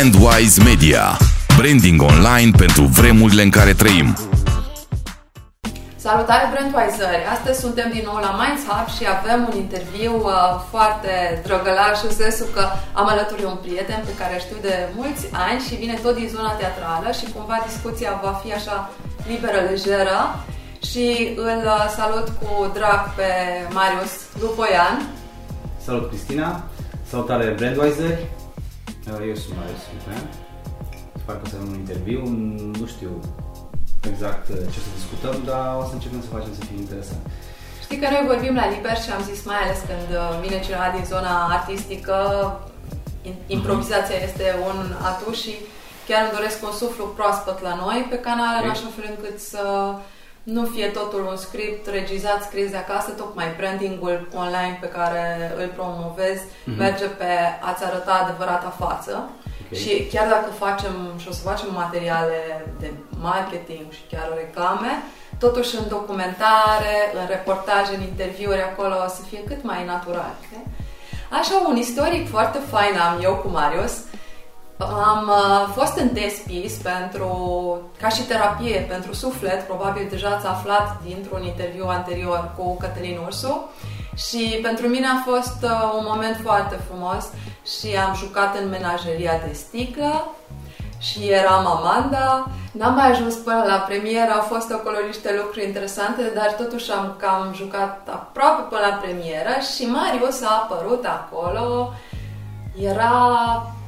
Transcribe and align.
Brandwise 0.00 0.62
Media. 0.64 1.04
Branding 1.56 2.00
online 2.02 2.50
pentru 2.56 2.82
vremurile 2.82 3.42
în 3.42 3.50
care 3.50 3.72
trăim. 3.72 4.08
Salutare 5.96 6.46
Brandwiseri! 6.52 7.24
Astăzi 7.34 7.60
suntem 7.60 7.88
din 7.96 8.04
nou 8.08 8.18
la 8.26 8.32
Minds 8.40 8.62
Hub 8.68 8.88
și 8.96 9.04
avem 9.16 9.40
un 9.50 9.56
interviu 9.64 10.14
uh, 10.16 10.32
foarte 10.72 11.12
drăgălaș 11.46 11.98
în 12.08 12.14
sensul 12.22 12.48
că 12.56 12.64
am 13.00 13.06
alături 13.14 13.44
un 13.52 13.58
prieten 13.64 14.00
pe 14.08 14.14
care 14.20 14.34
știu 14.44 14.58
de 14.68 14.74
mulți 14.98 15.24
ani 15.46 15.60
și 15.66 15.74
vine 15.82 15.96
tot 16.04 16.14
din 16.20 16.28
zona 16.36 16.52
teatrală 16.60 17.08
și 17.18 17.32
cumva 17.34 17.56
discuția 17.68 18.20
va 18.24 18.32
fi 18.42 18.50
așa 18.58 18.76
liberă, 19.30 19.58
lejeră 19.70 20.20
și 20.90 21.04
îl 21.50 21.60
uh, 21.74 21.84
salut 21.98 22.26
cu 22.40 22.50
drag 22.78 23.00
pe 23.18 23.30
Marius 23.76 24.14
Lupoian. 24.42 24.94
Salut 25.86 26.08
Cristina! 26.08 26.48
Salutare 27.10 27.46
Brandwiseri! 27.58 28.39
Eu 29.06 29.34
sunt 29.42 29.56
Marius 29.58 29.84
Lupoian. 29.92 30.26
Sper 31.20 31.34
că 31.38 31.44
o 31.44 31.48
să 31.50 31.56
avem 31.56 31.68
un 31.72 31.78
interviu. 31.84 32.22
Nu 32.80 32.86
știu 32.94 33.12
exact 34.10 34.46
uh, 34.48 34.56
ce 34.72 34.78
să 34.86 34.90
discutăm, 34.98 35.36
dar 35.50 35.64
o 35.82 35.84
să 35.88 35.92
începem 35.94 36.20
să 36.24 36.30
facem 36.36 36.52
să 36.58 36.62
fie 36.68 36.78
interesant. 36.84 37.22
Știi 37.84 38.00
că 38.02 38.08
noi 38.10 38.30
vorbim 38.32 38.54
la 38.60 38.66
liber 38.74 38.96
și 39.04 39.10
am 39.16 39.22
zis 39.30 39.40
mai 39.50 39.60
ales 39.62 39.78
când 39.90 40.08
uh, 40.16 40.26
vine 40.44 40.58
cineva 40.66 40.88
din 40.96 41.04
zona 41.12 41.34
artistică, 41.58 42.16
improvizația 43.56 44.18
este 44.28 44.46
un 44.68 44.78
atu 45.10 45.28
și 45.40 45.52
chiar 46.06 46.20
îmi 46.22 46.36
doresc 46.36 46.58
un 46.68 46.74
suflu 46.82 47.04
proaspăt 47.18 47.58
la 47.68 47.74
noi 47.82 47.98
pe 48.10 48.18
canal, 48.26 48.54
okay. 48.54 48.64
în 48.64 48.70
așa 48.74 48.88
fel 48.96 49.06
încât 49.12 49.36
să 49.52 49.62
nu 50.52 50.64
fie 50.64 50.86
totul 50.86 51.26
un 51.30 51.36
script 51.36 51.86
regizat, 51.86 52.42
scris 52.42 52.70
de 52.70 52.76
acasă, 52.76 53.10
tocmai 53.10 53.54
brandingul 53.56 54.28
online 54.34 54.78
pe 54.80 54.86
care 54.86 55.52
îl 55.56 55.68
promovez 55.76 56.38
mm-hmm. 56.40 56.76
merge 56.78 57.04
pe 57.04 57.30
a-ți 57.60 57.84
arăta 57.84 58.14
adevărata 58.22 58.74
față. 58.78 59.30
Okay. 59.64 59.78
Și 59.82 60.06
chiar 60.12 60.28
dacă 60.28 60.50
facem 60.64 60.94
și 61.18 61.28
o 61.28 61.32
să 61.32 61.42
facem 61.42 61.68
materiale 61.72 62.66
de 62.78 62.92
marketing 63.20 63.86
și 63.90 64.00
chiar 64.10 64.32
reclame, 64.36 65.02
totuși 65.38 65.76
în 65.76 65.88
documentare, 65.88 66.94
în 67.20 67.26
reportaje, 67.28 67.94
în 67.94 68.02
interviuri 68.02 68.62
acolo 68.62 68.94
o 69.06 69.08
să 69.08 69.22
fie 69.28 69.42
cât 69.44 69.62
mai 69.62 69.84
natural. 69.84 70.34
Okay? 70.44 70.64
Așa, 71.38 71.54
un 71.68 71.76
istoric 71.76 72.28
foarte 72.28 72.58
fain 72.70 72.94
am 73.08 73.18
eu 73.22 73.34
cu 73.34 73.48
Marius. 73.48 73.94
Am 74.88 75.28
uh, 75.28 75.72
fost 75.76 75.96
în 75.96 76.12
Despis 76.12 76.72
pentru, 76.72 77.28
ca 78.00 78.08
și 78.08 78.22
terapie 78.22 78.86
pentru 78.88 79.12
suflet, 79.12 79.66
probabil 79.66 80.06
deja 80.10 80.28
ați 80.28 80.46
aflat 80.46 81.00
dintr-un 81.06 81.42
interviu 81.42 81.86
anterior 81.88 82.50
cu 82.56 82.76
Cătălin 82.76 83.18
Ursu. 83.24 83.70
Și 84.16 84.58
pentru 84.62 84.86
mine 84.86 85.06
a 85.06 85.30
fost 85.30 85.62
uh, 85.62 85.92
un 85.98 86.04
moment 86.08 86.36
foarte 86.42 86.78
frumos 86.88 87.28
și 87.78 87.96
am 87.96 88.14
jucat 88.14 88.58
în 88.58 88.68
menageria 88.68 89.40
de 89.46 89.52
sticlă 89.52 90.34
și 90.98 91.28
eram 91.28 91.66
Amanda. 91.66 92.46
N-am 92.72 92.94
mai 92.94 93.10
ajuns 93.10 93.34
până 93.34 93.64
la 93.66 93.76
premieră, 93.76 94.30
au 94.32 94.40
fost 94.40 94.72
acolo 94.72 94.96
niște 95.06 95.34
lucruri 95.42 95.66
interesante, 95.66 96.32
dar 96.34 96.54
totuși 96.58 96.90
am 96.90 97.14
cam 97.18 97.52
jucat 97.54 98.08
aproape 98.10 98.62
până 98.68 98.80
la 98.90 98.94
premieră 98.94 99.50
și 99.74 99.86
Marius 99.86 100.42
a 100.42 100.60
apărut 100.62 101.04
acolo. 101.04 101.92
Era 102.80 103.12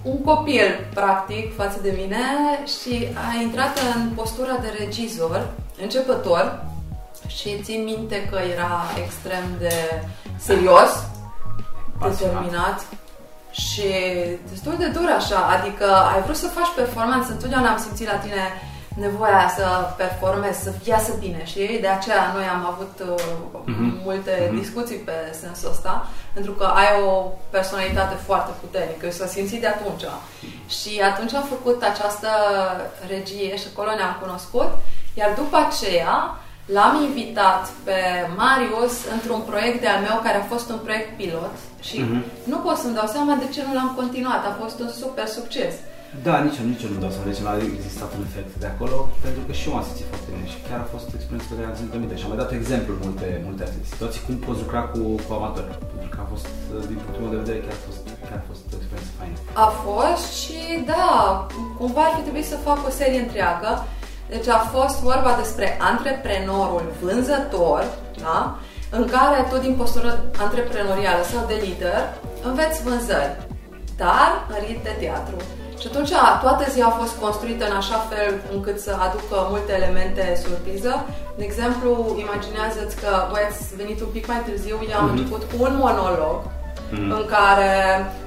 un 0.03 0.23
copil, 0.25 0.89
practic, 0.95 1.57
față 1.57 1.79
de 1.83 1.95
mine 1.97 2.25
și 2.81 3.07
a 3.31 3.43
intrat 3.43 3.79
în 3.95 4.11
postura 4.15 4.57
de 4.61 4.75
regizor, 4.79 5.51
începător, 5.83 6.65
și 7.27 7.63
țin 7.63 7.85
minte 7.85 8.29
că 8.31 8.39
era 8.55 8.83
extrem 9.05 9.45
de 9.59 10.03
serios, 10.39 10.91
determinat 12.01 12.87
și 13.51 13.83
destul 14.51 14.75
de 14.79 14.87
dur 14.87 15.09
așa, 15.17 15.37
adică 15.37 15.85
ai 16.15 16.23
vrut 16.23 16.37
să 16.37 16.47
faci 16.47 16.73
performanță, 16.77 17.33
întotdeauna 17.33 17.71
am 17.71 17.79
simțit 17.79 18.07
la 18.07 18.17
tine 18.17 18.43
nevoia 18.95 19.53
să 19.57 19.65
performezi, 19.97 20.63
să 20.63 20.73
iasă 20.85 21.13
bine 21.19 21.45
și 21.45 21.79
de 21.81 21.87
aceea 21.87 22.33
noi 22.35 22.45
am 22.45 22.67
avut 22.73 22.95
uh, 23.09 23.23
mm-hmm. 23.63 24.03
multe 24.05 24.31
mm-hmm. 24.31 24.59
discuții 24.61 24.97
pe 24.97 25.13
sensul 25.41 25.71
ăsta, 25.71 26.07
pentru 26.33 26.53
că 26.53 26.65
ai 26.65 27.03
o 27.07 27.33
personalitate 27.51 28.15
foarte 28.15 28.53
puternică 28.61 29.07
și 29.07 29.17
s-a 29.17 29.27
simțit 29.27 29.61
de 29.61 29.67
atunci. 29.67 30.05
Și 30.69 31.01
atunci 31.01 31.35
am 31.35 31.47
făcut 31.49 31.83
această 31.83 32.29
regie 33.09 33.57
și 33.57 33.67
acolo 33.73 33.95
ne-am 33.95 34.17
cunoscut, 34.21 34.71
iar 35.15 35.31
după 35.35 35.57
aceea 35.57 36.37
L-am 36.67 37.03
invitat 37.03 37.69
pe 37.85 37.99
Marius 38.37 38.95
într-un 39.13 39.41
proiect 39.41 39.81
de-al 39.81 40.01
meu 40.01 40.21
care 40.23 40.37
a 40.39 40.51
fost 40.53 40.71
un 40.71 40.79
proiect 40.83 41.17
pilot 41.17 41.55
și 41.81 41.97
uh-huh. 42.01 42.45
nu 42.45 42.57
pot 42.57 42.77
să-mi 42.77 42.95
dau 42.95 43.07
seama 43.07 43.35
de 43.35 43.49
ce 43.55 43.63
nu 43.67 43.75
l-am 43.75 43.93
continuat. 43.97 44.45
A 44.45 44.57
fost 44.63 44.81
un 44.81 44.89
super 44.89 45.27
succes. 45.27 45.75
Da, 46.27 46.35
nici 46.47 46.59
eu, 46.61 46.67
nici 46.73 46.85
eu 46.85 46.91
nu 46.95 47.03
dau 47.05 47.13
seama 47.13 47.29
de 47.31 47.37
ce 47.37 47.43
n-a 47.45 47.55
existat 47.81 48.11
un 48.17 48.23
efect 48.29 48.53
de 48.63 48.69
acolo, 48.73 48.97
pentru 49.25 49.43
că 49.47 49.53
și 49.59 49.65
eu 49.69 49.75
am 49.79 49.85
simțit 49.89 50.09
foarte 50.13 50.29
bine 50.35 50.47
și 50.53 50.59
chiar 50.67 50.81
a 50.83 50.93
fost 50.95 51.07
o 51.13 51.17
experiență 51.19 51.47
pe 51.49 51.57
care 51.59 51.69
am 51.71 51.77
ținut 51.79 51.93
minte 52.03 52.17
și 52.19 52.25
am 52.25 52.31
mai 52.33 52.43
dat 52.43 52.53
exemplu 52.61 52.93
multe, 53.05 53.27
multe 53.47 53.65
situații 53.93 54.25
cum 54.27 54.35
poți 54.47 54.63
lucra 54.65 54.83
cu, 54.93 55.01
cu 55.27 55.31
amatori, 55.39 55.71
pentru 55.93 56.11
că 56.15 56.19
a 56.25 56.27
fost, 56.33 56.47
din 56.91 56.99
punctul 57.03 57.23
meu 57.23 57.33
de 57.35 57.43
vedere, 57.43 57.59
chiar 57.65 57.77
a 57.81 57.83
fost, 57.89 58.03
chiar 58.29 58.41
a 58.43 58.45
fost 58.51 58.63
o 58.75 58.77
experiență 58.81 59.13
faină. 59.19 59.37
A 59.67 59.69
fost 59.85 60.27
și 60.41 60.61
da, 60.93 61.09
cumva 61.79 62.03
ar 62.07 62.13
fi 62.17 62.23
trebuit 62.27 62.49
să 62.53 62.65
fac 62.69 62.79
o 62.89 62.93
serie 63.01 63.21
întreagă 63.27 63.73
deci 64.35 64.49
a 64.49 64.59
fost 64.59 64.97
vorba 65.01 65.37
despre 65.43 65.77
antreprenorul 65.81 66.93
vânzător, 67.01 67.85
da? 68.23 68.59
în 68.91 69.05
care 69.15 69.47
tot 69.51 69.61
din 69.61 69.75
postură 69.75 70.25
antreprenorială 70.39 71.23
sau 71.33 71.47
de 71.47 71.57
lider 71.65 72.03
înveți 72.43 72.83
vânzări, 72.83 73.37
dar 73.97 74.31
în 74.49 74.57
rit 74.67 74.83
de 74.83 74.97
teatru. 75.01 75.37
Și 75.83 75.89
atunci 75.93 76.13
toată 76.45 76.65
ziua 76.75 76.89
a 76.91 76.99
fost 77.03 77.15
construită 77.25 77.65
în 77.71 77.77
așa 77.83 77.99
fel 78.11 78.31
încât 78.55 78.79
să 78.87 78.93
aducă 79.07 79.37
multe 79.53 79.73
elemente 79.81 80.25
surpriză. 80.45 80.93
De 81.39 81.45
exemplu, 81.51 81.91
imaginează-ți 82.25 82.97
că 83.03 83.11
voi 83.33 83.43
ați 83.49 83.63
venit 83.81 83.99
un 84.07 84.11
pic 84.17 84.25
mai 84.27 84.41
târziu, 84.47 84.77
eu 84.91 84.99
am 84.99 85.07
mm-hmm. 85.07 85.13
început 85.13 85.43
cu 85.51 85.57
un 85.67 85.75
monolog 85.85 86.39
mm-hmm. 86.47 87.11
în 87.19 87.25
care 87.37 87.73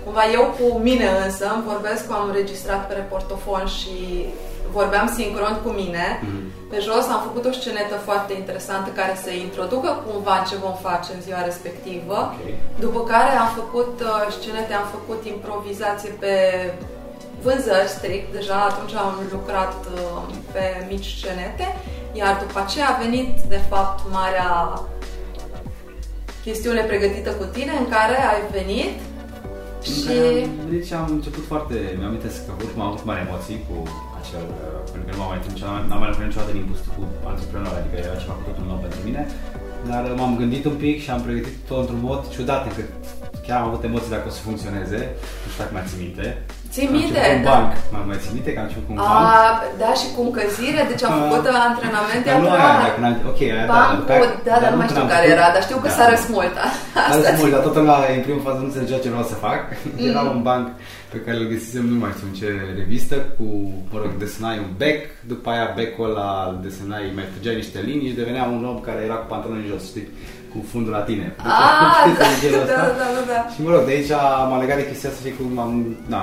cumva 0.04 0.24
eu 0.38 0.44
cu 0.58 0.66
mine 0.88 1.08
însă 1.26 1.46
îmi 1.54 1.68
vorbesc, 1.72 2.04
am 2.12 2.28
înregistrat 2.28 2.82
pe 2.88 2.94
reportofon 3.02 3.66
și 3.78 3.96
vorbeam 4.78 5.08
sincron 5.18 5.54
cu 5.64 5.70
mine. 5.82 6.06
Mm-hmm. 6.14 6.44
Pe 6.72 6.78
jos 6.88 7.06
am 7.16 7.22
făcut 7.28 7.44
o 7.46 7.58
scenetă 7.60 7.96
foarte 8.08 8.34
interesantă 8.42 8.90
care 9.00 9.14
să 9.24 9.32
introducă 9.32 9.90
cumva 10.06 10.36
ce 10.50 10.56
vom 10.66 10.76
face 10.88 11.10
în 11.14 11.22
ziua 11.26 11.42
respectivă. 11.50 12.18
Okay. 12.26 12.54
După 12.86 13.00
care 13.14 13.32
am 13.44 13.52
făcut 13.60 13.94
uh, 14.02 14.36
scenete, 14.38 14.74
am 14.74 14.88
făcut 14.98 15.20
improvizație 15.36 16.12
pe 16.24 16.34
vânzări 17.46 17.96
strict, 17.98 18.28
deja 18.38 18.58
atunci 18.70 18.94
am 19.06 19.14
lucrat 19.36 19.74
uh, 19.94 20.22
pe 20.54 20.64
mici 20.92 21.10
scenete, 21.18 21.66
iar 22.20 22.34
după 22.44 22.58
aceea 22.64 22.88
a 22.90 23.02
venit 23.06 23.34
de 23.54 23.60
fapt 23.72 24.00
marea 24.20 24.52
chestiune 26.46 26.82
pregătită 26.92 27.32
cu 27.40 27.46
tine 27.56 27.74
în 27.82 27.88
care 27.96 28.18
ai 28.34 28.42
venit 28.58 28.96
și... 29.90 30.18
Deci 30.76 30.92
am 31.00 31.08
început 31.18 31.46
foarte, 31.52 31.76
mi-am 31.98 32.10
amintesc 32.12 32.38
că 32.46 32.52
am 32.52 32.88
avut 32.90 33.04
mari 33.10 33.26
emoții 33.28 33.60
cu 33.68 33.76
acel, 34.20 34.46
uh, 34.64 34.80
pentru 34.92 35.06
că 35.08 35.12
nu 35.14 35.20
m-am 35.20 35.32
mai 35.32 35.40
întâlnit, 35.40 35.62
n-am 35.90 36.02
mai 36.04 36.10
lucrat 36.12 36.28
niciodată 36.28 36.52
din 36.58 36.66
cu 36.96 37.04
antreprenori, 37.32 37.80
adică 37.82 37.96
era 38.06 38.22
ceva 38.22 38.36
cu 38.38 38.44
totul 38.50 38.66
nou 38.72 38.80
pentru 38.86 39.00
mine, 39.08 39.22
dar 39.90 40.04
m-am 40.20 40.34
gândit 40.42 40.64
un 40.72 40.78
pic 40.84 40.96
și 41.04 41.10
am 41.16 41.22
pregătit 41.26 41.56
tot 41.70 41.80
într-un 41.80 42.04
mod 42.10 42.22
ciudat, 42.34 42.62
încât 42.70 42.92
chiar 43.46 43.58
am 43.62 43.68
avut 43.68 43.84
emoții 43.84 44.16
dacă 44.16 44.28
o 44.28 44.36
să 44.38 44.42
funcționeze, 44.48 45.00
nu 45.42 45.48
știu 45.52 45.62
dacă 45.64 45.74
mai 45.74 45.88
țin 45.90 46.00
minte. 46.06 46.28
Ții 46.76 46.90
minte? 47.00 47.20
Am 47.34 47.42
da. 47.44 47.50
banc, 47.50 47.72
m-am 47.92 48.06
mai 48.10 48.18
țin 48.24 48.32
minte 48.38 48.50
că 48.54 48.60
am 48.62 48.68
început 48.68 48.86
cu 48.88 48.92
un 48.94 49.00
banc. 49.00 49.12
A, 49.28 49.46
da, 49.82 49.90
și 50.00 50.08
cu 50.16 50.20
încălzire, 50.28 50.82
deci 50.92 51.04
am 51.08 51.14
făcut 51.22 51.44
uh, 51.52 51.68
antrenamente 51.70 52.28
Nu 52.44 52.50
aia, 52.56 52.74
dacă 52.86 53.00
n-am, 53.04 53.16
ok, 53.32 53.40
aia 53.56 53.66
Bancul, 53.74 54.30
da, 54.48 54.54
da, 54.54 54.58
dar 54.62 54.70
nu 54.74 54.80
mai 54.82 54.90
știu 54.92 55.06
care 55.14 55.26
era, 55.36 55.46
dar 55.56 55.64
știu 55.68 55.80
că 55.84 55.90
da, 55.92 55.96
s-a 55.98 56.06
răs 56.12 56.24
mult. 56.36 56.56
S-a 57.12 57.22
răs 57.28 57.40
mult, 57.42 57.52
dar 57.56 57.62
tot 57.66 57.76
la, 57.92 57.98
în 58.18 58.24
primul 58.28 58.46
fază 58.48 58.60
nu 58.62 58.68
înțelegea 58.70 59.04
ce 59.04 59.14
vreau 59.14 59.28
să 59.32 59.44
fac. 59.48 59.62
Mm. 59.72 60.08
Era 60.10 60.22
un 60.36 60.42
banc 60.50 60.66
pe 61.14 61.20
care 61.26 61.38
îl 61.38 61.52
găsisem, 61.54 61.86
nu 61.94 61.98
mai 62.04 62.14
știu 62.16 62.28
în 62.30 62.36
ce 62.40 62.48
revistă, 62.80 63.16
cu, 63.38 63.46
mă 63.92 63.98
rog, 64.02 64.12
desenai 64.24 64.58
un 64.66 64.72
bec, 64.82 65.00
după 65.32 65.48
aia 65.54 65.68
becul 65.78 66.10
ăla 66.10 66.30
desenai, 66.66 67.06
mai 67.18 67.28
trăgeai 67.32 67.62
niște 67.62 67.80
linii 67.90 68.10
și 68.12 68.20
devenea 68.22 68.44
un 68.56 68.64
om 68.72 68.80
care 68.88 69.02
era 69.08 69.18
cu 69.22 69.28
pantaloni 69.32 69.72
jos, 69.72 69.84
știi? 69.92 70.08
cu 70.56 70.66
fundul 70.72 70.94
la 71.00 71.04
tine. 71.10 71.26
Ah, 71.38 72.08
da, 72.20 72.64
da, 72.72 72.82
da, 73.02 73.08
da, 73.16 73.24
da. 73.32 73.40
Și 73.54 73.62
mă 73.64 73.70
rog, 73.72 73.84
de 73.86 73.92
aici 73.92 74.14
m-am 74.50 74.60
legat 74.60 74.78
de 74.78 74.88
chestia 74.90 75.10
asta 75.10 75.22
și 75.28 75.34
cum 75.38 75.60
am, 75.66 75.72
da, 76.14 76.22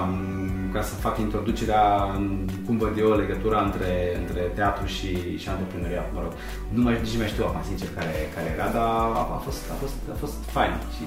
ca 0.73 0.83
să 0.83 0.95
fac 0.95 1.19
introducerea 1.19 1.85
în 2.17 2.49
cum 2.67 2.77
văd 2.77 2.95
eu 2.99 3.17
legătura 3.17 3.61
între, 3.63 3.93
între 4.21 4.41
teatru 4.41 4.87
și, 4.87 5.39
și 5.39 5.49
antreprenoriat, 5.49 6.09
mă 6.15 6.21
rog. 6.23 6.33
Nu 6.75 6.83
mai, 6.83 6.99
nici 7.03 7.17
mai 7.17 7.33
știu 7.33 7.45
acum, 7.45 7.63
sincer, 7.63 7.89
care, 7.95 8.15
care 8.35 8.49
era, 8.55 8.69
dar 8.77 8.83
a, 8.83 9.03
a, 9.37 9.41
fost, 9.47 9.71
a, 9.71 9.75
fost, 9.83 9.95
a 10.15 10.17
fost 10.23 10.39
fain 10.57 10.75
și 10.95 11.03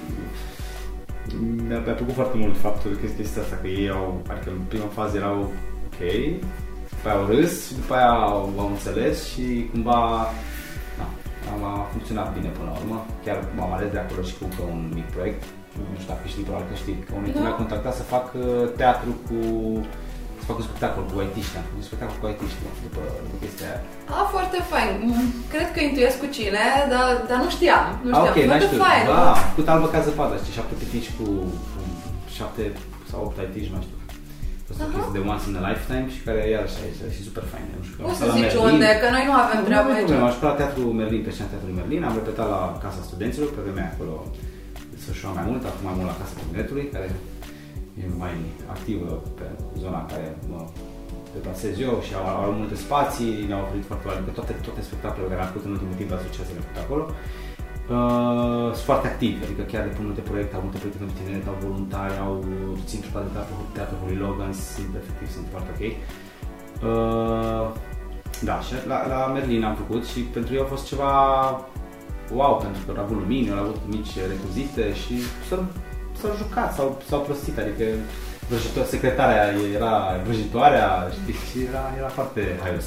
mi-a, 1.68 1.78
mi-a 1.84 1.92
plăcut 1.98 2.14
foarte 2.14 2.36
mult 2.36 2.56
faptul 2.56 2.90
că 2.90 3.06
chestia 3.16 3.42
asta, 3.42 3.56
că 3.62 3.66
ei 3.66 3.90
au, 3.90 4.22
adică 4.30 4.50
în 4.50 4.64
prima 4.68 4.90
fază 4.98 5.16
erau 5.16 5.38
ok, 5.86 6.00
după 6.88 7.08
aia 7.08 7.18
au 7.18 7.26
râs 7.26 7.66
și 7.66 7.74
după 7.74 7.94
aia 7.94 8.10
au, 8.10 8.52
au 8.58 8.68
înțeles 8.68 9.28
și 9.32 9.68
cumva 9.72 10.28
am 11.52 11.64
a 11.64 11.86
funcționat 11.90 12.34
bine 12.34 12.48
până 12.48 12.70
la 12.70 12.78
urmă. 12.80 13.06
Chiar 13.24 13.38
m-am 13.56 13.72
ales 13.72 13.90
de 13.90 13.98
acolo 13.98 14.22
și 14.22 14.34
cu 14.38 14.44
un 14.70 14.90
mic 14.94 15.04
proiect. 15.04 15.42
Nu 15.92 15.96
știu 16.02 16.10
dacă 16.14 16.24
știi, 16.32 16.44
probabil 16.48 16.68
că 16.72 16.76
știi. 16.82 16.96
Că 17.06 17.10
unul 17.18 17.30
da. 17.36 17.40
mi-a 17.44 17.56
contactat 17.62 17.94
să 18.00 18.04
fac 18.14 18.26
uh, 18.34 18.44
teatru 18.80 19.10
cu 19.26 19.38
să 20.40 20.44
fac 20.50 20.56
un 20.60 20.66
spectacol 20.70 21.04
cu 21.10 21.16
IT-ști, 21.26 21.56
am 21.58 21.64
făcut 21.68 21.80
un 21.82 21.88
spectacol 21.90 22.16
cu 22.20 22.26
IT-ști 22.32 22.60
după, 22.86 23.02
după 23.24 23.36
chestia 23.44 23.66
aia. 23.70 23.80
A, 24.16 24.18
foarte 24.34 24.58
fain. 24.72 24.90
Mm, 25.06 25.28
Cred 25.52 25.68
că 25.74 25.80
intuiesc 25.88 26.16
cu 26.22 26.28
cine, 26.36 26.64
dar, 26.92 27.08
dar 27.30 27.38
nu 27.44 27.48
știam. 27.56 27.84
Nu 28.06 28.10
Ah, 28.12 28.16
știam. 28.18 28.32
ok, 28.32 28.36
n-ai 28.48 28.60
foarte 28.62 28.66
știut. 28.70 28.82
fain. 28.86 29.02
Da, 29.10 29.20
am 29.34 29.38
făcut 29.52 29.66
albă 29.72 29.86
ca 29.94 30.00
zăpadă, 30.08 30.34
știi, 30.42 30.56
șapte 30.58 30.74
pitici 30.82 31.10
cu, 31.18 31.26
cu 31.70 31.78
șapte 32.38 32.62
sau 33.10 33.18
opt 33.26 33.36
IT-ști, 33.46 33.72
nu 33.76 33.80
știu. 33.86 33.98
A 34.60 34.64
fost 34.68 34.80
o 34.82 34.84
Aha. 34.86 34.92
chestie 34.94 35.14
de 35.16 35.22
once 35.32 35.44
in 35.50 35.56
a 35.60 35.62
lifetime 35.68 36.06
și 36.14 36.20
care 36.26 36.40
iarăși 36.54 36.76
e 37.06 37.16
și 37.16 37.22
super 37.28 37.44
fain. 37.52 37.66
Nu 37.78 37.82
știu, 37.88 37.98
am 38.00 38.04
Poți 38.06 38.16
stat 38.18 38.28
să 38.28 38.32
la 38.34 38.38
zici 38.40 38.54
Merlin. 38.56 38.68
unde, 38.70 38.88
că 39.00 39.06
noi 39.16 39.24
nu 39.28 39.34
avem 39.44 39.58
Nu 39.62 39.66
treabă 39.68 39.86
avem 39.88 39.96
aici. 39.98 40.06
problemă, 40.08 40.26
am 40.28 40.34
jucat 40.36 40.48
la 40.52 40.58
Teatrul 40.60 40.88
Merlin, 41.00 41.22
pe 41.24 41.30
scena 41.34 41.50
Teatrului 41.52 41.78
Merlin, 41.80 42.00
am 42.08 42.14
repetat 42.20 42.46
la 42.54 42.60
Casa 42.84 43.00
Studenților, 43.08 43.48
pe 43.54 43.60
vremea 43.66 43.86
acolo 43.92 44.14
desfășura 45.06 45.38
mai 45.38 45.46
mult, 45.50 45.62
acum 45.64 45.84
mai 45.88 45.96
mult 45.98 46.08
la 46.10 46.18
Casa 46.20 46.34
Tineretului, 46.40 46.86
care 46.94 47.08
e 48.00 48.02
mai 48.24 48.34
activă 48.74 49.10
pe 49.38 49.46
zona 49.82 49.98
în 50.02 50.08
care 50.12 50.26
mă 50.52 50.60
deplasez 51.34 51.74
eu 51.86 51.94
și 52.06 52.12
au, 52.18 52.26
au 52.44 52.52
multe 52.60 52.76
spații, 52.84 53.32
ne-au 53.48 53.62
oferit 53.66 53.86
foarte 53.88 54.04
mult, 54.06 54.16
adică 54.16 54.32
toate, 54.38 54.52
toate 54.66 54.82
spectacolele 54.88 55.30
care 55.32 55.42
am 55.42 55.50
făcut 55.52 55.64
în 55.66 55.74
ultimul 55.76 55.96
timp 56.00 56.10
la 56.12 56.18
asociație 56.20 56.54
le-am 56.54 56.68
făcut 56.68 56.82
acolo. 56.86 57.04
Uh, 57.94 58.68
sunt 58.76 58.88
foarte 58.90 59.06
activi, 59.12 59.44
adică 59.46 59.62
chiar 59.70 59.82
depun 59.88 60.04
multe 60.10 60.24
proiecte, 60.30 60.54
au 60.54 60.64
multe 60.66 60.78
proiecte 60.80 61.00
pentru 61.02 61.16
tineret, 61.18 61.46
au 61.52 61.58
voluntari, 61.66 62.16
au 62.26 62.34
țin 62.88 63.00
trupa 63.04 63.20
de 63.26 63.30
teatru, 63.36 63.56
teatru 63.76 63.96
Holy 64.02 64.18
Logan, 64.24 64.52
sunt 64.74 64.92
efectiv, 65.00 65.28
sunt 65.36 65.46
foarte 65.52 65.70
ok. 65.74 65.82
Uh, 66.88 67.66
da, 68.48 68.56
și 68.66 68.72
la, 68.92 68.98
la 69.12 69.20
Merlin 69.34 69.64
am 69.64 69.76
făcut 69.82 70.02
și 70.12 70.20
pentru 70.36 70.50
ei 70.54 70.64
a 70.64 70.72
fost 70.74 70.84
ceva 70.90 71.12
wow, 72.34 72.56
pentru 72.56 72.80
că 72.84 72.98
au 72.98 73.04
avut 73.04 73.18
lumini, 73.18 73.50
au 73.50 73.58
avut 73.58 73.80
mici 73.86 74.12
recuzite 74.32 74.94
și 74.94 75.14
s-au, 75.48 75.64
s-au 76.20 76.32
jucat, 76.36 76.74
s-au, 76.74 77.02
s-au 77.08 77.20
prostit, 77.20 77.58
adică 77.58 77.84
vrăjitor, 78.48 78.84
secretarea 78.84 79.54
era 79.74 80.20
vrăjitoarea, 80.24 81.08
știi, 81.12 81.34
și 81.34 81.58
era, 81.68 81.84
era 81.98 82.08
foarte 82.08 82.58
haios. 82.62 82.84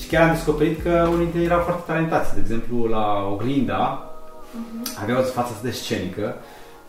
Și 0.00 0.06
chiar 0.08 0.22
am 0.22 0.34
descoperit 0.34 0.82
că 0.82 1.06
unii 1.08 1.18
dintre 1.18 1.40
ei 1.40 1.46
erau 1.46 1.60
foarte 1.60 1.82
talentați, 1.86 2.34
de 2.34 2.40
exemplu 2.40 2.84
la 2.84 3.28
Oglinda, 3.32 4.10
avea 5.02 5.18
o 5.18 5.22
față 5.22 5.50
atât 5.52 5.62
de 5.62 5.70
scenică 5.70 6.34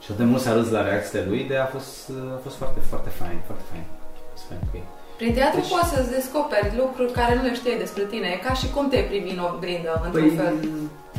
și 0.02 0.08
atât 0.12 0.18
de 0.18 0.24
mult 0.24 0.42
s-a 0.42 0.54
râs 0.54 0.70
la 0.70 0.84
reacțiile 0.84 1.26
lui, 1.28 1.44
de 1.48 1.58
a 1.58 1.66
fost, 1.66 2.12
a 2.36 2.40
fost 2.44 2.56
foarte, 2.56 2.80
foarte 2.90 3.10
fain, 3.10 3.40
foarte 3.46 3.64
fain. 3.72 3.86
A 4.26 4.30
fost 4.34 4.46
fain 4.50 4.60
cu 4.60 4.76
ei. 4.82 4.88
Prin 5.24 5.36
teatru 5.42 5.60
Deci- 5.60 5.74
poți 5.76 5.92
să-ți 5.94 6.14
descoperi 6.18 6.78
lucruri 6.84 7.12
care 7.20 7.32
nu 7.36 7.44
le 7.48 7.54
știai 7.60 7.84
despre 7.86 8.04
tine. 8.12 8.28
E 8.32 8.46
ca 8.48 8.54
și 8.60 8.68
cum 8.74 8.86
te 8.90 9.00
privi 9.10 9.30
în 9.36 9.42
oglindă, 9.50 9.92
într-un 10.06 10.28
Păi, 10.28 10.38
fel. 10.42 10.56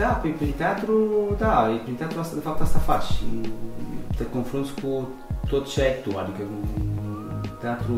da, 0.02 0.10
păi 0.22 0.30
prin 0.40 0.54
teatru, 0.62 0.96
da, 1.44 1.54
prin 1.84 1.96
teatru 2.00 2.18
asta, 2.20 2.34
de 2.40 2.46
fapt 2.48 2.60
asta 2.66 2.78
faci. 2.90 3.10
Te 4.16 4.24
confrunți 4.36 4.72
cu 4.80 4.92
tot 5.50 5.64
ce 5.72 5.78
ai 5.86 5.94
tu, 6.04 6.10
adică 6.22 6.42
mm, 6.50 7.40
teatru, 7.62 7.96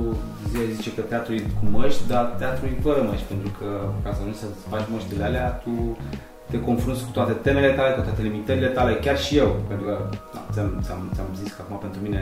zi- 0.50 0.73
zice 0.76 0.91
că 0.97 1.00
teatru 1.12 1.32
e 1.35 1.41
cu 1.58 1.64
măști, 1.76 2.03
dar 2.12 2.25
teatru 2.43 2.64
e 2.67 2.85
fără 2.88 3.00
măști, 3.11 3.26
pentru 3.32 3.50
că 3.59 3.69
ca 4.05 4.11
să 4.17 4.20
nu 4.26 4.32
să 4.32 4.47
faci 4.73 4.87
măștile 4.93 5.25
alea, 5.25 5.49
tu 5.64 5.75
te 6.50 6.59
confrunți 6.61 7.05
cu 7.06 7.11
toate 7.19 7.32
temele 7.47 7.70
tale, 7.79 7.94
cu 7.94 8.00
toate 8.00 8.23
limitările 8.23 8.67
tale, 8.79 8.93
chiar 8.94 9.19
și 9.19 9.37
eu, 9.43 9.50
pentru 9.69 9.87
că 9.88 9.94
da, 10.35 10.41
ți-am, 10.52 10.70
ți-am, 10.85 11.00
ți-am 11.14 11.31
zis 11.43 11.50
că 11.52 11.61
acum 11.64 11.76
pentru 11.87 12.00
mine 12.06 12.20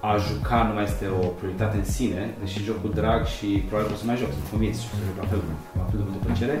a 0.00 0.16
juca 0.28 0.58
nu 0.68 0.72
mai 0.74 0.84
este 0.90 1.06
o 1.22 1.26
prioritate 1.38 1.76
în 1.76 1.84
sine, 1.96 2.22
deși 2.40 2.62
joc 2.68 2.78
cu 2.80 2.88
drag 3.00 3.20
și 3.36 3.46
probabil 3.68 3.92
o 3.94 3.96
să 4.00 4.04
mai 4.06 4.16
joc, 4.22 4.30
sunt 4.36 4.48
convins 4.50 4.76
și 4.82 4.88
o 4.92 4.96
să 4.98 5.04
joc 5.08 5.16
la 5.22 5.28
fel, 5.32 5.40
la 5.80 5.84
fel 5.90 5.98
de 6.00 6.04
multă 6.08 6.20
plăcere, 6.26 6.56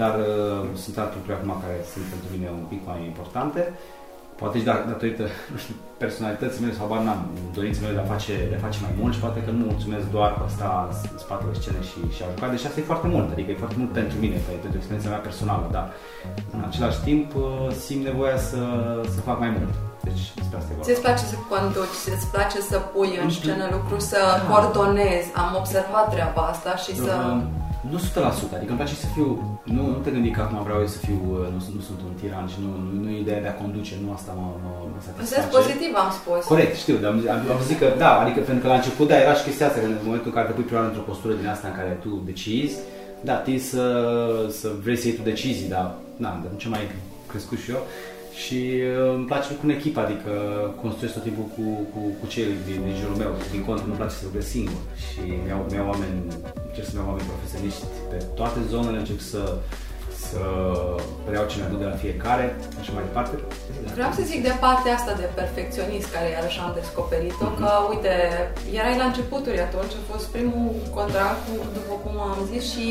dar 0.00 0.14
uh, 0.18 0.60
sunt 0.82 0.94
alte 0.98 1.14
lucruri 1.18 1.36
acum 1.38 1.52
care 1.64 1.76
sunt 1.92 2.04
pentru 2.12 2.28
mine 2.34 2.48
un 2.60 2.66
pic 2.72 2.80
mai 2.90 3.00
importante. 3.12 3.62
Poate 4.40 4.56
și 4.58 4.64
da- 4.70 4.84
datorită 4.92 5.24
nu 5.52 5.58
știu, 5.62 5.74
personalității 6.02 6.60
mele 6.62 6.74
sau 6.78 6.86
bar 6.92 7.00
n-am, 7.06 7.20
dorințele 7.56 7.84
mele 7.86 7.98
de 7.98 8.04
a, 8.06 8.12
face, 8.14 8.34
de 8.50 8.56
a 8.58 8.64
face 8.66 8.78
mai 8.86 8.94
mult 9.00 9.12
și 9.14 9.22
poate 9.24 9.38
că 9.44 9.50
nu 9.50 9.58
mă 9.62 9.68
mulțumesc 9.74 10.06
doar 10.16 10.30
cu 10.36 10.42
asta 10.50 10.68
în 11.12 11.18
spatele 11.24 11.54
scenei 11.60 11.88
și, 11.90 11.98
și 12.16 12.22
a 12.22 12.32
jucat, 12.34 12.50
deși 12.54 12.66
asta 12.66 12.80
e 12.80 12.92
foarte 12.92 13.08
mult, 13.14 13.28
adică 13.34 13.48
e 13.50 13.62
foarte 13.64 13.78
mult 13.80 13.92
pentru 14.00 14.16
mine, 14.24 14.36
pe- 14.46 14.60
pentru 14.64 14.78
experiența 14.80 15.10
mea 15.14 15.26
personală, 15.28 15.66
dar 15.76 15.86
în 16.54 16.60
același 16.68 17.00
timp 17.08 17.28
uh, 17.34 17.42
simt 17.84 18.02
nevoia 18.10 18.38
să, 18.50 18.60
să 19.14 19.20
fac 19.28 19.38
mai 19.44 19.52
mult. 19.58 19.74
Deci 20.08 20.24
despre 20.38 20.56
asta 20.58 20.70
e 20.72 20.74
vorba. 20.76 20.86
Ți-ți 20.88 21.02
place 21.06 21.24
să 21.32 21.36
conduci, 21.52 21.96
ți-ți 22.04 22.28
place 22.34 22.58
să 22.70 22.76
pui 22.94 23.10
în 23.22 23.28
Mhm. 23.30 23.36
scenă 23.40 23.64
lucruri, 23.76 24.04
să 24.12 24.18
Da. 24.26 24.42
coordonezi. 24.50 25.28
Am 25.44 25.50
observat 25.62 26.06
treaba 26.14 26.42
asta 26.52 26.72
și 26.84 26.92
să... 27.06 27.12
Uh, 27.30 27.42
Nu 27.92 27.98
100%, 27.98 28.54
adică 28.58 28.70
îmi 28.72 28.80
place 28.82 28.96
să 29.04 29.08
fiu, 29.16 29.26
nu, 29.76 29.82
nu 29.94 29.98
te 30.04 30.10
gândi 30.14 30.30
că 30.36 30.40
acum 30.44 30.58
vreau 30.66 30.78
eu 30.84 30.90
să 30.96 31.00
fiu, 31.08 31.18
uh, 31.32 31.46
nu, 31.54 31.58
sunt- 31.64 31.76
nu 31.80 31.84
sunt 31.88 32.00
un 32.08 32.12
tiran 32.20 32.46
și 32.52 32.58
nu, 32.64 32.70
nu, 32.84 32.88
nu 33.02 33.08
e 33.14 33.18
ideea 33.26 33.40
de 33.44 33.50
a 33.52 33.60
conduce, 33.62 33.92
nu 34.04 34.08
asta 34.18 34.30
mă, 34.40 34.46
mă, 34.64 34.70
mă 34.92 34.96
În 34.98 35.02
satisface. 35.06 35.30
sens 35.34 35.46
pozitiv 35.56 35.90
am 36.04 36.10
spus. 36.20 36.40
Corect, 36.52 36.74
știu, 36.84 36.96
dar 37.02 37.10
am, 37.12 37.18
am, 37.34 37.40
am 37.56 37.60
zis 37.68 37.76
că 37.82 37.86
da, 38.04 38.10
adică 38.22 38.38
pentru 38.48 38.62
că 38.64 38.68
la 38.74 38.78
început 38.80 39.06
da, 39.10 39.16
era 39.24 39.34
și 39.38 39.44
chestia 39.48 39.66
asta, 39.66 39.78
că 39.80 39.86
în 39.86 39.96
momentul 40.08 40.28
în 40.30 40.36
care 40.36 40.46
te 40.48 40.54
pui 40.56 40.66
prima 40.68 40.80
oară 40.80 40.90
într-o 40.92 41.08
postură 41.10 41.32
din 41.40 41.48
asta 41.54 41.66
în 41.70 41.76
care 41.80 41.92
tu 42.04 42.10
decizi, 42.30 42.74
da, 43.28 43.34
tinzi 43.46 43.66
să, 43.74 43.84
să 44.60 44.66
vrei 44.84 44.98
să 45.00 45.04
iei 45.06 45.16
tu 45.18 45.24
decizii, 45.32 45.68
dar 45.74 45.86
na, 46.24 46.30
de 46.42 46.46
ce 46.62 46.68
mai 46.74 46.82
crescut 47.30 47.58
și 47.64 47.70
eu. 47.76 47.80
Și 48.42 48.60
uh, 48.82 49.14
îmi 49.16 49.24
place 49.30 49.48
cu 49.54 49.64
în 49.66 49.70
echipă, 49.78 50.00
adică 50.00 50.32
construiesc 50.82 51.14
tot 51.16 51.24
timpul 51.28 51.46
cu, 51.56 51.64
cu, 51.92 52.00
cu 52.20 52.24
cei 52.32 52.46
din, 52.68 52.78
din 52.86 52.94
jurul 53.00 53.16
meu. 53.22 53.30
Din 53.54 53.62
contră, 53.68 53.84
nu-mi 53.86 54.00
place 54.00 54.14
să 54.18 54.24
lucrez 54.28 54.46
singur. 54.56 54.80
Și 55.06 55.20
mi-au, 55.44 55.60
mi-au 55.72 55.88
oameni, 55.92 56.16
încerc 56.68 56.86
să-mi 56.88 57.00
iau 57.00 57.08
oameni 57.10 57.30
profesioniști 57.32 57.84
pe 58.10 58.16
toate 58.38 58.58
zonele, 58.72 58.98
încerc 58.98 59.22
să, 59.32 59.42
să 60.28 60.40
preiau 61.24 61.46
ce 61.50 61.56
mi-aduc 61.58 61.80
de 61.84 61.88
la 61.92 62.00
fiecare, 62.04 62.46
așa 62.80 62.92
mai 62.96 63.04
departe. 63.08 63.34
Vreau 63.98 64.12
să 64.18 64.22
zic 64.32 64.40
de 64.48 64.54
partea 64.64 64.92
asta 64.98 65.12
de 65.22 65.26
perfecționist 65.40 66.08
care 66.14 66.28
iarăși 66.36 66.58
am 66.64 66.72
descoperit-o, 66.80 67.48
că 67.60 67.70
uite, 67.92 68.14
erai 68.78 68.96
la 69.02 69.06
începuturi 69.10 69.60
atunci, 69.68 69.94
a 70.00 70.02
fost 70.12 70.26
primul 70.36 70.66
contract, 70.98 71.38
cu- 71.46 71.66
după 71.78 71.94
cum 72.04 72.14
am 72.30 72.38
zis, 72.52 72.62
și 72.72 72.86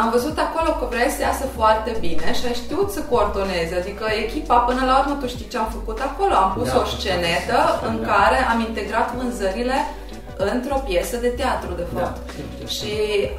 am 0.00 0.10
văzut 0.10 0.38
acolo 0.38 0.70
că 0.78 0.84
vrei 0.90 1.10
să 1.16 1.20
iasă 1.22 1.46
foarte 1.58 1.96
bine 2.00 2.26
și 2.38 2.46
ai 2.46 2.54
știut 2.62 2.88
să 2.90 3.00
coordonezi, 3.10 3.74
adică 3.80 4.04
echipa, 4.24 4.56
până 4.68 4.82
la 4.90 4.98
urmă, 5.00 5.14
tu 5.20 5.26
știi 5.26 5.48
ce 5.52 5.58
am 5.58 5.68
făcut 5.78 5.98
acolo, 6.08 6.34
am 6.34 6.50
pus 6.56 6.68
Da, 6.72 6.78
o 6.80 6.84
scenetă 6.84 7.56
da, 7.58 7.78
da. 7.82 7.86
în 7.90 7.96
care 8.10 8.38
am 8.52 8.58
integrat 8.68 9.08
vânzările 9.14 9.78
într-o 10.54 10.78
piesă 10.88 11.16
de 11.16 11.28
teatru, 11.40 11.70
de 11.80 11.84
Da, 11.94 12.00
fapt. 12.00 12.16
știu, 12.30 12.44
știu. 12.54 12.66
Și 12.76 12.92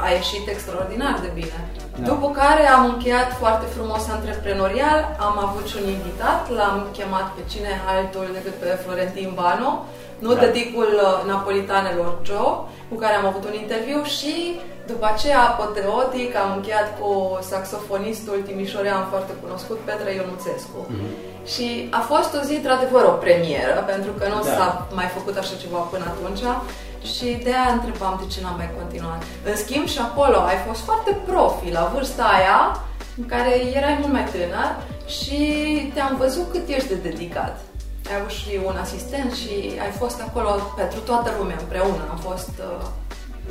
a 0.06 0.08
ieșit 0.20 0.46
extraordinar 0.48 1.16
de 1.26 1.32
bine. 1.40 1.60
Da. 1.98 2.06
După 2.12 2.28
care 2.42 2.64
am 2.78 2.84
încheiat 2.94 3.30
foarte 3.42 3.66
frumos 3.76 4.04
antreprenorial, 4.18 5.00
am 5.28 5.36
avut 5.48 5.66
și 5.72 5.76
un 5.82 5.88
invitat, 5.98 6.42
l-am 6.58 6.78
chemat 6.98 7.28
pe 7.36 7.42
cine 7.52 7.72
altul 7.96 8.26
decât 8.38 8.56
pe 8.62 8.70
Florentin 8.84 9.30
Vano, 9.40 9.72
nu 10.20 10.34
Da. 10.34 10.40
tăticul 10.40 10.90
uh, 11.02 11.28
napolitanelor 11.32 12.12
Joe, 12.28 12.54
cu 12.90 12.96
care 13.02 13.16
am 13.16 13.26
avut 13.26 13.44
un 13.50 13.54
interviu 13.64 14.04
și 14.04 14.34
după 14.92 15.06
aceea, 15.14 15.42
apoteotic, 15.52 16.36
am 16.36 16.52
încheiat 16.56 16.88
cu 17.00 17.10
saxofonistul 17.52 18.38
timișorean 18.48 19.04
foarte 19.12 19.34
cunoscut, 19.42 19.78
Petre 19.88 20.12
Ionuțescu. 20.14 20.80
Mhm. 20.88 21.08
Și 21.54 21.68
a 22.00 22.02
fost 22.12 22.32
o 22.40 22.42
zi, 22.48 22.54
într-adevăr, 22.56 23.04
o 23.04 23.20
premieră, 23.26 23.76
pentru 23.92 24.12
că 24.20 24.26
nu 24.34 24.42
Da. 24.44 24.50
s-a 24.56 24.88
mai 25.00 25.10
făcut 25.18 25.36
așa 25.38 25.56
ceva 25.64 25.78
până 25.92 26.06
atunci. 26.14 26.44
Și 27.14 27.28
de 27.46 27.50
aia 27.50 27.72
întrebam 27.78 28.16
de 28.22 28.28
ce 28.34 28.40
n-am 28.42 28.58
mai 28.62 28.70
continuat. 28.80 29.22
În 29.50 29.56
schimb, 29.64 29.86
și 29.88 30.00
acolo 30.08 30.38
ai 30.52 30.60
fost 30.68 30.82
foarte 30.90 31.12
profi 31.30 31.72
la 31.78 31.92
vârsta 31.94 32.24
aia, 32.38 32.60
în 33.20 33.26
care 33.26 33.52
erai 33.78 33.98
mult 34.00 34.14
mai 34.14 34.26
tânăr 34.34 34.70
și 35.18 35.40
te-am 35.94 36.16
văzut 36.18 36.52
cât 36.52 36.68
ești 36.68 36.88
de 36.88 36.96
dedicat. 37.10 37.60
Ai 38.10 38.16
avut 38.20 38.34
și 38.40 38.52
un 38.70 38.78
asistent 38.86 39.32
și 39.42 39.54
ai 39.86 39.94
fost 40.02 40.18
acolo 40.28 40.50
pentru 40.82 41.00
toată 41.10 41.30
lumea 41.40 41.58
împreună. 41.64 42.04
Am 42.14 42.20
fost... 42.30 42.54
Uh, 42.70 42.86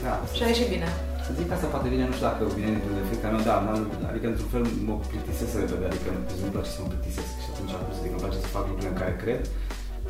Da, 0.06 0.14
și 0.36 0.42
a 0.44 0.48
ieșit 0.52 0.68
bine. 0.76 0.88
Să 1.26 1.30
zic 1.38 1.46
că 1.48 1.54
asta 1.56 1.68
poate 1.74 1.88
vine, 1.94 2.04
nu 2.08 2.14
știu 2.16 2.28
dacă 2.30 2.42
vine 2.58 2.70
dintr-un 2.74 2.98
defect 3.02 3.22
al 3.26 3.32
meu, 3.34 3.44
da, 3.50 3.56
n-am- 3.66 3.90
adică 4.10 4.26
într-un 4.32 4.50
fel 4.54 4.64
mă 4.88 4.94
plictisesc 5.10 5.52
repede, 5.62 5.84
adică 5.90 6.08
nu-mi 6.40 6.54
place 6.56 6.70
să 6.76 6.80
mă 6.82 6.88
plictisesc 6.92 7.32
și 7.44 7.48
atunci 7.52 7.72
acum 7.76 7.90
să 7.96 8.00
zic 8.02 8.10
că 8.12 8.16
îmi 8.16 8.24
place 8.24 8.38
să 8.44 8.50
fac 8.56 8.64
lucrurile 8.68 8.92
în 8.94 9.00
care 9.02 9.14
cred 9.24 9.40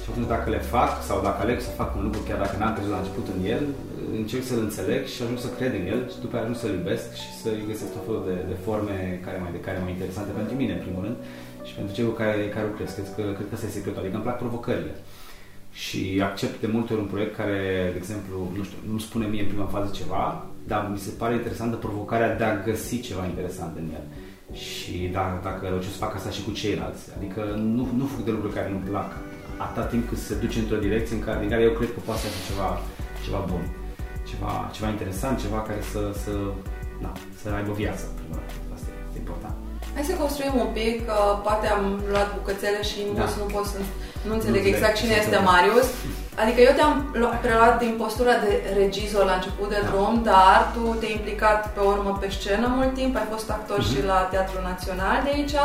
și 0.02 0.06
atunci 0.10 0.28
dacă 0.34 0.46
le 0.54 0.60
fac 0.74 0.90
sau 1.08 1.16
dacă 1.28 1.38
aleg 1.42 1.58
să 1.68 1.72
fac 1.80 1.90
un 1.98 2.02
lucru 2.06 2.20
chiar 2.28 2.38
dacă 2.44 2.54
n-am 2.56 2.74
crezut 2.76 2.92
la 2.96 3.02
început 3.02 3.26
în 3.34 3.40
el, 3.54 3.62
încerc 4.20 4.44
să-l 4.50 4.62
înțeleg 4.66 5.02
și 5.12 5.18
ajung 5.24 5.38
să 5.46 5.50
cred 5.58 5.72
în 5.80 5.84
el 5.92 6.00
și 6.12 6.18
după 6.24 6.32
aia 6.34 6.44
ajung 6.44 6.58
să-l 6.62 6.74
iubesc 6.78 7.08
și 7.22 7.28
să-i 7.42 7.66
găsesc 7.70 7.90
tot 7.96 8.04
felul 8.06 8.22
de, 8.30 8.36
de 8.52 8.56
forme 8.66 8.96
care 9.26 9.38
mai, 9.42 9.52
de 9.56 9.62
care 9.66 9.78
mai 9.84 9.92
interesante 9.96 10.32
pentru 10.40 10.54
mine 10.60 10.72
în 10.76 10.82
primul 10.84 11.02
rând 11.06 11.18
și 11.68 11.74
pentru 11.74 11.94
cei 11.94 12.04
cu 12.04 12.10
care, 12.10 12.48
care 12.54 12.66
lucrez. 12.66 12.90
Cred 12.92 13.08
că, 13.16 13.22
cred 13.36 13.48
că 13.48 13.54
asta 13.54 13.66
e 13.66 13.78
secretul, 13.78 14.00
adică 14.00 14.14
îmi 14.14 14.26
plac 14.26 14.38
provocările 14.38 14.94
și 15.84 16.20
accept 16.22 16.60
de 16.60 16.66
multe 16.66 16.92
ori 16.92 17.02
un 17.02 17.08
proiect 17.08 17.34
care, 17.36 17.60
de 17.92 17.98
exemplu, 18.02 18.36
nu 18.56 18.62
știu, 18.64 18.78
nu 18.92 18.98
spune 18.98 19.26
mie 19.26 19.42
în 19.42 19.52
prima 19.52 19.74
fază 19.74 19.90
ceva, 20.00 20.46
dar 20.66 20.88
mi 20.92 20.98
se 20.98 21.10
pare 21.20 21.34
interesantă 21.34 21.76
provocarea 21.76 22.36
de 22.36 22.44
a 22.44 22.62
găsi 22.68 23.00
ceva 23.00 23.24
interesant 23.26 23.76
în 23.76 23.88
el. 23.98 24.04
Și 24.64 24.94
dacă, 25.12 25.40
dacă 25.42 25.66
reușesc 25.66 25.92
să 25.92 26.04
fac 26.04 26.14
asta 26.14 26.30
și 26.30 26.44
cu 26.44 26.52
ceilalți, 26.60 27.04
adică 27.16 27.40
nu, 27.76 27.88
nu 27.96 28.04
fug 28.04 28.24
de 28.24 28.30
lucruri 28.30 28.54
care 28.54 28.70
nu-mi 28.70 28.88
plac, 28.90 29.10
atâta 29.56 29.86
timp 29.86 30.08
cât 30.08 30.18
se 30.18 30.34
duce 30.34 30.58
într-o 30.58 30.84
direcție 30.86 31.16
în 31.16 31.22
care, 31.22 31.40
din 31.40 31.48
care 31.48 31.62
eu 31.62 31.72
cred 31.72 31.92
că 31.92 32.00
poate 32.04 32.20
să 32.20 32.26
fie 32.26 32.44
ceva, 32.50 32.80
ceva 33.24 33.40
bun, 33.50 33.64
ceva, 34.30 34.70
ceva 34.74 34.88
interesant, 34.88 35.40
ceva 35.40 35.60
care 35.68 35.80
să, 35.92 36.00
să, 36.22 36.32
na, 37.00 37.12
să 37.42 37.48
aibă 37.50 37.72
viață, 37.72 38.04
în 38.08 38.14
primul 38.18 38.38
rând. 38.38 38.72
Asta 38.74 38.88
e, 38.90 39.06
este 39.08 39.18
important. 39.18 39.57
Hai 39.98 40.06
să 40.12 40.22
construim 40.24 40.54
un 40.64 40.70
pic, 40.78 40.94
că 41.06 41.16
poate 41.46 41.66
am 41.76 41.84
luat 42.12 42.28
bucățele 42.36 42.80
și 42.90 42.98
Da. 43.04 43.10
mulți 43.16 43.36
nu 43.42 43.46
pot 43.54 43.64
să 43.72 43.78
nu 44.26 44.32
înțeleg 44.34 44.54
înțeleg 44.56 44.74
exact 44.74 44.96
cine 45.00 45.12
ce 45.14 45.18
este 45.22 45.36
se 45.38 45.46
Marius. 45.50 45.86
Adică 46.42 46.58
eu 46.60 46.72
te-am 46.78 46.94
luat- 47.20 47.40
preluat 47.44 47.74
din 47.84 47.94
postura 48.02 48.34
de 48.44 48.52
regizor 48.80 49.24
la 49.30 49.34
început 49.38 49.68
de 49.74 49.80
Da. 49.82 49.86
drum, 49.88 50.14
dar 50.30 50.58
tu 50.74 50.82
te-ai 50.98 51.16
implicat 51.18 51.60
pe 51.74 51.80
urmă 51.92 52.10
pe 52.20 52.28
scenă 52.36 52.66
mult 52.76 52.92
timp, 53.00 53.12
ai 53.16 53.28
fost 53.34 53.48
actor 53.56 53.78
Mhm. 53.80 53.88
și 53.90 53.98
la 54.10 54.18
Teatrul 54.32 54.62
Național 54.70 55.16
de 55.24 55.30
aici, 55.34 55.56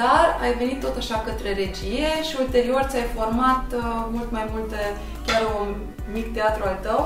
dar 0.00 0.24
ai 0.44 0.52
venit 0.62 0.78
tot 0.84 0.96
așa 1.02 1.16
către 1.26 1.48
regie 1.62 2.10
și 2.28 2.34
ulterior 2.44 2.82
ți-ai 2.90 3.08
format 3.18 3.64
uh, 3.76 3.82
mult 4.14 4.30
mai 4.36 4.44
multe, 4.52 4.80
chiar 5.26 5.42
un 5.60 5.68
mic 6.16 6.26
teatru 6.36 6.62
al 6.70 6.78
tău. 6.88 7.02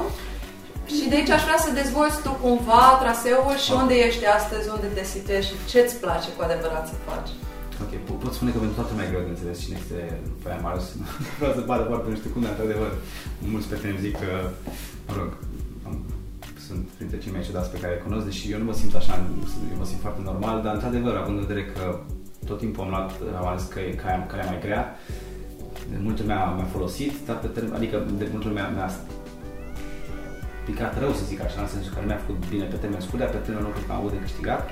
Și 0.96 1.08
de 1.10 1.16
aici 1.18 1.36
aș 1.36 1.42
vrea 1.48 1.60
să 1.64 1.78
dezvolți 1.80 2.22
tu 2.24 2.32
cumva 2.44 2.84
traseul 3.02 3.56
și 3.64 3.70
unde 3.80 3.94
ești 4.06 4.24
astăzi, 4.38 4.66
unde 4.76 4.88
te 4.96 5.04
situezi 5.14 5.48
și 5.48 5.56
ce-ți 5.70 6.00
place 6.04 6.28
cu 6.36 6.40
adevărat 6.46 6.84
să 6.90 6.96
faci. 7.08 7.30
Ok, 7.82 7.92
po- 8.06 8.18
pot 8.22 8.32
spune 8.36 8.50
că 8.52 8.58
pentru 8.58 8.76
toată 8.78 8.90
lumea 8.92 9.06
e 9.06 9.12
greu 9.12 9.24
de 9.26 9.32
înțeles 9.34 9.58
cine 9.64 9.76
este 9.82 9.98
Faia 10.42 10.60
Marius. 10.66 10.86
Vreau 11.38 11.54
să 11.56 11.62
bată 11.70 11.84
foarte 11.90 12.08
nu 12.12 12.18
știu 12.20 12.30
cum, 12.32 12.42
dar 12.42 12.52
într-adevăr, 12.54 12.90
mulți 13.52 13.68
prieteni 13.68 13.94
îmi 13.94 14.04
zic 14.06 14.14
că, 14.22 14.30
mă 15.08 15.14
rog, 15.18 15.30
am, 15.86 15.94
sunt 16.66 16.82
printre 16.96 17.18
cei 17.22 17.34
mai 17.34 17.46
ciudați 17.46 17.72
pe 17.74 17.80
care 17.82 17.92
îi 17.94 18.04
cunosc, 18.06 18.24
deși 18.30 18.44
eu 18.52 18.58
nu 18.62 18.68
mă 18.70 18.76
simt 18.80 18.94
așa, 19.00 19.14
eu 19.72 19.78
mă 19.82 19.88
simt 19.90 20.02
foarte 20.06 20.22
normal, 20.30 20.56
dar 20.64 20.72
într-adevăr, 20.74 21.14
având 21.16 21.36
în 21.38 21.44
vedere 21.46 21.64
că 21.74 21.84
tot 22.48 22.58
timpul 22.58 22.82
am 22.84 22.90
luat, 22.94 23.10
am 23.40 23.46
ales 23.50 23.64
că 23.72 23.78
e 23.80 24.02
calea, 24.02 24.26
calea 24.32 24.50
mai 24.50 24.60
grea, 24.66 24.84
de 25.90 25.98
multă 26.06 26.20
lumea 26.22 26.40
mi-a 26.56 26.70
folosit, 26.76 27.12
dar 27.26 27.36
pe 27.38 27.46
termen, 27.46 27.74
adică 27.74 27.96
de 28.18 28.28
multă 28.32 28.48
lumea 28.48 28.68
mi-a 28.74 28.90
picat 30.70 30.92
rău, 31.02 31.12
să 31.18 31.24
zic 31.32 31.40
așa, 31.46 31.60
în 31.62 31.70
sensul 31.74 31.92
că 31.92 32.00
nu 32.00 32.08
mi-a 32.08 32.24
făcut 32.24 32.38
bine 32.52 32.66
pe 32.72 32.78
termen 32.82 33.02
scurt, 33.06 33.20
dar 33.22 33.30
pe 33.34 33.44
termen 33.44 33.62
lung 33.64 33.74
cred 33.74 33.86
că 33.86 33.92
am 33.92 34.00
avut 34.02 34.14
de 34.16 34.24
câștigat, 34.26 34.62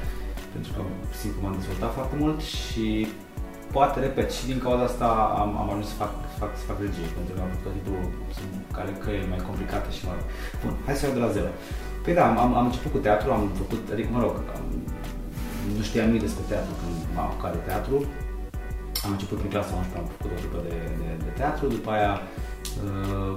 pentru 0.54 0.70
că 0.74 0.80
simt 1.20 1.32
că 1.34 1.40
m-am 1.42 1.56
dezvoltat 1.58 1.92
foarte 1.98 2.16
mult 2.22 2.38
și 2.54 2.86
poate, 3.74 3.96
repet, 4.06 4.28
și 4.36 4.44
din 4.50 4.58
cauza 4.64 4.84
asta 4.90 5.08
am, 5.42 5.50
am 5.62 5.68
ajuns 5.72 5.88
să 5.92 5.96
fac, 6.02 6.12
să 6.32 6.36
fac, 6.42 6.52
să 6.60 6.64
fac 6.70 6.78
regie, 6.86 7.08
pentru 7.16 7.32
că 7.34 7.40
am 7.42 7.50
făcut 7.52 7.64
tot 7.66 7.74
timpul 7.76 8.00
sunt 8.38 8.52
care 8.76 8.90
căi 9.04 9.30
mai 9.32 9.42
complicate 9.48 9.88
și 9.96 10.02
mă 10.06 10.12
rog. 10.16 10.26
Bun, 10.62 10.72
hai 10.86 10.96
să 10.96 11.02
iau 11.04 11.16
de 11.18 11.22
la 11.24 11.34
zero. 11.36 11.50
Păi 12.04 12.14
da, 12.18 12.24
am, 12.44 12.52
am 12.60 12.66
început 12.70 12.90
cu 12.94 13.00
teatru, 13.06 13.26
am 13.36 13.44
făcut, 13.60 13.82
adică 13.94 14.08
mă 14.16 14.20
rog, 14.24 14.34
am, 14.56 14.64
nu 15.76 15.82
știam 15.88 16.06
nimic 16.08 16.24
despre 16.26 16.44
teatru 16.52 16.72
când 16.80 16.96
m-am 17.14 17.28
apucat 17.28 17.52
de 17.56 17.62
teatru. 17.68 17.96
Am 19.04 19.10
început 19.16 19.36
prin 19.40 19.52
clasa 19.54 19.72
11, 19.74 19.98
am 20.00 20.08
făcut 20.14 20.30
o 20.34 20.38
trupă 20.42 20.58
de, 20.68 20.76
de, 21.00 21.08
de 21.26 21.32
teatru, 21.40 21.64
după 21.76 21.90
aia 21.96 22.12
uh, 22.86 23.34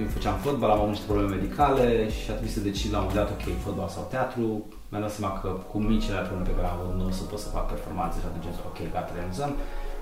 eu 0.00 0.06
făceam 0.16 0.36
fotbal, 0.44 0.70
am 0.70 0.78
avut 0.78 0.94
niște 0.94 1.10
probleme 1.10 1.34
medicale 1.36 1.86
și 2.16 2.30
a 2.30 2.32
trebuit 2.32 2.56
să 2.56 2.68
decid 2.70 2.90
la 2.92 2.98
un 2.98 3.04
moment 3.06 3.20
dat, 3.20 3.30
ok, 3.36 3.44
fotbal 3.64 3.88
sau 3.96 4.04
teatru. 4.14 4.44
Mi-am 4.88 5.04
dat 5.06 5.14
seama 5.16 5.32
că 5.40 5.48
cu 5.70 5.76
micile 5.78 6.26
probleme 6.28 6.48
pe 6.48 6.56
care 6.56 6.66
am 6.68 6.78
avut 6.80 6.94
nu 6.98 7.06
o 7.10 7.14
să 7.18 7.22
pot 7.30 7.40
să 7.44 7.54
fac 7.56 7.66
performanțe 7.72 8.16
și 8.20 8.26
atunci 8.28 8.46
am 8.48 8.54
zis, 8.54 8.62
ok, 8.70 8.78
gata, 8.94 9.12
renunțăm. 9.16 9.52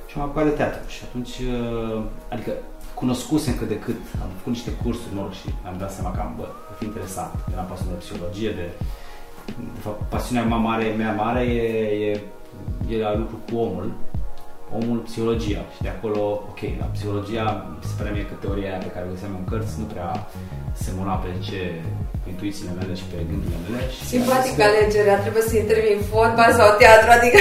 Și 0.08 0.14
m-am 0.16 0.26
apucat 0.26 0.46
de 0.50 0.58
teatru 0.60 0.82
și 0.94 1.00
atunci, 1.06 1.34
uh, 1.54 1.98
adică 2.32 2.52
cunoscusem 3.00 3.54
cât 3.60 3.68
de 3.74 3.78
cât, 3.84 4.00
am 4.22 4.30
făcut 4.36 4.52
niște 4.56 4.72
cursuri, 4.82 5.14
mă 5.16 5.22
rog, 5.24 5.34
și 5.40 5.48
mi-am 5.62 5.78
dat 5.82 5.92
seama 5.96 6.10
că 6.14 6.20
am, 6.20 6.32
bă, 6.38 6.46
ar 6.70 6.74
fi 6.78 6.84
interesant. 6.90 7.32
Eram 7.52 7.66
pasionat 7.70 7.94
de 7.96 8.02
psihologie, 8.04 8.50
de, 8.60 8.66
de 9.76 9.80
fapt, 9.84 10.00
pasiunea 10.14 10.44
mea 10.44 10.62
mare, 10.68 10.86
mea 11.02 11.14
mare 11.22 11.42
e, 11.60 11.66
e, 12.08 12.10
e 12.92 13.04
la 13.06 13.12
lucru 13.20 13.36
cu 13.46 13.54
omul, 13.66 13.88
omul, 14.78 14.98
psihologia. 15.08 15.62
Și 15.74 15.80
de 15.86 15.90
acolo, 15.96 16.20
ok, 16.50 16.60
la 16.82 16.88
psihologia, 16.94 17.44
mi 17.78 17.84
se 17.90 17.94
pare 17.98 18.10
mie 18.14 18.26
că 18.30 18.34
teoria 18.42 18.68
aia 18.70 18.82
pe 18.86 18.92
care 18.94 19.04
o 19.08 19.12
găseam 19.14 19.32
în 19.40 19.46
cărți 19.50 19.74
nu 19.82 19.86
prea 19.92 20.10
semăna 20.84 21.14
pe 21.22 21.30
ce 21.46 21.60
pe 22.22 22.28
intuițiile 22.34 22.72
mele 22.78 22.92
și 23.00 23.06
pe 23.10 23.16
gândurile 23.30 23.58
mele. 23.64 23.82
Și 23.94 24.02
Simpatică 24.14 24.60
alegerea, 24.70 25.16
trebuie 25.24 25.44
să 25.50 25.54
intervii 25.56 25.96
în 25.98 26.04
fotbal 26.12 26.50
sau 26.60 26.68
teatru, 26.80 27.08
adică... 27.18 27.38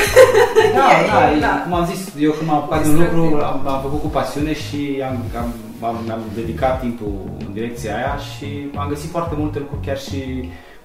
Da, 0.77 0.87
E- 1.01 1.07
da, 1.11 1.19
e- 1.35 1.43
da, 1.47 1.53
cum 1.63 1.73
am 1.79 1.85
zis, 1.91 2.01
eu 2.27 2.31
când 2.37 2.47
m-am 2.49 2.59
apucat 2.61 2.79
de 2.83 2.89
un 2.93 2.99
lucru, 3.03 3.23
Distractiv. 3.27 3.67
am, 3.67 3.73
am 3.75 3.81
făcut 3.85 4.01
cu 4.05 4.09
pasiune 4.19 4.53
și 4.65 4.81
am, 5.09 5.15
am, 5.41 5.49
am, 5.89 5.95
am 6.15 6.21
dedicat 6.39 6.75
timpul 6.85 7.13
în 7.45 7.51
direcția 7.57 7.91
aia 7.99 8.13
și 8.29 8.47
am 8.81 8.87
găsit 8.93 9.09
foarte 9.15 9.35
multe 9.41 9.57
lucruri, 9.63 9.85
chiar 9.87 9.99
și 10.07 10.19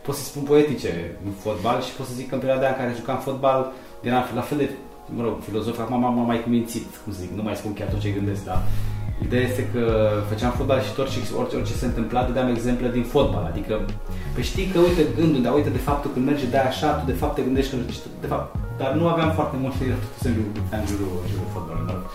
pot 0.05 0.15
să 0.21 0.25
spun 0.25 0.43
poetice 0.51 0.93
în 1.27 1.33
fotbal 1.45 1.79
și 1.87 1.93
pot 1.97 2.07
să 2.07 2.15
zic 2.19 2.27
că 2.29 2.35
în 2.35 2.41
perioada 2.45 2.65
aia 2.65 2.75
în 2.75 2.81
care 2.83 2.99
jucam 3.01 3.19
fotbal 3.29 3.61
eram 4.09 4.25
la 4.35 4.41
fel 4.49 4.59
de, 4.59 4.69
mă 5.17 5.23
rog, 5.23 5.35
filozof, 5.41 5.79
acum 5.79 6.01
m-am 6.01 6.15
m-am 6.15 6.27
mai 6.27 6.45
mințit, 6.49 6.87
cum 7.05 7.13
să 7.13 7.21
zic, 7.21 7.31
nu 7.31 7.43
mai 7.43 7.57
spun 7.57 7.73
chiar 7.73 7.89
tot 7.89 8.01
ce 8.01 8.11
gândesc, 8.11 8.45
dar 8.45 8.63
Ideea 9.23 9.43
este 9.43 9.69
că 9.73 9.83
făceam 10.29 10.53
fotbal 10.59 10.81
și 10.81 10.95
tot 10.95 11.09
și 11.09 11.19
orice, 11.39 11.57
orice 11.57 11.73
se 11.73 11.87
întâmpla, 11.87 12.23
dădeam 12.23 12.49
exemple 12.49 12.89
din 12.91 13.03
fotbal. 13.03 13.45
Adică, 13.53 13.75
pe 14.35 14.43
știi 14.43 14.67
că 14.73 14.79
uite 14.79 15.03
gândul, 15.19 15.43
dar 15.43 15.53
uite 15.55 15.69
de 15.69 15.79
faptul 15.79 16.11
când 16.13 16.27
merge 16.27 16.47
de 16.47 16.57
așa, 16.57 16.91
tu 16.93 17.05
de 17.07 17.19
fapt 17.21 17.35
te 17.35 17.43
gândești 17.43 17.71
că 17.71 17.77
de 18.21 18.27
fapt, 18.27 18.57
dar 18.79 18.93
nu 18.93 19.09
aveam 19.09 19.31
foarte 19.39 19.57
mult 19.61 19.75
și 19.79 19.79
tot 19.79 20.15
să 20.23 20.29
în 20.29 20.35
jurul, 20.35 20.51
în 20.71 20.85
jurul, 20.91 21.11
în 21.25 21.29
jurul 21.33 21.49
fotbalului. 21.55 22.07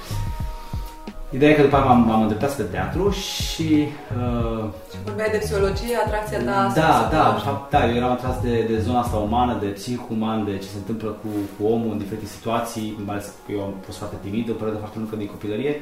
Mă 1.32 1.36
rog. 1.36 1.36
Ideea 1.36 1.52
e 1.52 1.56
că 1.56 1.62
după 1.62 1.76
aia 1.76 1.86
m-am, 1.86 2.02
m-am 2.08 2.22
îndreptat 2.22 2.52
spre 2.52 2.64
teatru 2.64 3.10
și 3.10 3.88
uh, 4.18 4.64
Vorbeai 5.06 5.30
de 5.32 5.38
psihologie, 5.38 5.96
atracția 6.06 6.38
ta... 6.44 6.72
da, 6.76 7.08
să- 7.10 7.16
da, 7.16 7.34
de 7.38 7.42
fapt, 7.48 7.70
da, 7.72 7.90
eu 7.90 7.96
eram 7.96 8.12
atras 8.12 8.42
de, 8.42 8.62
de 8.72 8.80
zona 8.80 9.00
asta 9.00 9.18
umană, 9.18 9.58
de 9.60 9.66
psihul 9.66 10.16
uman, 10.18 10.46
de 10.46 10.58
ce 10.58 10.68
se 10.68 10.78
întâmplă 10.78 11.10
cu, 11.10 11.28
cu 11.58 11.68
omul 11.74 11.92
în 11.92 11.98
diferite 11.98 12.26
situații, 12.26 12.98
mai 13.06 13.16
ales 13.16 13.28
că 13.46 13.52
eu 13.52 13.62
am 13.62 13.74
fost 13.86 13.98
foarte 13.98 14.16
timid 14.24 14.50
o 14.50 14.54
perioadă 14.54 14.78
foarte 14.80 14.98
lungă 15.00 15.16
din 15.16 15.28
copilărie 15.28 15.82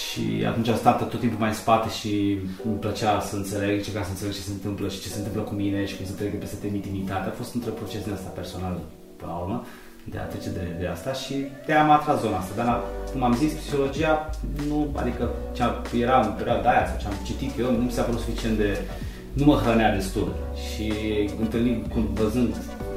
și 0.00 0.44
atunci 0.50 0.68
am 0.68 0.76
stat 0.76 0.98
tot 1.10 1.20
timpul 1.20 1.38
mai 1.38 1.48
în 1.48 1.54
spate 1.54 1.88
și 1.98 2.38
îmi 2.66 2.74
plăcea 2.84 3.20
să 3.20 3.36
înțeleg, 3.36 3.82
ce 3.84 3.90
să 3.90 3.98
înțeleg 4.14 4.32
ce 4.34 4.40
se 4.40 4.50
întâmplă 4.52 4.88
și 4.88 5.00
ce 5.00 5.08
se 5.08 5.16
întâmplă 5.18 5.42
cu 5.42 5.54
mine 5.54 5.84
și 5.86 5.96
cum 5.96 6.06
să 6.06 6.12
trec 6.12 6.38
peste 6.38 6.66
intimitate. 6.66 7.28
A 7.28 7.32
fost 7.40 7.54
într-un 7.54 7.72
proces 7.72 8.02
din 8.04 8.12
asta 8.12 8.28
personal 8.40 8.78
până 9.16 9.32
la 9.32 9.38
urmă 9.38 9.64
de 10.10 10.18
a 10.18 10.22
trece 10.22 10.50
de, 10.50 10.64
de 10.80 10.86
asta 10.86 11.12
și 11.12 11.34
de 11.66 11.72
am 11.72 11.90
atras 11.90 12.20
zona 12.20 12.36
asta. 12.36 12.54
Dar, 12.56 12.80
cum 13.12 13.22
am 13.22 13.34
zis, 13.34 13.52
psihologia, 13.52 14.30
nu, 14.68 14.78
adică 15.00 15.30
ce 15.52 15.62
era 16.04 16.20
în 16.20 16.32
perioada 16.38 16.70
aia 16.70 16.86
sau 16.86 16.96
ce 17.00 17.06
am 17.06 17.24
citit 17.28 17.52
eu, 17.58 17.70
nu 17.70 17.84
mi 17.86 17.90
s-a 17.96 18.02
părut 18.02 18.20
suficient 18.20 18.56
de... 18.58 18.70
nu 19.38 19.44
mă 19.44 19.54
hrănea 19.62 19.94
destul. 19.94 20.28
Și 20.66 20.86
întâlnind, 21.40 21.80
cum, 21.92 22.04
văzând, 22.20 22.52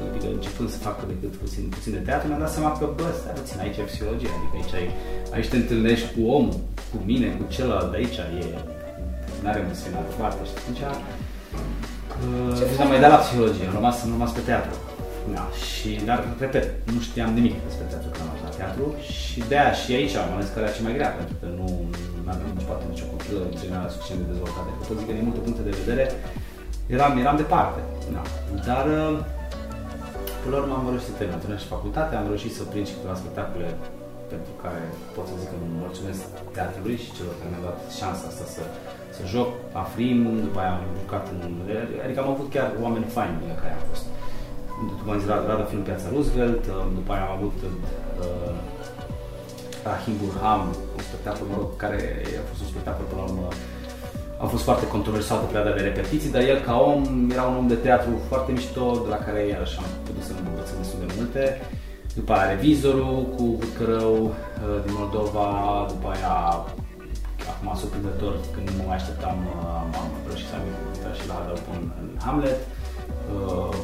adică 0.10 0.26
începând 0.34 0.70
să 0.70 0.78
fac 0.78 0.96
cât 1.00 1.08
de 1.08 1.16
cât 1.22 1.34
puțin, 1.44 1.64
puțin 1.76 1.92
de 1.92 2.02
teatru, 2.08 2.28
mi-am 2.28 2.40
dat 2.46 2.52
seama 2.52 2.72
că, 2.78 2.86
bă, 2.96 3.08
stai 3.20 3.40
puțin, 3.42 3.60
aici 3.60 3.78
e 3.78 3.92
psihologia, 3.92 4.32
adică 4.38 4.56
aici, 4.60 4.74
ai, 4.80 4.88
aici 5.34 5.50
te 5.52 5.58
întâlnești 5.62 6.08
cu 6.14 6.22
omul, 6.38 6.58
cu 6.92 6.98
mine, 7.10 7.28
cu 7.38 7.44
celălalt 7.56 7.90
de 7.92 7.98
aici, 7.98 8.18
e, 8.42 8.46
n-are 9.44 9.62
măsuri 9.68 9.92
în 9.94 9.98
altă 10.02 10.16
parte 10.22 10.42
și 10.50 10.56
atunci 10.60 10.84
Ce 12.58 12.64
uh, 12.74 12.84
am 12.84 12.88
mai 12.92 13.00
dat 13.04 13.12
la 13.16 13.24
psihologie, 13.24 13.66
am 13.68 13.74
rămas, 13.80 13.96
am 14.04 14.12
rămas 14.16 14.32
pe 14.38 14.44
teatru. 14.50 14.76
Da, 15.34 15.46
și, 15.66 15.90
dar, 16.10 16.20
repet, 16.46 16.66
nu 16.94 17.00
știam 17.08 17.32
nimic 17.40 17.56
despre 17.68 17.86
teatru 17.92 18.10
când 18.12 18.24
am 18.26 18.32
ajuns 18.34 18.46
la 18.50 18.58
teatru 18.60 18.86
și 19.12 19.40
de 19.50 19.56
aia 19.60 19.74
și 19.82 19.90
aici 19.98 20.16
am 20.16 20.32
ales 20.36 20.50
calea 20.54 20.74
cea 20.76 20.86
mai 20.86 20.98
grea, 20.98 21.12
pentru 21.20 21.36
că 21.40 21.46
nu 21.60 21.66
aveam 22.32 22.52
nici 22.58 22.68
poate 22.70 22.84
nicio 22.94 23.08
copilă 23.14 23.40
în 23.50 23.56
general 23.62 23.88
suficient 23.96 24.20
de 24.22 24.28
dezvoltată. 24.32 24.70
Pot 24.88 24.98
zic 25.00 25.08
că 25.08 25.16
din 25.18 25.28
multe 25.28 25.42
puncte 25.46 25.64
de 25.70 25.78
vedere 25.82 26.06
eram, 26.96 27.14
eram 27.24 27.38
departe. 27.44 27.80
Da. 28.16 28.24
Dar, 28.70 28.86
uh, 29.00 29.14
până 30.42 30.54
la 30.56 30.62
urmă 30.62 30.76
am 30.76 30.88
reușit 30.92 31.10
să 31.10 31.16
termin, 31.18 31.36
am 31.36 31.42
terminat 31.44 31.64
și 31.66 31.74
facultatea, 31.78 32.16
am 32.22 32.30
reușit 32.32 32.54
să 32.58 32.64
prind 32.72 32.88
și 32.90 32.96
câteva 32.98 33.22
spectacole 33.22 33.70
pentru 34.34 34.54
care 34.64 34.84
pot 35.16 35.26
să 35.30 35.36
zic 35.42 35.50
că 35.52 35.58
îmi 35.58 35.80
mulțumesc 35.86 36.22
teatrului 36.58 36.98
și 37.04 37.14
celor 37.18 37.34
care 37.38 37.50
mi-au 37.52 37.66
dat 37.70 37.80
șansa 37.98 38.26
asta 38.32 38.46
să, 38.56 38.64
să 39.18 39.22
joc 39.36 39.50
la 39.78 39.84
Frim, 39.94 40.20
după 40.48 40.58
aia 40.60 40.74
am 40.76 40.84
jucat 41.04 41.26
în... 41.34 41.40
Adică 42.06 42.20
am 42.22 42.32
avut 42.36 42.48
chiar 42.56 42.68
oameni 42.86 43.14
faini 43.16 43.40
lângă 43.42 43.56
care 43.64 43.74
am 43.76 43.86
fost 43.92 44.06
după 44.90 45.12
am 45.12 45.20
zis 45.20 45.28
Rada 45.28 45.68
Film 45.72 45.84
Piața 45.90 46.08
Roosevelt, 46.14 46.64
uh, 46.66 46.74
după 46.98 47.12
aia 47.14 47.26
am 47.28 47.36
avut 47.38 47.58
uh, 47.64 48.54
Rahim 49.88 50.16
Burham, 50.22 50.62
un 50.98 51.04
spectacol, 51.10 51.48
mă 51.52 51.58
rog, 51.62 51.70
care 51.84 52.00
a 52.42 52.44
fost 52.50 52.62
un 52.64 52.70
spectacol 52.74 53.06
până 53.10 53.22
la 53.22 53.28
urmă 53.32 53.48
a 54.44 54.46
fost 54.46 54.64
foarte 54.64 54.88
controversat 54.88 55.40
pe 55.40 55.46
perioada 55.52 55.76
de 55.78 55.88
repetiții, 55.90 56.32
dar 56.32 56.42
el 56.42 56.60
ca 56.68 56.76
om 56.80 57.30
era 57.32 57.44
un 57.44 57.56
om 57.56 57.68
de 57.68 57.76
teatru 57.86 58.12
foarte 58.30 58.52
mișto, 58.52 58.86
de 59.04 59.10
la 59.10 59.20
care 59.26 59.40
iarăși 59.48 59.78
am 59.78 59.86
putut 60.06 60.24
să 60.24 60.32
învățăm 60.34 60.78
destul 60.82 61.00
de 61.06 61.14
multe. 61.18 61.44
După 62.16 62.32
aia 62.34 62.50
Revizorul 62.54 63.18
cu 63.36 63.46
Cărău 63.78 64.16
uh, 64.24 64.78
din 64.86 64.94
Moldova, 65.00 65.48
după 65.94 66.08
aia 66.16 66.36
acum 67.52 67.70
surprinzător, 67.82 68.34
când 68.54 68.66
nu 68.70 68.76
mă 68.78 68.84
mai 68.88 68.96
așteptam, 69.00 69.38
uh, 69.54 69.64
am, 69.82 69.90
am 70.02 70.10
reușit 70.28 70.48
să 70.50 70.56
am 70.58 70.66
intrat 70.96 71.16
și 71.20 71.28
la 71.30 71.36
Adăup 71.42 71.66
în, 71.76 71.84
în 72.02 72.08
Hamlet. 72.26 72.60
Uh, 73.36 73.76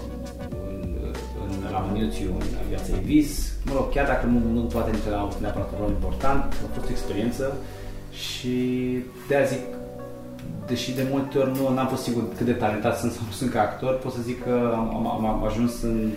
în, 1.71 1.77
la 1.77 1.85
Măniuțiu, 1.87 2.29
în 2.39 2.67
viața 2.67 2.93
ei 2.95 3.03
vis. 3.03 3.53
Mă 3.65 3.73
rog, 3.75 3.89
chiar 3.93 4.05
dacă 4.05 4.25
nu, 4.25 4.39
nu 4.53 4.61
toate 4.61 4.91
dintre 4.91 5.09
ele 5.09 5.19
au 5.19 5.25
avut 5.25 5.41
neapărat 5.41 5.71
un 5.71 5.77
rol 5.79 5.89
important, 5.89 6.43
a 6.43 6.73
fost 6.73 6.87
o 6.87 6.91
experiență 6.91 7.57
și 8.11 8.55
de 9.27 9.35
aia 9.35 9.45
zic, 9.45 9.63
deși 10.67 10.91
de 10.95 11.07
multe 11.11 11.37
ori 11.37 11.51
nu 11.57 11.67
am 11.67 11.87
fost 11.87 12.03
sigur 12.03 12.23
cât 12.37 12.45
de 12.45 12.51
talentat 12.51 12.97
sunt 12.99 13.11
sau 13.11 13.23
nu 13.25 13.31
sunt 13.31 13.51
ca 13.51 13.61
actor, 13.61 13.93
pot 13.97 14.13
să 14.13 14.21
zic 14.21 14.43
că 14.43 14.73
am, 14.75 14.95
am, 14.95 15.07
am, 15.07 15.25
am 15.25 15.43
ajuns 15.43 15.81
în 15.81 16.11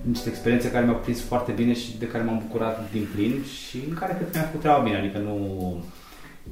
niște 0.00 0.28
experiențe 0.28 0.70
care 0.70 0.84
mi-au 0.84 0.98
prins 0.98 1.20
foarte 1.20 1.52
bine 1.52 1.74
și 1.74 1.98
de 1.98 2.06
care 2.06 2.24
m-am 2.24 2.42
bucurat 2.46 2.90
din 2.92 3.08
plin 3.14 3.42
și 3.42 3.78
în 3.88 3.94
care 3.94 4.12
cred 4.12 4.30
că 4.30 4.38
mi-a 4.38 4.46
făcut 4.46 4.60
treaba 4.60 4.82
bine, 4.82 4.98
adică 4.98 5.18
nu 5.18 5.36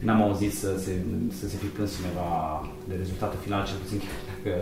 n-am 0.07 0.21
auzit 0.27 0.53
să 0.63 0.71
se, 0.85 0.93
să 1.39 1.45
se 1.51 1.57
fi 1.63 1.69
plâns 1.77 1.91
cineva 1.99 2.31
de 2.89 2.95
rezultatul 3.03 3.39
final, 3.47 3.63
cel 3.71 3.79
puțin 3.85 4.01
dacă 4.31 4.53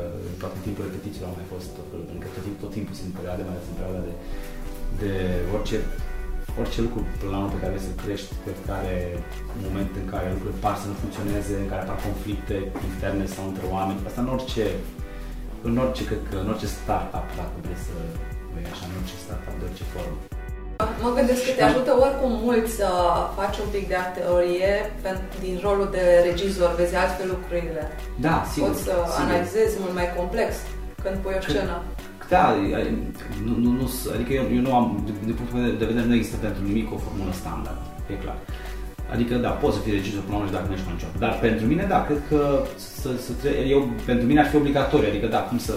toate 0.43 0.59
timpul 0.67 0.85
repetițiilor 0.89 1.29
au 1.29 1.39
mai 1.41 1.51
fost 1.55 1.67
tot 1.77 1.87
felul, 1.91 2.07
pentru 2.09 2.23
că 2.25 2.29
tot, 2.37 2.45
timpul, 2.47 2.63
tot 2.65 2.73
timpul 2.77 2.95
sunt 3.01 3.11
perioade, 3.19 3.43
mai 3.43 3.55
ales 3.55 3.67
în 3.71 3.77
perioada 3.79 4.03
de 4.09 4.15
de 5.03 5.13
orice, 5.57 5.77
orice 6.61 6.81
lucru 6.87 7.01
până 7.19 7.31
la 7.33 7.39
urmă 7.39 7.53
pe 7.53 7.61
care 7.61 7.73
vrei 7.73 7.89
să 7.89 8.01
crești, 8.03 8.31
cred 8.45 8.59
că 8.65 8.71
are 8.81 8.99
un 9.57 9.63
moment 9.69 9.91
în 10.03 10.07
care 10.13 10.27
lucrurile 10.35 10.63
par 10.65 10.77
să 10.83 10.87
nu 10.91 11.01
funcționeze, 11.03 11.53
în 11.63 11.69
care 11.73 11.83
apar 11.83 11.99
conflicte 12.09 12.57
interne 12.89 13.27
sau 13.35 13.45
între 13.49 13.65
oameni. 13.77 14.01
Asta 14.09 14.21
în 14.25 14.31
orice, 14.37 14.65
în 15.69 15.75
orice, 15.85 16.03
cred 16.09 16.23
că 16.31 16.37
în 16.43 16.49
orice 16.53 16.69
startup, 16.77 17.27
dacă 17.41 17.57
vrei 17.65 17.81
să 17.89 17.95
vei 18.55 18.67
așa, 18.73 18.85
în 18.89 18.95
orice 19.01 19.17
startup 19.25 19.55
de 19.59 19.65
orice 19.69 19.87
formă. 19.93 20.17
Mă 21.05 21.11
gândesc 21.19 21.41
că 21.47 21.53
te 21.59 21.65
ajută 21.71 21.91
oricum 22.07 22.33
mult 22.47 22.67
să 22.79 22.89
faci 23.39 23.57
un 23.65 23.69
pic 23.75 23.85
de 23.93 23.97
teorie 24.17 24.73
din 25.45 25.55
rolul 25.67 25.89
de 25.97 26.03
regizor, 26.29 26.71
vezi 26.81 26.95
altfel 27.03 27.27
lucrurile. 27.35 27.83
Da, 28.27 28.37
sigur. 28.53 28.69
Poți 28.69 28.83
să 28.89 28.95
sigur. 28.97 29.25
analizezi 29.25 29.75
mult 29.83 29.95
mai 30.01 30.09
complex 30.19 30.51
când 31.03 31.17
pui 31.23 31.35
o 31.39 31.43
scenă. 31.49 31.77
Da, 32.35 32.45
nu, 33.47 33.53
nu, 33.65 33.71
nu, 33.81 33.87
adică 34.15 34.33
eu, 34.41 34.45
eu 34.57 34.63
nu 34.67 34.73
am, 34.81 34.87
de 35.29 35.33
punctul 35.39 35.59
meu 35.59 35.71
de 35.83 35.89
vedere, 35.91 36.07
nu 36.07 36.15
există 36.19 36.39
pentru 36.47 36.61
nimic 36.71 36.87
o 36.95 36.99
formulă 37.05 37.33
standard, 37.43 37.81
e 38.13 38.15
clar. 38.25 38.39
Adică, 39.15 39.35
da, 39.45 39.51
poți 39.63 39.77
să 39.77 39.83
fii 39.83 39.93
regizor 39.99 40.23
până 40.23 40.37
la 40.37 40.43
urmă 40.43 40.53
dacă 40.57 40.67
nu 40.69 40.75
ești 40.77 40.89
concert. 40.91 41.15
Dar 41.25 41.33
pentru 41.47 41.65
mine, 41.73 41.85
da, 41.95 41.99
cred 42.09 42.21
că 42.31 42.41
să, 43.01 43.09
să 43.27 43.33
tre- 43.41 43.65
eu, 43.75 43.81
pentru 44.11 44.25
mine 44.27 44.41
ar 44.41 44.49
fi 44.53 44.57
obligatoriu, 44.63 45.09
adică, 45.09 45.27
da, 45.27 45.41
cum 45.49 45.59
să 45.59 45.75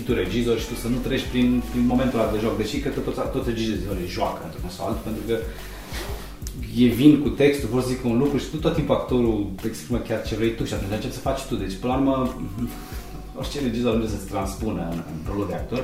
fii 0.00 0.14
tu 0.14 0.20
regizor 0.22 0.56
și 0.58 0.68
tu 0.70 0.74
să 0.74 0.88
nu 0.88 0.98
treci 1.06 1.26
prin, 1.32 1.62
prin 1.70 1.84
momentul 1.92 2.18
ăla 2.18 2.32
de 2.34 2.38
joc, 2.44 2.56
deși 2.56 2.76
cred 2.82 2.94
că 2.94 3.00
toți, 3.00 3.20
toți 3.36 3.48
regizorii 3.48 4.14
joacă 4.16 4.40
într-un 4.44 4.70
sau 4.76 4.86
altul, 4.86 5.04
pentru 5.08 5.22
că 5.28 5.34
e 6.82 6.86
vin 7.00 7.12
cu 7.24 7.28
textul, 7.28 7.68
vor 7.72 7.82
să 7.82 7.88
zică 7.88 8.06
un 8.08 8.18
lucru 8.18 8.38
și 8.38 8.50
tu 8.50 8.56
tot 8.56 8.74
timpul 8.74 8.94
actorul 8.94 9.36
exprimă 9.70 9.98
chiar 9.98 10.22
ce 10.22 10.34
vrei 10.34 10.54
tu 10.54 10.64
și 10.64 10.74
atunci 10.74 10.92
încep 10.92 11.12
să 11.12 11.26
faci 11.28 11.42
tu. 11.48 11.54
Deci, 11.54 11.74
până 11.80 11.92
la 11.92 11.98
urmă, 11.98 12.14
orice 13.38 13.60
regizor 13.60 13.90
ajunge 13.90 14.08
să-ți 14.14 14.30
transpună 14.34 14.82
în, 14.92 14.98
în 15.12 15.18
rolul 15.28 15.46
de 15.48 15.54
actor. 15.54 15.82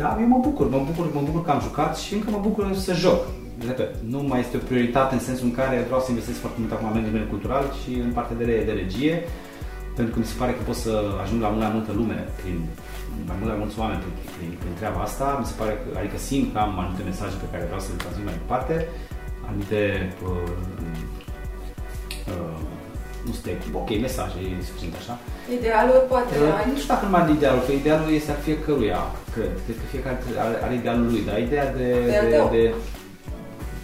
Da, 0.00 0.18
eu 0.20 0.26
mă 0.26 0.38
bucur, 0.42 0.66
mă 0.68 0.82
bucur, 0.88 1.06
mă 1.14 1.22
bucur 1.24 1.42
că 1.44 1.50
am 1.50 1.60
jucat 1.60 1.92
și 1.98 2.14
încă 2.14 2.30
mă 2.30 2.40
bucur 2.42 2.74
să 2.74 2.94
joc. 2.94 3.20
Repet, 3.66 3.90
nu 4.12 4.18
mai 4.30 4.40
este 4.40 4.56
o 4.56 4.66
prioritate 4.68 5.14
în 5.14 5.20
sensul 5.20 5.46
în 5.46 5.54
care 5.60 5.84
vreau 5.86 6.00
să 6.00 6.10
investesc 6.10 6.38
foarte 6.38 6.58
mult 6.60 6.72
acum 6.72 6.86
în 6.86 6.94
management 6.94 7.28
cultural 7.28 7.64
și 7.80 7.90
în 8.06 8.12
partea 8.12 8.36
de, 8.36 8.44
de 8.44 8.72
regie, 8.82 9.14
pentru 9.96 10.12
că 10.14 10.18
mi 10.20 10.30
se 10.30 10.38
pare 10.38 10.52
că 10.52 10.62
pot 10.66 10.74
să 10.74 10.92
ajung 11.22 11.40
la 11.40 11.48
mult 11.48 11.62
mai 11.62 11.72
multă 11.76 11.92
lume 12.00 12.18
prin 12.40 12.58
mai 13.28 13.36
mult 13.38 13.50
mai 13.52 13.60
mulți 13.62 13.78
oameni 13.82 14.00
prin, 14.04 14.16
prin, 14.36 14.50
prin 14.62 14.74
treaba 14.80 15.00
asta. 15.08 15.26
Mi 15.42 15.48
se 15.50 15.54
pare 15.60 15.72
că, 15.82 15.88
adică 16.00 16.18
simt 16.28 16.48
că 16.52 16.58
am 16.64 16.72
anumite 16.82 17.02
mesaje 17.12 17.36
pe 17.42 17.50
care 17.52 17.68
vreau 17.68 17.82
să 17.84 17.90
le 17.92 18.02
transmit 18.02 18.26
mai 18.30 18.38
departe, 18.42 18.74
anumite 19.48 19.82
uh, 20.28 20.50
uh, 22.32 22.58
nu 23.26 23.32
stai, 23.38 23.56
ok, 23.80 23.90
mesaje, 24.06 24.38
e 24.44 24.68
suficient 24.68 24.94
așa. 25.02 25.14
Idealul 25.58 26.00
poate 26.12 26.32
Uh, 26.36 26.58
ai. 26.58 26.66
nu 26.72 26.76
știu 26.80 26.92
dacă 26.94 27.04
numai 27.06 27.24
de 27.28 27.32
idealul, 27.38 27.62
că 27.66 27.72
idealul 27.72 28.10
este 28.18 28.30
al 28.34 28.40
fiecăruia, 28.48 29.00
cred. 29.34 29.52
Cred 29.64 29.76
că 29.80 29.86
fiecare 29.94 30.16
are, 30.44 30.56
are 30.66 30.74
idealul 30.80 31.06
lui, 31.12 31.22
dar 31.28 31.36
ideea 31.48 31.66
de... 31.78 31.86
De 32.12 32.16
al 32.20 32.28
de, 32.30 32.36
tău. 32.36 32.48
de 32.56 32.62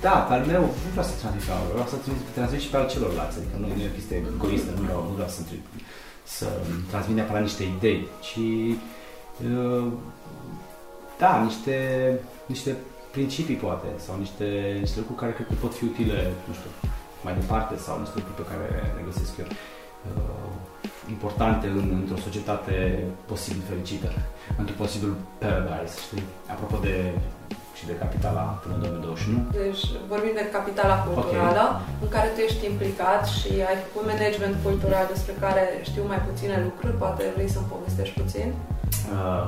da, 0.07 0.15
pe 0.27 0.33
al 0.37 0.45
meu 0.53 0.65
nu 0.85 0.91
vreau 0.95 1.07
să 1.11 1.15
transmit 1.21 1.45
pe 1.47 1.53
al 1.55 1.62
meu, 1.67 1.75
vreau 1.77 1.91
să 1.93 1.97
transmit, 2.03 2.27
transmit 2.39 2.61
și 2.65 2.71
pe 2.73 2.79
al 2.81 2.87
celorlalți, 2.93 3.37
adică 3.39 3.57
nu, 3.61 3.67
nu 3.77 3.83
e 3.85 3.93
o 3.93 3.97
chestie 3.97 4.17
egoistă, 4.37 4.71
nu 4.77 4.83
vreau, 4.87 5.01
nu 5.09 5.15
vreau 5.19 5.31
să, 5.37 5.41
să 6.37 6.47
transmit 6.91 7.17
neapărat 7.17 7.45
niște 7.49 7.65
idei, 7.75 8.01
ci 8.27 8.45
uh, 8.45 9.01
da, 11.19 11.43
niște, 11.43 11.77
niște 12.47 12.77
principii 13.11 13.62
poate, 13.67 13.87
sau 13.97 14.15
niște, 14.19 14.47
niște 14.81 14.99
lucruri 14.99 15.21
care 15.21 15.33
cred 15.33 15.47
că 15.47 15.55
pot 15.61 15.75
fi 15.75 15.85
utile, 15.85 16.19
nu 16.49 16.55
știu, 16.59 16.71
mai 17.25 17.35
departe, 17.41 17.75
sau 17.77 17.99
niște 17.99 18.17
lucruri 18.19 18.41
pe 18.41 18.49
care 18.51 18.67
le 18.97 19.03
găsesc 19.09 19.33
eu 19.43 19.49
uh, 19.49 20.53
importante 21.09 21.67
în, 21.67 21.87
într-o 22.01 22.25
societate 22.27 22.75
posibil 23.31 23.62
fericită, 23.69 24.09
într-un 24.59 24.77
posibil 24.77 25.12
paradise, 25.39 25.99
știi? 26.07 26.25
Apropo 26.53 26.77
de 26.87 26.95
și 27.83 27.89
de 27.91 28.03
capitala 28.05 28.45
până 28.62 28.75
în 28.75 28.81
2021. 28.81 29.39
Deci 29.62 29.83
vorbim 30.12 30.35
de 30.41 30.51
capitala 30.57 30.97
culturală, 31.07 31.65
în 32.05 32.09
care 32.15 32.29
tu 32.35 32.41
ești 32.49 32.65
implicat 32.73 33.23
și 33.37 33.51
ai 33.71 33.79
făcut 33.85 34.05
management 34.12 34.57
cultural 34.67 35.05
despre 35.15 35.35
care 35.45 35.65
știu 35.91 36.03
mai 36.12 36.21
puține 36.29 36.57
lucruri, 36.69 37.01
poate 37.03 37.23
vrei 37.35 37.55
să-mi 37.55 37.71
povestești 37.73 38.18
puțin? 38.21 38.49
Uh, 39.14 39.46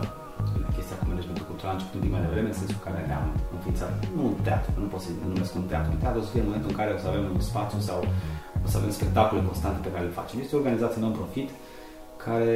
chestia 0.77 0.97
cu 1.01 1.05
managementul 1.11 1.47
cultural 1.51 1.73
a 1.73 1.77
început 1.77 1.95
un 1.99 2.03
pic 2.05 2.13
mai 2.15 2.25
devreme, 2.27 2.49
în 2.53 2.59
sensul 2.61 2.79
în 2.81 2.85
care 2.89 3.01
ne-am 3.11 3.27
înființat, 3.57 3.91
nu 4.17 4.23
un 4.31 4.37
teatru, 4.47 4.71
nu 4.85 4.89
pot 4.93 5.03
să 5.07 5.11
numesc 5.33 5.53
un 5.61 5.67
teatru, 5.71 5.91
un 5.97 6.01
teatru 6.03 6.19
o 6.21 6.25
să 6.27 6.31
fie 6.33 6.43
în 6.43 6.49
momentul 6.49 6.71
în 6.73 6.79
care 6.81 6.91
o 6.97 6.99
să 7.03 7.09
avem 7.09 7.25
un 7.39 7.45
spațiu 7.51 7.79
sau 7.89 7.99
o 8.65 8.67
să 8.71 8.77
avem 8.79 8.93
spectacole 8.99 9.49
constante 9.51 9.79
pe 9.87 9.93
care 9.95 10.05
le 10.09 10.19
facem. 10.21 10.37
Este 10.39 10.55
o 10.55 10.61
organizație 10.63 11.01
non-profit 11.01 11.49
care 12.25 12.53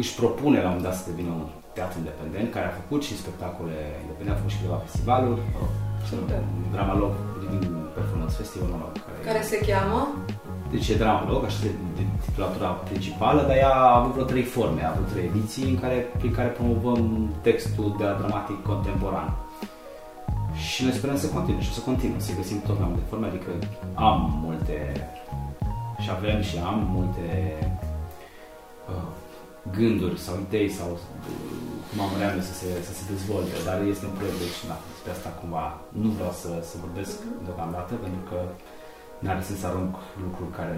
își 0.00 0.12
propune 0.20 0.58
la 0.64 0.68
un 0.68 0.74
moment 0.74 0.86
dat 0.88 0.96
să 0.98 1.10
devină 1.10 1.30
un 1.40 1.46
teatru 1.76 1.96
independent, 2.02 2.48
care 2.56 2.66
a 2.66 2.78
făcut 2.80 3.00
și 3.06 3.20
spectacole 3.22 3.76
independente, 4.04 4.36
a 4.36 4.40
făcut 4.40 4.52
și 4.54 4.60
câteva 4.60 4.84
festivaluri, 4.86 5.42
Super. 6.08 6.42
Drama 6.74 6.94
Log, 7.02 7.12
Living 7.40 7.66
Performance 7.94 8.34
Festival, 8.40 8.68
mă 8.68 8.78
rog, 8.82 8.92
care, 9.04 9.18
Care 9.28 9.42
se 9.52 9.58
cheamă? 9.68 10.00
Deci 10.70 10.88
e 10.88 10.96
Drama 10.96 11.30
Log, 11.30 11.44
așa 11.44 11.58
de, 11.62 11.70
de 11.96 12.02
titulatura 12.24 12.66
principală, 12.66 13.42
dar 13.42 13.56
ea 13.56 13.74
a 13.74 13.96
avut 13.98 14.12
vreo 14.12 14.24
trei 14.24 14.42
forme, 14.42 14.84
a 14.84 14.90
avut 14.90 15.08
trei 15.12 15.30
ediții 15.34 15.70
în 15.72 15.80
care, 15.80 15.96
prin 16.18 16.32
care 16.32 16.48
promovăm 16.48 17.30
textul 17.42 17.94
de 17.98 18.04
dramatic 18.18 18.62
contemporan. 18.62 19.36
Și 20.68 20.84
ne 20.84 20.92
sperăm 20.92 21.18
să 21.18 21.26
continue 21.26 21.62
și 21.62 21.70
o 21.70 21.72
să 21.78 21.80
continue, 21.80 22.18
să 22.18 22.32
găsim 22.36 22.60
tot 22.60 22.78
mai 22.78 22.88
multe 22.88 23.08
forme, 23.08 23.26
adică 23.26 23.50
am 23.94 24.18
multe 24.44 24.78
și 26.02 26.10
avem 26.16 26.40
și 26.48 26.56
am 26.70 26.78
multe 26.96 27.26
uh, 28.90 29.08
gânduri 29.76 30.18
sau 30.26 30.34
idei 30.46 30.70
sau 30.78 30.88
uh, 30.90 30.98
cum 31.88 31.98
am 32.04 32.10
vrea 32.16 32.30
noi 32.34 32.44
să 32.50 32.54
se, 32.60 32.68
să 32.86 32.92
se 32.98 33.04
dezvolte, 33.12 33.56
dar 33.68 33.78
este 33.92 34.04
un 34.06 34.14
proiect, 34.18 34.38
deci 34.44 34.60
da, 34.70 34.76
despre 34.90 35.10
asta 35.16 35.30
cumva 35.40 35.66
nu 36.02 36.08
vreau 36.16 36.32
să, 36.42 36.50
să 36.70 36.74
vorbesc 36.84 37.16
deocamdată, 37.46 37.92
pentru 38.04 38.22
că 38.30 38.38
n-are 39.24 39.42
sens 39.46 39.58
să 39.60 39.66
arunc 39.66 39.94
lucruri 40.24 40.52
care 40.58 40.74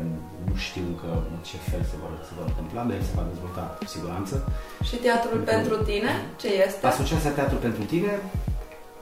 nu 0.48 0.55
știu 0.66 0.85
încă 0.92 1.09
în 1.31 1.37
ce 1.48 1.57
fel 1.70 1.83
se 1.90 1.96
vor, 2.02 2.12
se 2.28 2.33
vor 2.38 2.46
întâmpla, 2.52 2.83
dar 2.88 2.96
el 2.98 3.05
se 3.09 3.18
va 3.18 3.31
dezvolta 3.33 3.64
cu 3.78 3.87
siguranță. 3.94 4.35
Și 4.88 4.96
teatrul 5.07 5.40
pentru 5.52 5.76
tine? 5.90 6.12
Ce 6.42 6.48
este? 6.66 6.87
Asociația 6.87 7.33
Teatru 7.38 7.59
pentru 7.66 7.83
Tine 7.92 8.12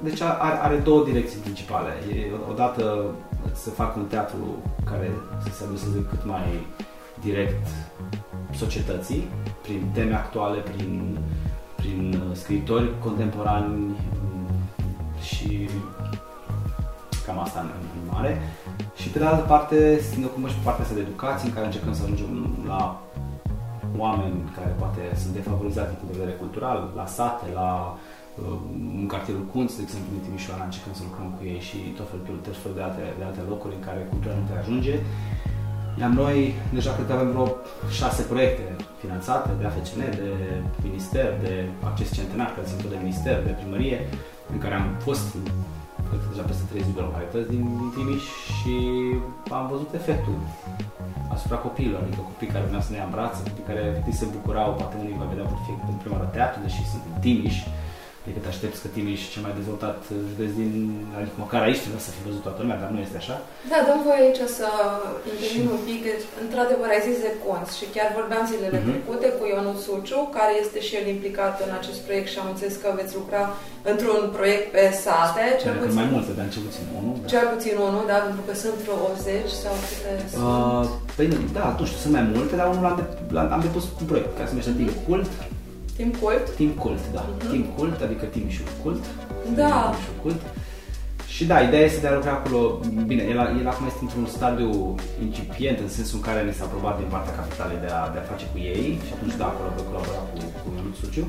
deci 0.03 0.20
are, 0.20 0.59
are 0.62 0.76
două 0.76 1.05
direcții 1.05 1.38
principale. 1.38 1.88
E, 1.88 2.31
odată 2.50 3.14
să 3.53 3.70
facă 3.70 3.98
un 3.98 4.07
teatru 4.07 4.62
care 4.85 5.11
să 5.42 5.55
se 5.55 5.64
adreseze 5.64 6.07
cât 6.09 6.24
mai 6.24 6.66
direct 7.20 7.66
societății, 8.57 9.29
prin 9.62 9.90
teme 9.92 10.14
actuale, 10.14 10.59
prin, 10.61 11.18
prin 11.76 12.22
scriitori 12.33 12.98
contemporani 12.98 13.74
mm, 13.76 14.48
și 15.22 15.68
cam 17.26 17.38
asta 17.38 17.61
în, 17.61 17.68
în 17.68 18.14
mare. 18.14 18.38
Și 19.01 19.09
pe 19.09 19.19
de 19.19 19.25
altă 19.25 19.45
parte, 19.53 19.77
ne 20.21 20.27
ocupăm 20.27 20.49
și 20.51 20.59
pe 20.59 20.66
partea 20.69 20.85
asta 20.85 20.99
de 20.99 21.07
educație, 21.09 21.49
în 21.49 21.55
care 21.55 21.66
încercăm 21.66 21.95
să 21.95 22.03
ajungem 22.03 22.33
la 22.73 22.83
oameni 24.05 24.37
care 24.57 24.71
poate 24.83 25.03
sunt 25.21 25.33
defavorizați 25.38 25.90
din 25.90 25.99
punct 25.99 26.12
de 26.12 26.21
vedere 26.21 26.43
cultural, 26.43 26.79
la 27.01 27.07
sate, 27.16 27.47
la 27.61 27.71
uh, 28.40 28.59
în 29.01 29.07
cartierul 29.12 29.47
Kunz, 29.53 29.71
de 29.79 29.83
exemplu, 29.87 30.11
din 30.14 30.25
Timișoara, 30.27 30.64
încercăm 30.69 30.95
să 30.99 31.03
lucrăm 31.09 31.29
cu 31.37 31.43
ei 31.53 31.61
și 31.69 31.79
tot 31.99 32.07
felul, 32.11 32.38
tot 32.47 32.57
felul 32.62 32.77
de, 32.79 32.85
alte, 32.88 33.05
de 33.19 33.25
alte 33.29 33.43
locuri 33.53 33.77
în 33.79 33.85
care 33.88 34.11
cultura 34.12 34.35
nu 34.38 34.45
te 34.49 34.57
ajunge. 34.57 34.95
Iar 36.01 36.11
noi 36.23 36.37
deja 36.77 36.90
cred 36.95 37.07
că 37.07 37.14
avem 37.14 37.31
vreo 37.35 37.49
șase 37.99 38.23
proiecte 38.33 38.64
finanțate 39.03 39.51
de 39.59 39.64
AFCN, 39.66 40.03
de 40.23 40.31
minister, 40.87 41.27
de 41.45 41.53
acces 41.88 42.09
centenar, 42.19 42.51
care 42.55 42.66
sunt 42.66 42.81
tot 42.81 42.90
de 42.90 43.03
minister, 43.05 43.37
de 43.49 43.59
primărie, 43.61 43.99
în 44.53 44.59
care 44.59 44.75
am 44.75 44.87
fost 45.07 45.27
cred 45.35 45.47
că 45.47 45.80
deja 46.33 46.44
peste 46.51 46.64
30 46.70 46.99
de 46.99 47.03
localități 47.09 47.51
din, 47.55 47.64
din 47.81 47.90
Timiș 47.96 48.25
și 48.57 48.75
am 49.59 49.64
văzut 49.73 49.90
efectul 50.01 50.37
asupra 51.35 51.59
copiilor, 51.66 52.01
adică 52.03 52.20
copii 52.31 52.53
care 52.55 52.64
veneau 52.68 52.85
să 52.87 52.90
ne 52.92 52.99
ia 52.99 53.07
în 53.09 53.14
brațe, 53.16 53.40
copii 53.49 53.68
care 53.70 53.81
efectiv 53.90 54.14
se 54.20 54.27
bucurau, 54.35 54.68
poate 54.81 54.94
unii 55.03 55.20
va 55.23 55.31
vedea 55.33 55.46
pentru, 55.51 55.64
fie, 55.66 55.75
pentru 55.83 56.01
prima 56.03 56.16
oară 56.16 56.29
teatru, 56.37 56.59
deși 56.66 56.90
sunt 56.92 57.03
din 57.07 57.16
Timiș, 57.25 57.57
adică 58.31 58.45
te 58.45 58.53
aștepți 58.55 58.81
că 58.83 58.88
Timiș 58.95 59.21
cel 59.33 59.43
mai 59.47 59.55
dezvoltat 59.61 59.99
județ 60.31 60.51
din, 60.61 60.75
adică 61.16 61.37
măcar 61.45 61.61
aici 61.64 61.83
trebuie 61.85 62.07
să 62.09 62.12
fi 62.16 62.23
văzut 62.29 62.43
toată 62.47 62.59
lumea, 62.62 62.81
dar 62.83 62.90
nu 62.95 63.01
este 63.07 63.19
așa. 63.23 63.37
Da, 63.71 63.79
dăm 63.88 64.01
voie 64.07 64.21
aici 64.27 64.43
să 64.59 64.66
intervin 65.33 65.66
un 65.77 65.83
pic. 65.88 66.01
Deci, 66.11 66.25
Într-adevăr, 66.45 66.88
ai 66.93 67.07
zis 67.09 67.19
de 67.27 67.33
conți 67.45 67.73
și 67.79 67.87
chiar 67.95 68.09
vorbeam 68.19 68.45
zilele 68.53 68.79
Mhm. 68.81 68.88
trecute 68.90 69.29
cu 69.38 69.43
Ionut 69.55 69.79
Suciu, 69.87 70.21
care 70.37 70.53
este 70.64 70.79
și 70.87 70.93
el 71.01 71.07
implicat 71.14 71.55
în 71.66 71.73
acest 71.81 71.99
proiect 72.07 72.29
și 72.33 72.38
am 72.43 72.49
înțeles 72.53 72.75
că 72.83 72.88
veți 73.01 73.14
lucra 73.21 73.43
într-un 73.93 74.21
proiect 74.37 74.66
pe 74.75 74.83
sate, 75.05 75.45
cel 75.61 75.71
Cred 75.71 75.83
că 75.83 75.87
puțin, 75.88 76.01
mai 76.03 76.09
multe, 76.14 76.31
dar 76.38 76.47
cel 76.55 76.62
puțin 76.69 76.85
unul. 76.99 77.14
Da. 77.23 77.27
cel 77.33 77.45
puțin 77.55 77.75
unul, 77.88 78.05
da, 78.12 78.19
pentru 78.27 78.43
că 78.47 78.53
sunt 78.62 78.77
vreo 78.85 78.97
80 79.09 79.51
sau 79.62 79.75
câte 79.88 80.11
sunt. 80.31 80.43
Uh, 80.49 80.85
păi, 81.16 81.27
da, 81.59 81.64
nu 81.81 81.85
știu, 81.88 81.99
sunt 82.05 82.14
mai 82.19 82.25
multe, 82.35 82.55
dar 82.61 82.66
unul 82.75 82.87
am, 82.90 82.97
de, 83.01 83.05
l-am- 83.37 83.53
am 83.57 83.62
depus 83.66 83.85
un 84.03 84.07
proiect 84.11 84.31
care 84.37 84.47
se 84.49 84.53
numește 84.55 84.73
Team 84.79 84.93
Cult, 85.07 85.31
Timp 86.01 86.17
cult. 86.23 86.45
Team 86.59 86.73
Cult, 86.83 87.03
da, 87.17 87.25
Team 87.51 87.65
Cult, 87.77 87.99
adică 88.07 88.25
Timișul 88.35 88.69
Cult. 88.83 89.03
Da. 89.61 89.75
Timișul 89.81 90.17
Cult. 90.23 90.41
Și 91.35 91.43
da, 91.51 91.57
ideea 91.69 91.85
este 91.89 92.01
de 92.05 92.09
a 92.11 92.19
lucra 92.19 92.33
acolo, 92.39 92.61
bine, 93.11 93.23
el, 93.33 93.39
el 93.61 93.69
acum 93.73 93.87
este 93.87 94.03
într-un 94.07 94.27
stadiu 94.37 94.71
incipient, 95.27 95.79
în 95.87 95.91
sensul 95.99 96.17
în 96.21 96.25
care 96.29 96.41
ne 96.43 96.53
s-a 96.57 96.65
aprobat 96.69 96.95
din 97.01 97.09
partea 97.15 97.39
capitalei 97.41 97.81
de 97.85 97.91
a, 97.99 98.01
de 98.15 98.19
a 98.21 98.29
face 98.33 98.47
cu 98.53 98.59
ei 98.73 98.89
și 99.07 99.13
atunci 99.17 99.37
da, 99.41 99.47
acolo 99.49 99.69
voi 99.77 99.87
colabora 99.91 100.23
cu, 100.31 100.39
cu 100.61 100.67
Ionut 100.77 100.97
Suciu 101.01 101.25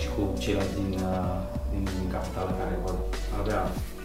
și 0.00 0.08
cu 0.14 0.22
ceilalți 0.42 0.74
din, 0.80 0.90
uh, 1.10 1.36
din, 1.72 1.82
din 1.98 2.08
capitală 2.16 2.50
care 2.60 2.74
vor 2.84 2.96
avea 3.40 3.60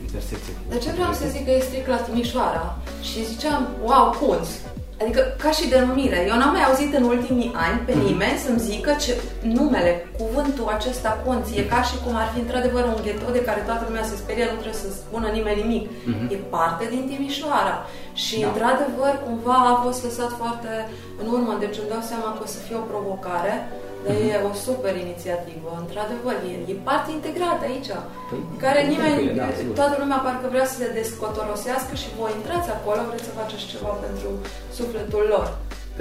intersecție 0.05 0.51
cu... 0.55 0.61
De 0.75 0.79
ce 0.83 0.91
vreau 0.97 1.13
să 1.19 1.25
zic 1.33 1.43
că 1.45 1.51
e 1.51 1.67
strict 1.69 1.87
la 1.93 1.99
Timișoara? 2.05 2.65
Și 3.07 3.27
ziceam, 3.31 3.61
wow, 3.87 4.05
cunți. 4.19 4.53
Adică 5.01 5.21
ca 5.43 5.51
și 5.57 5.69
denumire. 5.73 6.19
Eu 6.29 6.37
n-am 6.37 6.51
mai 6.55 6.63
auzit 6.67 6.91
în 6.99 7.03
ultimii 7.13 7.51
ani 7.65 7.77
pe 7.87 7.93
Mhm. 7.95 8.05
nimeni 8.05 8.37
să-mi 8.45 8.59
zică 8.69 8.91
ce 9.03 9.11
numele, 9.57 9.91
cuvântul 10.19 10.67
acesta 10.77 11.11
conț, 11.25 11.45
e 11.59 11.61
ca 11.73 11.81
și 11.89 11.95
cum 12.03 12.13
ar 12.21 12.27
fi 12.33 12.39
într-adevăr 12.39 12.83
un 12.93 12.97
gheto 13.05 13.31
de 13.37 13.43
care 13.47 13.61
toată 13.67 13.83
lumea 13.87 14.03
se 14.09 14.15
sperie, 14.23 14.45
nu 14.51 14.57
trebuie 14.61 14.83
să 14.85 14.89
spună 15.01 15.27
nimeni 15.37 15.61
nimic. 15.61 15.83
E 16.33 16.35
parte 16.55 16.83
din 16.93 17.03
Timișoara. 17.09 17.75
Și 18.23 18.35
Mhm. 18.37 18.43
Da. 18.43 18.47
într-adevăr 18.49 19.13
cumva 19.25 19.57
a 19.71 19.75
fost 19.85 19.99
lăsat 20.07 20.31
foarte 20.41 20.71
în 21.21 21.27
urmă, 21.35 21.53
deci 21.63 21.77
îmi 21.81 21.91
dau 21.93 22.03
seama 22.11 22.29
că 22.35 22.41
o 22.45 22.49
să 22.55 22.59
fie 22.65 22.75
o 22.81 22.89
provocare, 22.91 23.53
dar 24.03 24.13
Mhm. 24.17 24.27
e 24.31 24.47
o 24.51 24.53
super 24.67 24.93
inițiativă, 25.05 25.69
într-adevăr, 25.83 26.35
e, 26.51 26.53
e 26.71 26.75
parte 26.89 27.09
integrată 27.17 27.63
aici, 27.69 27.91
Păi, 28.29 28.39
care 28.63 28.79
sigur 28.81 28.91
nimeni, 28.93 29.17
că 29.27 29.31
e, 29.33 29.39
da, 29.41 29.47
sigur. 29.59 29.73
toată 29.79 29.95
lumea 30.01 30.19
parcă 30.25 30.45
vrea 30.53 30.67
să 30.71 30.77
le 30.83 30.89
descotorosească 30.99 31.93
și 32.01 32.09
voi 32.19 32.31
intrați 32.39 32.69
acolo, 32.77 33.01
vreți 33.09 33.27
să 33.27 33.37
faceți 33.39 33.69
ceva 33.73 33.91
pentru 34.05 34.29
sufletul 34.77 35.25
lor. 35.35 35.47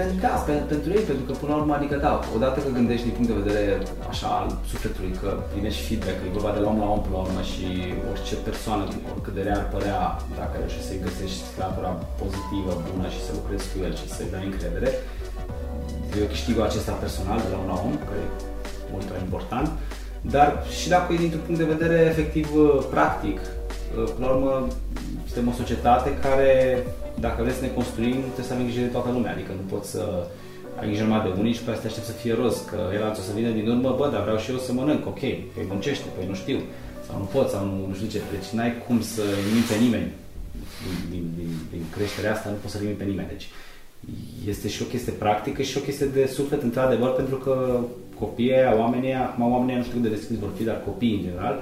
Pentru, 0.01 0.19
da, 0.27 0.35
pe- 0.49 0.67
pentru 0.75 0.89
ei, 0.97 1.05
pentru 1.11 1.25
că 1.29 1.33
până 1.41 1.51
la 1.55 1.61
urmă, 1.63 1.75
adică 1.79 1.97
da, 2.07 2.13
odată 2.37 2.59
că 2.65 2.71
gândești 2.79 3.07
din 3.09 3.15
punct 3.17 3.29
de 3.33 3.41
vedere 3.43 3.71
așa 4.13 4.29
al 4.39 4.47
sufletului, 4.71 5.13
că 5.23 5.29
primești 5.53 5.83
feedback, 5.89 6.17
că 6.19 6.25
e 6.27 6.37
vorba 6.39 6.53
de 6.57 6.61
la 6.65 6.69
om 6.73 6.79
la 6.85 6.89
om 6.95 7.01
până 7.05 7.17
la 7.19 7.25
urmă 7.27 7.43
și 7.53 7.67
orice 8.13 8.35
persoană, 8.49 8.83
oricât 9.13 9.35
de 9.39 9.43
rea 9.47 9.57
ar 9.61 9.67
părea, 9.75 10.01
dacă 10.41 10.55
reușești 10.61 10.89
să-i 10.89 11.05
găsești 11.07 11.43
latura 11.63 11.91
pozitivă, 12.23 12.71
bună 12.89 13.09
și 13.15 13.21
să 13.27 13.31
lucrezi 13.39 13.67
cu 13.71 13.77
el 13.87 13.93
și 14.01 14.07
să-i 14.17 14.33
dai 14.35 14.45
încredere, 14.51 14.89
eu 15.18 15.18
câștigul 16.27 16.63
acesta 16.63 16.93
personal 16.93 17.39
de 17.39 17.49
la 17.53 17.59
un 17.59 17.67
la 17.67 17.81
om, 17.87 17.95
care 18.09 18.23
e 18.27 18.93
mult 18.93 19.11
mai 19.11 19.21
important, 19.23 19.69
dar 20.21 20.49
și 20.79 20.89
dacă 20.89 21.13
e 21.13 21.17
dintr-un 21.25 21.45
punct 21.47 21.61
de 21.61 21.73
vedere 21.75 21.99
efectiv 22.13 22.47
uh, 22.55 22.85
practic, 22.91 23.39
uh, 23.41 24.11
până 24.15 24.27
la 24.27 24.33
urmă 24.33 24.67
suntem 25.27 25.49
o 25.49 25.59
societate 25.63 26.11
care, 26.27 26.51
dacă 27.21 27.43
vrem 27.43 27.55
să 27.55 27.65
ne 27.65 27.77
construim, 27.79 28.19
trebuie 28.35 28.49
să 28.49 28.53
avem 28.53 28.67
grijă 28.67 28.81
de 28.81 28.95
toată 28.97 29.11
lumea, 29.17 29.33
adică 29.33 29.53
nu 29.61 29.65
poți 29.73 29.91
să 29.95 30.03
ai 30.81 30.87
grijă 30.89 31.03
numai 31.05 31.27
de 31.27 31.33
unii 31.41 31.57
și 31.57 31.63
pe 31.63 31.71
asta 31.71 31.83
te 31.83 31.89
aștept 31.91 32.07
să 32.07 32.21
fie 32.23 32.35
roz, 32.41 32.57
că 32.71 32.79
el 32.95 33.03
o 33.21 33.23
să 33.29 33.37
vină 33.39 33.51
din 33.59 33.67
urmă, 33.75 33.91
bă, 33.99 34.07
dar 34.13 34.23
vreau 34.27 34.39
și 34.43 34.51
eu 34.51 34.59
să 34.67 34.73
mănânc, 34.73 35.07
ok, 35.07 35.23
că 35.53 35.59
muncește, 35.73 36.07
păi 36.15 36.27
nu 36.33 36.37
știu, 36.43 36.59
sau 37.07 37.19
nu 37.23 37.27
pot, 37.35 37.47
sau 37.55 37.63
nu, 37.69 37.75
nu 37.91 37.95
știu 37.95 38.09
ce, 38.15 38.21
deci 38.35 38.49
n-ai 38.57 38.73
cum 38.85 38.99
să 39.13 39.23
limiti 39.49 39.71
pe 39.73 39.77
nimeni. 39.85 40.11
Din, 40.89 40.97
din, 41.13 41.25
din, 41.39 41.51
din 41.73 41.83
creșterea 41.95 42.33
asta, 42.33 42.49
nu 42.49 42.59
poți 42.63 42.75
să 42.75 42.81
limiti 42.81 43.01
pe 43.03 43.11
nimeni, 43.13 43.33
deci 43.35 43.47
este 44.49 44.69
și 44.69 44.83
o 44.83 44.85
chestie 44.85 45.13
practică 45.13 45.63
și 45.63 45.79
o 45.79 45.81
chestie 45.81 46.07
de 46.07 46.27
suflet, 46.27 46.63
într-adevăr, 46.63 47.11
pentru 47.15 47.37
că 47.37 47.81
copiii 48.19 48.53
aia, 48.53 48.79
oamenii 48.79 49.09
aia, 49.09 49.25
acum 49.25 49.53
oamenii 49.53 49.73
aia 49.73 49.79
nu 49.79 49.85
știu 49.85 50.01
cât 50.01 50.09
de 50.09 50.15
deschiși 50.15 50.41
vor 50.41 50.51
fi, 50.57 50.65
dar 50.65 50.83
copiii 50.85 51.15
în 51.15 51.23
general, 51.23 51.61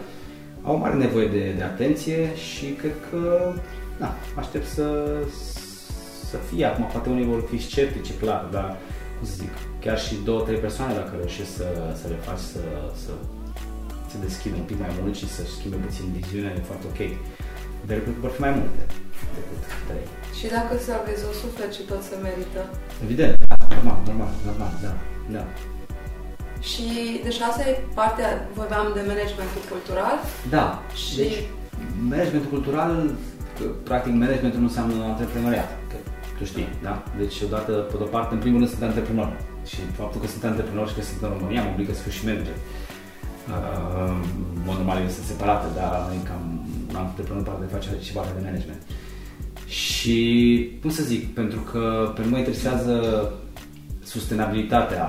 au 0.62 0.76
mare 0.76 0.94
nevoie 0.94 1.26
de, 1.26 1.54
de 1.56 1.62
atenție 1.62 2.36
și 2.36 2.64
cred 2.64 2.94
că, 3.10 3.52
da, 3.98 4.14
aștept 4.36 4.66
să, 4.66 4.86
să 6.30 6.36
fie. 6.36 6.64
Acum, 6.64 6.84
poate 6.92 7.08
unii 7.08 7.24
vor 7.24 7.44
fi 7.50 7.58
sceptici, 7.62 8.08
e 8.08 8.12
clar, 8.20 8.48
dar, 8.52 8.76
cum 9.18 9.26
să 9.26 9.34
zic, 9.36 9.52
chiar 9.80 9.98
și 9.98 10.14
două, 10.24 10.40
trei 10.40 10.58
persoane, 10.58 10.94
dacă 10.94 11.12
reușești 11.16 11.52
să, 11.52 11.66
să 12.00 12.08
le 12.08 12.14
faci 12.14 12.38
să, 12.38 12.60
să 13.02 13.10
se 14.10 14.16
deschidă 14.22 14.54
un 14.58 14.66
pic 14.70 14.78
mai 14.78 14.88
mult 15.00 15.14
și 15.16 15.28
să 15.28 15.42
schimbe 15.56 15.76
puțin 15.76 16.04
viziunea, 16.18 16.52
e 16.52 16.70
foarte 16.70 16.86
ok. 16.92 17.00
Dar 17.86 17.96
cred 18.02 18.14
că 18.14 18.20
vor 18.20 18.30
fi 18.30 18.40
mai 18.40 18.50
multe 18.50 18.80
decât 19.38 19.62
trei. 19.88 20.06
Și 20.38 20.46
dacă 20.56 20.72
salvezi 20.88 21.22
un 21.30 21.36
suflet 21.42 21.70
și 21.76 21.82
tot 21.90 22.02
se 22.08 22.16
merită. 22.26 22.60
Evident, 23.06 23.32
da, 23.50 23.56
normal, 23.74 23.98
normal, 24.10 24.32
normal, 24.48 24.72
da, 24.84 24.92
da. 25.36 25.44
Și 26.70 26.86
deci 27.26 27.40
asta 27.48 27.62
e 27.68 27.72
partea, 28.00 28.28
vorbeam 28.60 28.86
de 28.96 29.02
managementul 29.12 29.62
cultural 29.72 30.16
Da, 30.56 30.66
și 31.02 31.16
deci 31.22 31.38
managementul 32.10 32.50
cultural, 32.56 32.90
că, 33.56 33.64
practic 33.90 34.12
managementul 34.24 34.60
nu 34.62 34.70
înseamnă 34.70 34.96
antreprenoriat, 35.12 35.70
că 35.90 35.96
tu 36.38 36.44
știi, 36.50 36.68
da? 36.86 36.94
Deci 37.20 37.36
odată, 37.46 37.72
pe 37.90 37.96
de-o 38.00 38.10
parte, 38.16 38.32
în 38.34 38.42
primul 38.44 38.58
rând 38.60 38.70
sunt 38.72 38.82
antreprenor 38.82 39.28
și 39.70 39.78
faptul 40.00 40.20
că 40.20 40.26
sunt 40.34 40.44
antreprenor 40.44 40.86
și 40.88 40.96
că 40.98 41.02
sunt 41.08 41.20
în 41.22 41.32
România 41.36 41.62
mă 41.62 41.70
obligă 41.72 41.92
să 41.94 42.02
fiu 42.04 42.14
și 42.18 42.26
manager. 42.28 42.58
Uh, 43.54 44.14
în 44.56 44.62
mod 44.66 44.76
normal 44.80 44.98
ele 44.98 45.16
sunt 45.18 45.26
separate, 45.32 45.66
dar 45.78 45.90
noi 46.10 46.20
cam 46.28 46.42
antreprenor 47.04 47.42
parte 47.48 47.62
de 47.64 47.72
face 47.74 47.88
și 48.06 48.12
partea 48.16 48.36
de 48.38 48.42
management. 48.48 48.82
Și, 49.66 50.18
cum 50.80 50.90
să 50.90 51.02
zic, 51.02 51.34
pentru 51.34 51.60
că 51.70 52.12
pe 52.14 52.20
mine 52.20 52.32
mă 52.32 52.38
interesează 52.38 52.94
sustenabilitatea, 54.04 55.04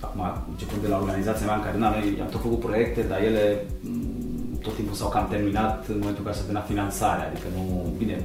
acum, 0.00 0.22
începând 0.50 0.82
de 0.82 0.88
la 0.88 0.98
organizația 1.02 1.46
mea 1.46 1.54
în 1.54 1.66
care 1.66 1.78
na, 1.78 1.88
noi 1.90 2.18
am 2.20 2.30
tot 2.34 2.40
făcut 2.40 2.60
proiecte, 2.60 3.02
dar 3.10 3.20
ele 3.28 3.44
m, 3.80 4.58
tot 4.64 4.74
timpul 4.74 4.96
s-au 4.96 5.08
cam 5.08 5.26
terminat 5.28 5.78
în 5.88 5.98
momentul 5.98 6.22
în 6.22 6.28
care 6.28 6.36
s-a 6.36 6.46
terminat 6.46 6.70
finanțarea, 6.72 7.28
adică 7.28 7.48
nu, 7.56 7.64
bine, 8.00 8.16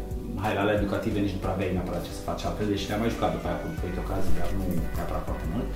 hai, 0.43 0.54
la 0.56 0.62
alea 0.62 0.80
educative 0.80 1.19
nici 1.19 1.36
nu 1.36 1.43
prea 1.43 1.54
aveai 1.54 1.76
neapărat 1.78 2.04
ce 2.06 2.12
să 2.17 2.28
faci 2.30 2.45
altfel, 2.45 2.67
deși 2.69 2.88
ne-am 2.88 3.02
mai 3.04 3.13
jucat 3.15 3.32
după 3.36 3.47
aia 3.47 3.60
cu 3.62 3.67
diferite 3.73 4.04
ocazii, 4.06 4.38
dar 4.39 4.50
nu 4.58 4.65
neapărat 4.97 5.23
foarte 5.30 5.47
mult. 5.54 5.67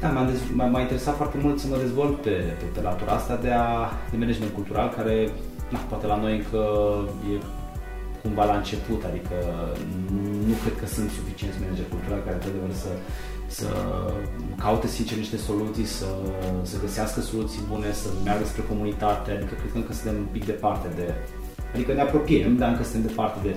Da, 0.00 0.08
m-a, 0.14 0.24
dez- 0.30 0.50
m-a, 0.56 0.66
m-a 0.72 0.84
interesat 0.86 1.16
foarte 1.20 1.38
mult 1.44 1.56
să 1.62 1.66
mă 1.66 1.76
dezvolt 1.84 2.14
pe, 2.26 2.34
pe, 2.60 2.66
pe 2.74 2.80
latura 2.88 3.12
asta 3.16 3.36
de, 3.44 3.52
a, 3.64 3.70
de 4.10 4.16
management 4.22 4.52
cultural, 4.58 4.88
care, 4.98 5.14
na, 5.72 5.78
poate 5.90 6.06
la 6.12 6.18
noi 6.24 6.34
încă 6.40 6.62
e 7.32 7.34
cumva 8.28 8.44
la 8.52 8.60
început, 8.62 9.00
adică 9.10 9.36
nu 10.48 10.54
cred 10.62 10.74
că 10.80 10.86
sunt 10.94 11.08
suficienți 11.18 11.60
manageri 11.62 11.92
culturali 11.94 12.24
care 12.26 12.36
într-adevăr 12.38 12.72
să, 12.84 12.92
să 13.58 13.68
caute 14.64 14.88
sincer 14.96 15.16
niște 15.24 15.38
soluții, 15.48 15.88
să, 15.98 16.10
să 16.70 16.76
găsească 16.84 17.20
soluții 17.30 17.62
bune, 17.70 17.90
să 18.02 18.08
meargă 18.26 18.44
spre 18.46 18.62
comunitate, 18.72 19.28
adică 19.36 19.54
cred 19.60 19.70
că 19.72 19.78
încă 19.82 19.92
suntem 19.98 20.16
un 20.24 20.30
pic 20.36 20.44
departe 20.52 20.88
de, 20.98 21.06
adică 21.74 21.90
ne 21.92 22.04
apropiem, 22.08 22.52
dar 22.60 22.68
încă 22.70 22.82
suntem 22.82 23.04
departe 23.10 23.38
de, 23.46 23.52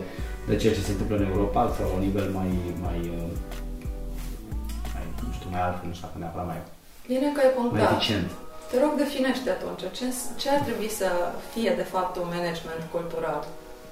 de 0.50 0.56
ceea 0.62 0.74
ce 0.78 0.88
se 0.88 0.92
întâmplă 0.92 1.16
în 1.18 1.28
Europa 1.32 1.62
sau 1.76 1.86
la 1.88 1.94
un 1.98 2.04
nivel 2.08 2.28
mai, 2.40 2.50
mai, 2.86 3.00
uh, 3.18 3.32
mai 4.94 5.04
nu 5.28 5.32
știu, 5.38 5.50
mai 5.54 5.62
altfel, 5.68 5.88
nu 5.88 5.96
știu 5.98 6.08
dacă 6.08 6.20
neapărat 6.20 6.48
mai, 6.52 6.60
bine 7.12 7.28
că 7.36 7.40
ai 7.44 7.52
mai 7.52 7.56
punctat. 7.58 7.92
eficient. 7.92 8.30
Te 8.70 8.76
rog, 8.84 8.94
definește 9.04 9.50
atunci 9.58 9.84
ce, 9.98 10.06
ce 10.42 10.48
ar 10.56 10.62
trebui 10.68 10.90
să 11.02 11.08
fie 11.54 11.72
de 11.82 11.88
fapt 11.94 12.14
un 12.22 12.30
management 12.38 12.84
cultural 12.96 13.42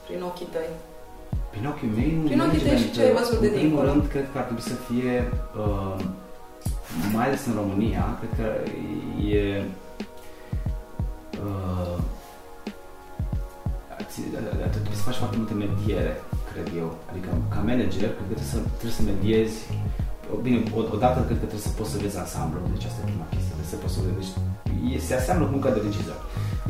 prin 0.10 0.22
ochii 0.30 0.50
tăi. 0.56 0.70
Prin 1.54 1.66
ochii 1.72 1.90
mei, 1.98 2.12
un 2.20 2.26
Prin 2.30 2.40
ochii 2.46 2.60
tăi 2.60 2.68
management, 2.68 2.80
și 2.86 2.92
ce 2.96 3.02
ai 3.08 3.14
văzut 3.20 3.40
de 3.44 3.48
în 3.50 3.54
primul 3.54 3.68
dincolo. 3.70 3.88
rând, 3.92 4.04
cred 4.14 4.28
că 4.32 4.38
ar 4.42 4.46
trebui 4.50 4.66
să 4.72 4.78
fie, 4.88 5.14
uh, 5.64 5.98
mai 7.16 7.26
ales 7.28 7.42
în 7.50 7.56
România, 7.62 8.04
cred 8.20 8.32
că 8.40 8.46
e 9.38 9.44
uh, 11.46 11.98
ți- 14.12 14.32
ar 14.66 14.72
trebui 14.76 14.96
să 15.02 15.08
faci 15.10 15.20
foarte 15.22 15.38
multe 15.42 15.54
mediere, 15.66 16.14
cred 16.52 16.68
eu. 16.82 16.88
Adică, 17.10 17.30
ca 17.54 17.60
manager, 17.70 18.10
cred 18.16 18.18
că 18.20 18.24
trebuie 18.30 18.52
să, 18.54 18.58
trebuie 18.80 18.98
să 19.00 19.04
mediezi 19.14 19.58
Bine, 20.46 20.60
o- 20.78 20.90
odată 20.96 21.18
cred 21.28 21.38
că 21.42 21.46
trebuie 21.52 21.68
să 21.70 21.76
poți 21.80 21.92
să 21.94 21.98
vezi 22.04 22.18
ansamblu, 22.24 22.60
deci 22.74 22.86
asta 22.90 23.00
e 23.02 23.10
prima 23.12 23.28
chestie, 23.34 23.54
trebuie 23.58 23.74
să 23.76 23.82
poți 23.84 23.94
să 23.96 24.00
vezi. 24.06 24.18
Deci, 24.20 24.34
e- 24.94 25.06
se 25.10 25.14
aseamnă 25.20 25.44
cu 25.46 25.52
munca 25.56 25.70
de 25.76 25.80
regizor, 25.88 26.20
din 26.26 26.30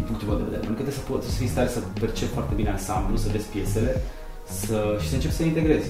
punctul 0.09 0.27
meu 0.29 0.37
de 0.41 0.45
vedere. 0.47 0.63
Pentru 0.65 0.77
că 0.77 0.83
trebuie 0.85 0.99
să, 1.01 1.05
poți, 1.09 1.21
trebuie 1.23 1.35
să 1.37 1.41
fii 1.41 1.49
în 1.49 1.55
stare 1.55 1.69
să 1.75 1.79
percepi 2.05 2.35
foarte 2.37 2.53
bine 2.59 2.69
ansamblu, 2.77 3.15
să 3.23 3.27
vezi 3.35 3.47
piesele 3.55 3.91
să, 4.61 4.77
și 5.01 5.07
să 5.11 5.15
începi 5.17 5.37
să 5.39 5.43
integrezi. 5.43 5.87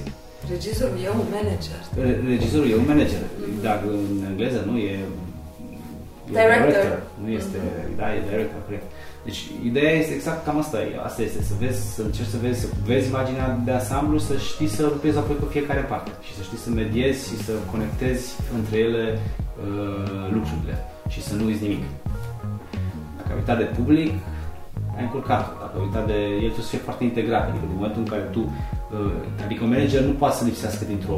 Regizorul 0.53 0.97
e 1.05 1.10
un 1.19 1.21
manager. 1.38 1.79
Re- 2.03 2.19
Regizorul 2.34 2.69
e 2.71 2.82
un 2.84 2.88
manager, 2.93 3.21
dar 3.65 3.77
în 3.93 4.08
engleză 4.32 4.60
nu 4.69 4.75
e, 4.77 4.93
e 4.93 6.38
Director. 6.39 7.01
Nu 7.23 7.29
este, 7.39 7.58
da, 7.99 8.05
e 8.15 8.19
director, 8.29 8.62
cred. 8.67 8.84
Deci 9.27 9.41
ideea 9.69 9.91
este 10.01 10.13
exact 10.13 10.45
cam 10.45 10.58
asta, 10.63 10.77
e- 10.82 10.99
asta 11.10 11.21
este, 11.21 11.41
să 11.49 11.53
vezi, 11.63 11.79
să 11.95 12.01
încerci 12.01 12.29
să 12.36 12.38
vezi, 12.45 12.60
să 12.60 12.67
vezi 12.86 13.08
imaginea 13.08 13.47
de 13.65 13.71
ansamblu, 13.71 14.17
să 14.17 14.34
știi 14.38 14.67
să 14.77 14.82
lucrezi 14.84 15.17
apoi 15.17 15.36
cu 15.41 15.45
fiecare 15.55 15.79
parte 15.79 16.12
și 16.25 16.36
să 16.38 16.41
știi 16.43 16.58
să 16.65 16.69
mediezi 16.69 17.21
și 17.29 17.38
să 17.45 17.51
conectezi 17.71 18.25
între 18.58 18.77
ele 18.77 19.05
uh, 19.17 20.32
lucrurile 20.36 20.75
și 21.13 21.23
să 21.27 21.34
nu 21.36 21.45
uiți 21.45 21.62
nimic. 21.67 21.84
Dacă 23.30 23.42
ai 23.42 23.46
uitat 23.48 23.60
de 23.63 23.78
public, 23.80 24.12
ai 24.98 25.04
încurcat 25.08 25.44
Dacă 25.62 25.74
ai 25.78 25.86
uitat 25.88 26.06
de 26.12 26.18
el, 26.46 26.52
trebuie 26.54 26.68
să 26.68 26.74
fie 26.74 26.88
foarte 26.88 27.04
integrat. 27.10 27.44
Adică 27.50 27.65
din 27.72 27.80
momentul 27.80 28.02
în 28.06 28.12
care 28.13 28.26
tu, 28.36 28.42
uh, 28.42 29.46
adică 29.46 29.62
un 29.63 29.74
manager 29.76 30.02
nu 30.10 30.15
poate 30.22 30.36
să 30.39 30.44
lipsească 30.50 30.84
dintr-o 30.92 31.18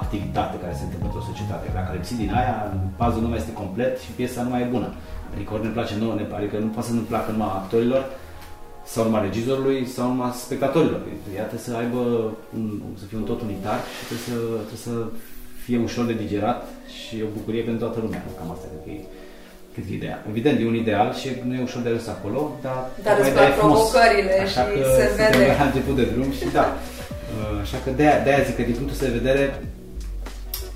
activitate 0.00 0.54
care 0.62 0.74
se 0.78 0.84
întâmplă 0.84 1.06
într-o 1.08 1.28
societate. 1.30 1.66
Dacă 1.78 1.88
lipsi 1.92 2.22
din 2.22 2.30
aia, 2.38 2.54
puzzle 2.98 3.22
nu 3.24 3.30
mai 3.30 3.40
este 3.42 3.58
complet 3.62 3.92
și 4.04 4.10
piesa 4.18 4.42
nu 4.42 4.50
mai 4.52 4.62
e 4.64 4.74
bună. 4.76 4.88
Adică 5.34 5.48
ori 5.54 5.66
ne 5.66 5.76
place 5.76 5.94
nouă, 6.02 6.14
ne, 6.14 6.24
adică 6.40 6.56
nu 6.64 6.70
poate 6.74 6.88
să 6.90 6.94
nu 6.94 7.08
placă 7.10 7.30
numai 7.30 7.58
actorilor 7.60 8.02
sau 8.92 9.00
numai 9.04 9.22
regizorului 9.28 9.78
sau 9.94 10.04
numai 10.08 10.30
spectatorilor. 10.46 11.00
Ea 11.36 11.46
trebuie 11.50 11.68
să 11.68 11.72
aibă, 11.82 12.00
un, 12.56 12.64
să 13.00 13.04
fie 13.08 13.18
un 13.22 13.28
tot 13.30 13.40
unitar 13.46 13.78
și 13.96 14.02
trebuie 14.08 14.26
să, 14.30 14.38
trebuie 14.68 14.86
să 14.88 14.94
fie 15.64 15.78
ușor 15.88 16.04
de 16.10 16.20
digerat 16.22 16.58
și 16.96 17.14
o 17.26 17.34
bucurie 17.36 17.62
pentru 17.66 17.82
toată 17.84 17.98
lumea. 18.04 18.20
Cam 18.38 18.50
asta 18.54 18.66
cred 18.70 18.82
că 18.84 18.90
e 18.96 19.00
cât 19.78 19.86
e 19.92 19.98
ideea. 20.00 20.18
Evident, 20.32 20.56
e 20.60 20.72
un 20.72 20.78
ideal 20.84 21.08
și 21.20 21.26
nu 21.48 21.52
e 21.58 21.68
ușor 21.68 21.80
de 21.84 21.88
ajuns 21.92 22.08
acolo, 22.16 22.40
dar... 22.64 22.78
Dar 23.04 23.14
tocmai 23.14 23.28
îți 23.28 23.34
de-aia 23.36 23.48
plac 23.48 23.56
e 23.56 23.60
frumos. 23.60 23.78
provocările 23.78 24.34
Așa 24.46 24.62
și 24.64 24.70
că 24.74 24.80
se 24.98 25.04
suntem 25.14 25.40
vede. 25.40 25.56
la 25.60 25.66
început 25.70 25.94
de 26.00 26.06
drum 26.12 26.30
și 26.38 26.46
da. 26.58 26.66
Uh, 27.34 27.64
Așa 27.64 27.78
că 27.84 27.90
de-aia, 27.98 28.18
de-aia 28.24 28.46
zic 28.48 28.54
că 28.58 28.64
din 28.68 28.76
punctul 28.78 28.96
ăsta 28.96 29.08
de 29.10 29.18
vedere 29.20 29.44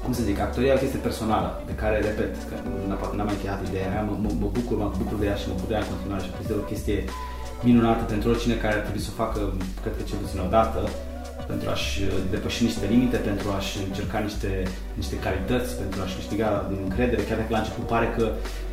cum 0.02 0.12
să 0.18 0.22
zic, 0.30 0.38
actoria 0.40 0.74
este 0.88 1.06
personală, 1.08 1.50
de 1.68 1.74
care, 1.82 1.96
repet, 2.08 2.32
că 2.48 2.54
n-am 3.16 3.26
mai 3.28 3.36
încheiat 3.36 3.60
ideea 3.70 3.88
mea, 3.94 4.02
mă, 4.08 4.14
mă, 4.42 4.48
bucur, 4.56 4.76
mă 4.82 4.88
bucur 5.02 5.16
de 5.22 5.26
ea 5.30 5.36
și 5.40 5.46
mă 5.48 5.54
bucur 5.56 5.70
de 5.70 5.76
ea 5.76 5.84
în 5.84 5.90
continuare 5.94 6.22
și 6.24 6.30
este 6.42 6.54
o 6.62 6.68
chestie 6.72 6.98
minunată 7.68 8.02
pentru 8.12 8.26
oricine 8.32 8.56
care 8.64 8.74
ar 8.76 8.84
trebui 8.86 9.04
să 9.06 9.10
o 9.12 9.18
facă, 9.22 9.40
cred 9.82 9.94
că 9.98 10.02
cel 10.08 10.18
puțin 10.22 10.40
o 10.46 10.50
dată, 10.56 10.80
pentru 11.50 11.66
a-și 11.70 12.00
depăși 12.34 12.62
niște 12.68 12.84
limite, 12.92 13.16
pentru 13.16 13.46
a-și 13.56 13.76
încerca 13.88 14.18
niște, 14.28 14.50
niște 15.00 15.16
calități, 15.24 15.70
pentru 15.82 15.98
a-și 16.02 16.16
câștiga 16.20 16.48
din 16.70 16.80
încredere, 16.88 17.22
chiar 17.22 17.38
dacă 17.40 17.52
la 17.52 17.62
început 17.62 17.86
pare 17.92 18.08
că 18.16 18.24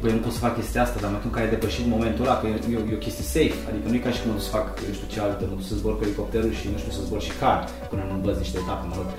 băi, 0.02 0.12
nu 0.18 0.24
pot 0.26 0.34
să 0.36 0.44
fac 0.46 0.54
chestia 0.60 0.82
asta, 0.84 0.98
dar 1.02 1.10
în 1.10 1.14
momentul 1.14 1.32
în 1.32 1.36
care 1.36 1.46
ai 1.48 1.56
depășit 1.56 1.86
momentul 1.98 2.26
ăla, 2.26 2.36
că 2.40 2.46
e, 2.48 2.56
e, 2.76 2.92
e 2.92 3.00
o 3.00 3.06
chestie 3.06 3.26
safe, 3.36 3.58
adică 3.70 3.86
nu 3.90 3.96
e 3.98 4.06
ca 4.08 4.12
și 4.16 4.22
cum 4.24 4.32
să 4.46 4.50
fac, 4.58 4.66
eu 4.88 4.94
știu 4.98 5.10
ce 5.14 5.20
altă, 5.26 5.44
nu 5.52 5.56
să 5.68 5.74
zbor 5.80 5.94
cu 5.98 6.04
elicopterul 6.08 6.54
și 6.60 6.66
nu 6.74 6.78
știu 6.82 6.94
să 6.98 7.02
zbor 7.08 7.22
și 7.28 7.34
car 7.42 7.60
până 7.92 8.04
nu 8.10 8.16
învăț 8.18 8.38
niște 8.46 8.58
etape, 8.64 8.86
mă 8.92 8.96
rog. 9.00 9.10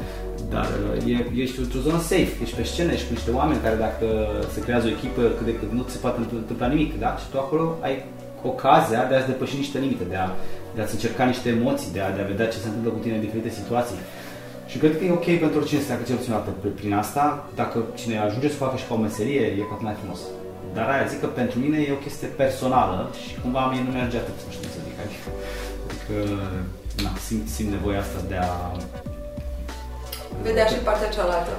Dar 0.55 0.69
e, 1.13 1.17
ești 1.45 1.59
într-o 1.65 1.85
zonă 1.87 2.01
safe, 2.11 2.33
ești 2.45 2.57
pe 2.59 2.65
scenă, 2.73 2.91
ești 2.93 3.07
cu 3.09 3.15
niște 3.19 3.31
oameni 3.41 3.65
care 3.67 3.77
dacă 3.87 4.07
se 4.55 4.61
creează 4.65 4.87
o 4.87 4.95
echipă, 4.97 5.23
cât 5.37 5.47
de 5.51 5.55
cât 5.61 5.71
nu 5.77 5.83
ți 5.87 5.93
se 5.95 6.03
poate 6.05 6.19
întâmpla 6.43 6.67
nimic, 6.75 6.91
da? 7.05 7.11
Și 7.21 7.27
tu 7.31 7.37
acolo 7.39 7.65
ai 7.87 7.95
ocazia 8.43 9.05
de 9.05 9.15
a-ți 9.15 9.27
depăși 9.27 9.57
niște 9.57 9.79
limite, 9.79 10.05
de 10.05 10.17
a, 10.17 10.29
de 10.75 10.81
a-ți 10.81 10.95
încerca 10.95 11.25
niște 11.25 11.49
emoții, 11.49 11.93
de 11.93 12.01
a, 12.01 12.11
de 12.11 12.21
a 12.21 12.25
vedea 12.33 12.47
ce 12.49 12.59
se 12.59 12.67
întâmplă 12.67 12.91
cu 12.91 12.99
tine 12.99 13.15
în 13.15 13.21
diferite 13.21 13.51
situații. 13.51 13.97
Și 14.67 14.79
cred 14.79 14.99
că 14.99 15.05
e 15.05 15.13
ok 15.21 15.29
pentru 15.45 15.59
oricine 15.59 15.81
să 15.81 15.87
treacă 15.87 16.05
cel 16.07 16.17
puțin 16.17 16.35
prin 16.81 16.95
asta. 16.95 17.25
Dacă 17.55 17.85
cine 17.95 18.19
ajunge 18.19 18.49
să 18.49 18.55
facă 18.65 18.77
și 18.77 18.87
ca 18.87 18.95
o 18.95 19.05
meserie, 19.07 19.41
e 19.47 19.67
cu 19.69 19.73
atât 19.73 19.85
mai 19.85 19.97
frumos. 20.01 20.21
Dar 20.75 20.87
aia 20.89 21.07
zic 21.13 21.21
că 21.21 21.27
pentru 21.27 21.59
mine 21.59 21.79
e 21.79 21.93
o 21.99 22.05
chestie 22.07 22.29
personală 22.43 23.11
și 23.23 23.41
cumva 23.43 23.67
mie 23.71 23.83
nu 23.87 23.91
merge 23.91 24.17
atât, 24.17 24.37
nu 24.47 24.53
știu 24.57 24.69
să 24.75 24.81
zic. 24.87 24.97
Adică, 25.05 25.29
adică 25.91 26.17
na, 27.03 27.11
simt, 27.27 27.49
simt 27.49 27.71
nevoia 27.71 28.01
asta 28.01 28.21
de 28.29 28.37
a... 28.49 28.51
Vedea 30.43 30.67
și 30.67 30.75
partea 30.75 31.09
cealaltă. 31.09 31.51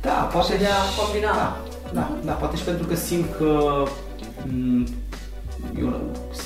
Da, 0.00 0.28
poate 0.32 0.52
și 0.52 0.58
de 0.58 0.66
a 0.66 0.80
combina. 0.98 1.32
Da, 1.42 1.56
da, 1.92 2.06
da, 2.24 2.32
poate 2.32 2.56
și 2.56 2.64
pentru 2.64 2.86
că 2.86 2.94
simt 2.94 3.26
că 3.38 3.82
m- 4.46 4.88
eu 5.80 5.88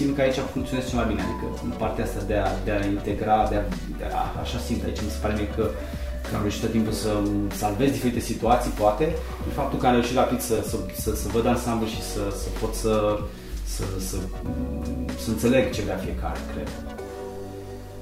simt 0.01 0.15
că 0.17 0.21
aici 0.23 0.51
funcționez 0.57 0.85
cel 0.89 0.99
mai 1.01 1.09
bine, 1.11 1.23
adică 1.27 1.47
în 1.69 1.73
partea 1.83 2.05
asta 2.05 2.21
de 2.31 2.37
a, 2.47 2.49
de 2.67 2.71
a 2.73 2.79
integra, 2.97 3.37
de 3.53 3.57
a, 3.61 3.63
de 4.01 4.07
a, 4.21 4.23
așa 4.43 4.59
simt 4.67 4.83
aici, 4.85 5.03
mi 5.07 5.15
se 5.15 5.23
pare 5.23 5.35
mie 5.39 5.49
că, 5.57 5.65
că 6.27 6.31
am 6.37 6.45
reușit 6.45 6.63
tot 6.65 6.73
timpul 6.77 6.93
să 6.93 7.11
salvez 7.63 7.91
diferite 7.91 8.21
situații, 8.31 8.79
poate, 8.83 9.07
în 9.47 9.53
faptul 9.59 9.79
că 9.79 9.87
am 9.87 9.97
reușit 9.99 10.17
rapid 10.23 10.41
să, 10.41 10.57
să, 10.71 10.77
să, 11.03 11.11
să 11.23 11.27
văd 11.35 11.47
ansamblu 11.47 11.87
și 11.95 12.03
să, 12.13 12.23
să 12.43 12.49
pot 12.61 12.75
să, 12.75 12.95
să, 13.75 13.85
să, 14.09 14.17
să 15.23 15.29
înțeleg 15.31 15.65
ce 15.75 15.83
vrea 15.87 16.05
fiecare, 16.07 16.41
cred. 16.53 16.69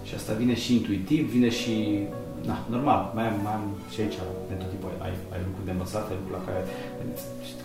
Și 0.07 0.13
asta 0.15 0.33
vine 0.33 0.55
și 0.55 0.75
intuitiv, 0.75 1.23
vine 1.31 1.51
și 1.61 1.75
na, 2.45 2.67
normal, 2.71 3.13
mai 3.15 3.27
am, 3.31 3.41
mai 3.43 3.53
am 3.53 3.65
și 3.93 4.01
aici, 4.01 4.19
pentru 4.49 4.67
timpul 4.73 4.91
ai, 5.07 5.15
ai 5.35 5.41
lucruri 5.47 5.67
de 5.69 5.75
învățat, 5.77 6.05
ai 6.11 6.17
lucruri 6.21 6.39
la 6.39 6.45
care, 6.49 6.61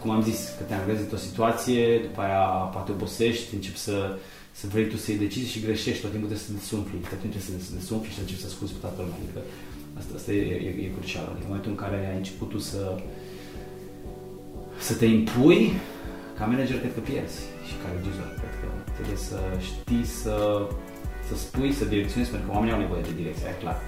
cum 0.02 0.10
am 0.12 0.24
zis, 0.30 0.40
că 0.58 0.64
te 0.64 0.74
angajezi 0.74 1.06
într-o 1.06 1.26
situație, 1.28 1.84
după 2.08 2.22
aia 2.22 2.44
poate 2.76 2.92
obosești, 2.92 3.56
începi 3.56 3.82
să, 3.88 3.98
să 4.60 4.66
vrei 4.74 4.88
tu 4.92 4.98
să 4.98 5.08
iei 5.12 5.24
decizii 5.26 5.54
și 5.54 5.66
greșești, 5.66 6.02
tot 6.02 6.12
timpul 6.14 6.30
trebuie 6.32 6.48
să 6.48 6.58
desumfli, 6.60 6.98
tot 7.12 7.20
timpul 7.22 7.40
trebuie 7.46 7.68
să 7.70 7.78
desumfli 7.82 8.10
și 8.12 8.18
să 8.18 8.24
începi 8.24 8.46
să 8.46 8.50
scuzi 8.56 8.74
pe 8.76 8.82
toată 8.86 9.00
lumea, 9.02 9.20
adică 9.22 9.42
asta, 10.00 10.12
asta 10.20 10.32
e, 10.40 10.44
e, 10.68 10.70
e 10.86 10.96
crucial, 10.98 11.26
adică 11.28 11.46
în 11.46 11.52
momentul 11.52 11.72
în 11.76 11.82
care 11.84 11.98
ai 12.12 12.18
început 12.22 12.50
tu 12.54 12.60
să, 12.72 12.82
să 14.88 14.94
te 15.00 15.08
impui, 15.18 15.62
ca 16.38 16.44
manager 16.46 16.78
cred 16.84 16.94
că 16.98 17.02
pierzi 17.10 17.42
și 17.68 17.76
ca 17.82 17.88
regizor, 17.96 18.30
cred 18.40 18.54
că 18.62 18.68
trebuie 18.98 19.20
să 19.30 19.40
știi 19.70 20.06
să, 20.22 20.36
să 21.28 21.34
spui, 21.44 21.72
să 21.80 21.84
direcționezi, 21.94 22.32
pentru 22.34 22.48
că 22.48 22.54
oamenii 22.56 22.76
au 22.76 22.84
nevoie 22.86 23.08
de 23.10 23.20
direcție, 23.22 23.48
e 23.48 23.64
clar 23.66 23.80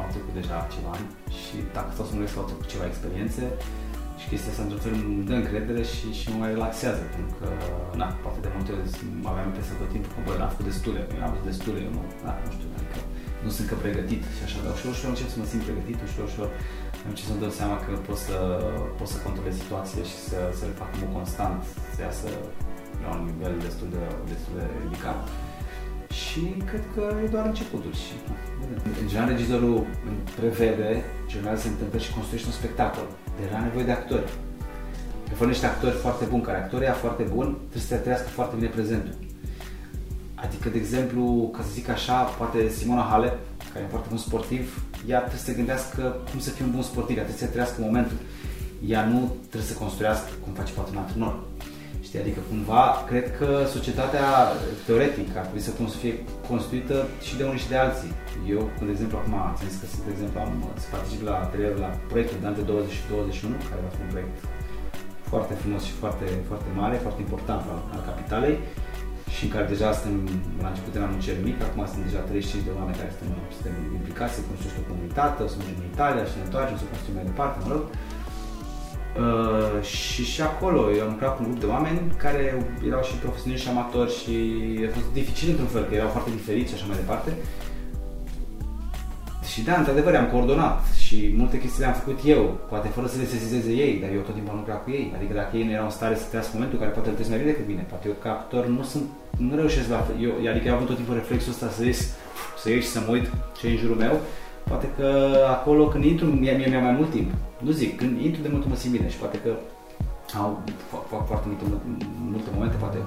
au 0.00 0.08
trecut 0.14 0.34
deja 0.40 0.56
ceva 0.74 0.90
ani 0.98 1.08
și 1.40 1.56
dacă 1.76 1.90
stau 1.92 2.06
să 2.06 2.12
mă 2.12 2.18
gândesc 2.18 2.36
că 2.36 2.42
au 2.42 2.50
trecut 2.50 2.68
ceva 2.72 2.86
experiențe 2.88 3.44
și 4.20 4.26
chestia 4.30 4.50
asta 4.52 4.62
într-un 4.64 4.82
fel 4.84 4.94
îmi 5.00 5.26
dă 5.28 5.34
încredere 5.42 5.82
și, 5.92 6.06
și 6.18 6.26
mă 6.30 6.36
mai 6.42 6.50
relaxează, 6.56 7.02
pentru 7.16 7.34
că, 7.38 7.46
na, 8.00 8.08
poate 8.24 8.38
de 8.44 8.50
multe 8.56 8.70
ori 8.74 8.84
aveam 9.30 9.46
impresia 9.50 9.74
tot 9.80 9.90
timpul 9.94 10.10
că, 10.14 10.20
bă, 10.26 10.32
n-am 10.38 10.52
făcut 10.54 10.66
destule, 10.70 11.00
eu 11.12 11.18
n-am 11.20 11.32
făcut 11.34 11.48
destule, 11.50 11.78
eu 11.86 11.92
nu, 11.96 12.02
da, 12.24 12.32
nu 12.44 12.50
știu, 12.56 12.68
adică 12.78 12.98
nu 13.44 13.50
sunt 13.54 13.64
încă 13.64 13.76
pregătit 13.84 14.22
și 14.36 14.42
așa, 14.46 14.58
dar 14.64 14.72
ușor, 14.76 14.90
ușor 14.96 15.10
încep 15.12 15.28
să 15.32 15.38
mă 15.40 15.46
simt 15.50 15.62
pregătit, 15.68 15.98
ușor, 16.08 16.24
ușor 16.30 16.48
încep 17.10 17.26
să-mi 17.28 17.42
dau 17.44 17.52
seama 17.60 17.76
că 17.84 17.90
pot 18.08 18.18
să, 18.28 18.36
pot 18.98 19.08
să 19.14 19.18
controlez 19.26 19.54
situația 19.62 20.02
și 20.10 20.16
să, 20.28 20.38
să 20.58 20.62
le 20.68 20.74
fac 20.80 20.90
în 20.94 21.00
mod 21.02 21.12
constant, 21.18 21.60
să 21.94 21.98
iasă 22.08 22.28
la 23.02 23.10
un 23.16 23.22
nivel 23.30 23.54
destul 23.66 23.88
de, 23.96 24.02
destul 24.32 24.52
de 24.58 24.64
ridicat 24.82 25.20
și 26.20 26.42
cred 26.70 26.84
că 26.94 27.02
e 27.24 27.34
doar 27.34 27.46
începutul. 27.46 27.92
Și, 28.02 28.12
în 29.02 29.08
general, 29.08 29.28
regizorul 29.28 29.86
prevede 30.38 31.04
ce 31.28 31.36
urmează 31.36 31.60
să 31.60 31.66
se 31.66 31.72
întâmple 31.72 31.98
și 31.98 32.12
construiește 32.12 32.48
un 32.48 32.58
spectacol. 32.60 33.06
Deci 33.38 33.52
are 33.52 33.64
nevoie 33.64 33.84
de 33.84 33.96
actori. 34.00 34.28
Că 35.28 35.34
fără 35.34 35.50
niște 35.50 35.66
actori 35.66 35.96
foarte 36.04 36.24
buni, 36.24 36.42
care 36.42 36.58
actorii 36.58 36.88
foarte 37.04 37.22
bun, 37.22 37.46
trebuie 37.70 37.82
să 37.82 37.96
trăiască 37.96 38.28
foarte 38.28 38.54
bine 38.56 38.68
prezentul. 38.68 39.14
Adică, 40.34 40.68
de 40.68 40.78
exemplu, 40.78 41.50
ca 41.56 41.62
să 41.62 41.70
zic 41.72 41.88
așa, 41.88 42.18
poate 42.22 42.68
Simona 42.68 43.06
Hale, 43.10 43.38
care 43.72 43.84
e 43.84 43.88
foarte 43.94 44.08
bun 44.08 44.18
sportiv, 44.18 44.64
ea 45.08 45.18
trebuie 45.18 45.40
să 45.40 45.48
se 45.50 45.58
gândească 45.60 46.02
cum 46.30 46.40
să 46.40 46.50
fie 46.50 46.64
un 46.64 46.70
bun 46.70 46.82
sportiv, 46.82 47.16
ea 47.16 47.22
trebuie 47.22 47.46
să 47.46 47.52
trăiască 47.52 47.76
momentul. 47.80 48.16
Ea 48.86 49.04
nu 49.06 49.36
trebuie 49.48 49.70
să 49.70 49.78
construiască 49.78 50.30
cum 50.42 50.52
face 50.52 50.72
poate 50.72 50.90
un 50.90 50.96
antrenor 50.96 51.34
Știi? 52.06 52.22
Adică 52.24 52.40
cumva 52.50 52.84
cred 53.10 53.26
că 53.38 53.48
societatea 53.76 54.26
teoretic 54.86 55.28
ar 55.36 55.44
trebui 55.46 55.66
să, 55.66 55.72
să 55.94 55.98
fie 56.02 56.14
construită 56.50 56.96
și 57.26 57.36
de 57.38 57.44
unii 57.50 57.62
și 57.64 57.72
de 57.72 57.78
alții. 57.84 58.12
Eu, 58.54 58.62
de 58.88 58.92
exemplu, 58.96 59.16
acum 59.18 59.34
am 59.34 59.56
zis 59.64 59.74
că, 59.80 59.86
de 60.08 60.12
exemplu, 60.16 60.38
am 60.40 60.52
să 60.82 60.86
particip 60.94 61.20
la 61.28 61.34
atelierul 61.44 61.80
la 61.86 61.90
proiectul 62.10 62.38
de 62.42 62.48
de 62.58 62.64
20 62.70 62.92
și 62.98 63.04
21, 63.10 63.54
care 63.70 63.80
va 63.86 63.92
fi 63.96 64.02
un 64.06 64.12
proiect 64.14 64.36
foarte 65.32 65.54
frumos 65.60 65.82
și 65.88 65.94
foarte, 66.02 66.26
foarte 66.50 66.70
mare, 66.80 66.96
foarte 67.06 67.20
important 67.26 67.62
al, 67.72 67.80
al 67.94 68.02
capitalei 68.10 68.56
și 69.34 69.42
în 69.46 69.52
care 69.54 69.66
deja 69.74 69.88
suntem, 69.98 70.16
la 70.64 70.68
început 70.72 70.92
eram 70.98 71.12
un 71.16 71.22
cer 71.26 71.36
mic, 71.48 71.56
acum 71.66 71.82
sunt 71.92 72.02
deja 72.08 72.20
35 72.28 72.66
de 72.68 72.72
oameni 72.78 72.98
care 73.00 73.12
suntem, 73.16 73.30
suntem 73.56 73.74
implicați, 73.98 74.34
să 74.36 74.40
construiește 74.50 74.80
o 74.82 74.88
comunitate, 74.92 75.38
o 75.46 75.48
să 75.52 75.56
mergem 75.58 75.78
în 75.82 75.88
Italia 75.94 76.24
și 76.28 76.36
ne 76.38 76.44
întoarcem, 76.48 76.76
să 76.80 76.86
construim 76.92 77.16
mai 77.18 77.28
departe, 77.30 77.56
mă 77.64 77.68
rog. 77.74 77.84
Uh, 79.20 79.82
și 79.82 80.24
și 80.24 80.40
acolo 80.42 80.80
eu 80.96 81.02
am 81.02 81.10
lucrat 81.10 81.36
cu 81.36 81.42
un 81.42 81.48
grup 81.48 81.60
de 81.60 81.66
oameni 81.66 82.00
care 82.16 82.42
erau 82.86 83.02
și 83.02 83.14
profesioniști 83.24 83.64
și 83.64 83.72
amatori 83.72 84.16
și 84.20 84.34
a 84.88 84.90
fost 84.96 85.12
dificil 85.12 85.48
într-un 85.50 85.66
fel, 85.74 85.84
că 85.84 85.94
erau 85.94 86.08
foarte 86.08 86.30
diferiți 86.30 86.68
și 86.70 86.74
așa 86.74 86.86
mai 86.88 86.96
departe. 87.02 87.30
Și 89.50 89.62
da, 89.62 89.74
într-adevăr, 89.78 90.14
am 90.14 90.28
coordonat 90.34 90.78
și 91.04 91.34
multe 91.36 91.60
chestii 91.60 91.80
le-am 91.80 91.98
făcut 92.00 92.18
eu, 92.24 92.42
poate 92.68 92.88
fără 92.88 93.06
să 93.06 93.18
le 93.18 93.24
sesizeze 93.24 93.70
ei, 93.70 93.94
dar 94.02 94.10
eu 94.16 94.20
tot 94.20 94.34
timpul 94.34 94.52
am 94.52 94.62
lucrat 94.62 94.84
cu 94.84 94.90
ei. 94.90 95.12
Adică 95.16 95.32
dacă 95.34 95.56
ei 95.56 95.64
nu 95.64 95.72
erau 95.76 95.84
în 95.84 95.96
stare 95.98 96.14
să 96.14 96.26
trăiască 96.28 96.52
momentul 96.54 96.78
care 96.78 96.90
poate 96.90 97.08
îl 97.08 97.16
mai 97.28 97.38
bine 97.38 97.50
decât 97.50 97.66
mine, 97.66 97.84
poate 97.88 98.08
eu 98.08 98.16
ca 98.22 98.30
actor 98.30 98.66
nu 98.66 98.82
sunt, 98.82 99.06
nu 99.48 99.56
reușesc 99.56 99.88
la 99.88 100.06
eu, 100.20 100.32
adică 100.50 100.66
eu 100.66 100.72
am 100.72 100.78
avut 100.78 100.88
tot 100.90 100.96
timpul 100.96 101.14
reflexul 101.14 101.52
ăsta 101.52 101.68
să 101.76 101.84
ies, 101.84 102.00
să 102.62 102.66
ieși 102.70 102.86
și 102.86 102.92
să 102.96 103.00
mă 103.04 103.10
uit 103.12 103.26
ce 103.58 103.66
e 103.66 103.70
în 103.70 103.76
jurul 103.76 103.96
meu 103.96 104.14
Poate 104.70 104.88
că 104.96 105.08
acolo 105.56 105.82
când 105.92 106.04
intru, 106.04 106.26
mie 106.26 106.52
mi-a 106.70 106.86
mai 106.88 106.96
mult 107.00 107.10
timp. 107.16 107.30
Nu 107.66 107.70
zic, 107.80 107.90
când 108.00 108.12
intru 108.26 108.40
de 108.42 108.50
mult 108.52 108.64
mă 108.70 108.76
simt 108.76 108.92
bine 108.96 109.08
și 109.12 109.22
poate 109.22 109.38
că 109.44 109.50
au, 110.42 110.48
fac, 110.90 111.02
fac 111.12 111.22
foarte 111.30 111.46
multe, 111.50 111.64
multe 112.34 112.50
momente, 112.56 112.76
poate 112.84 112.98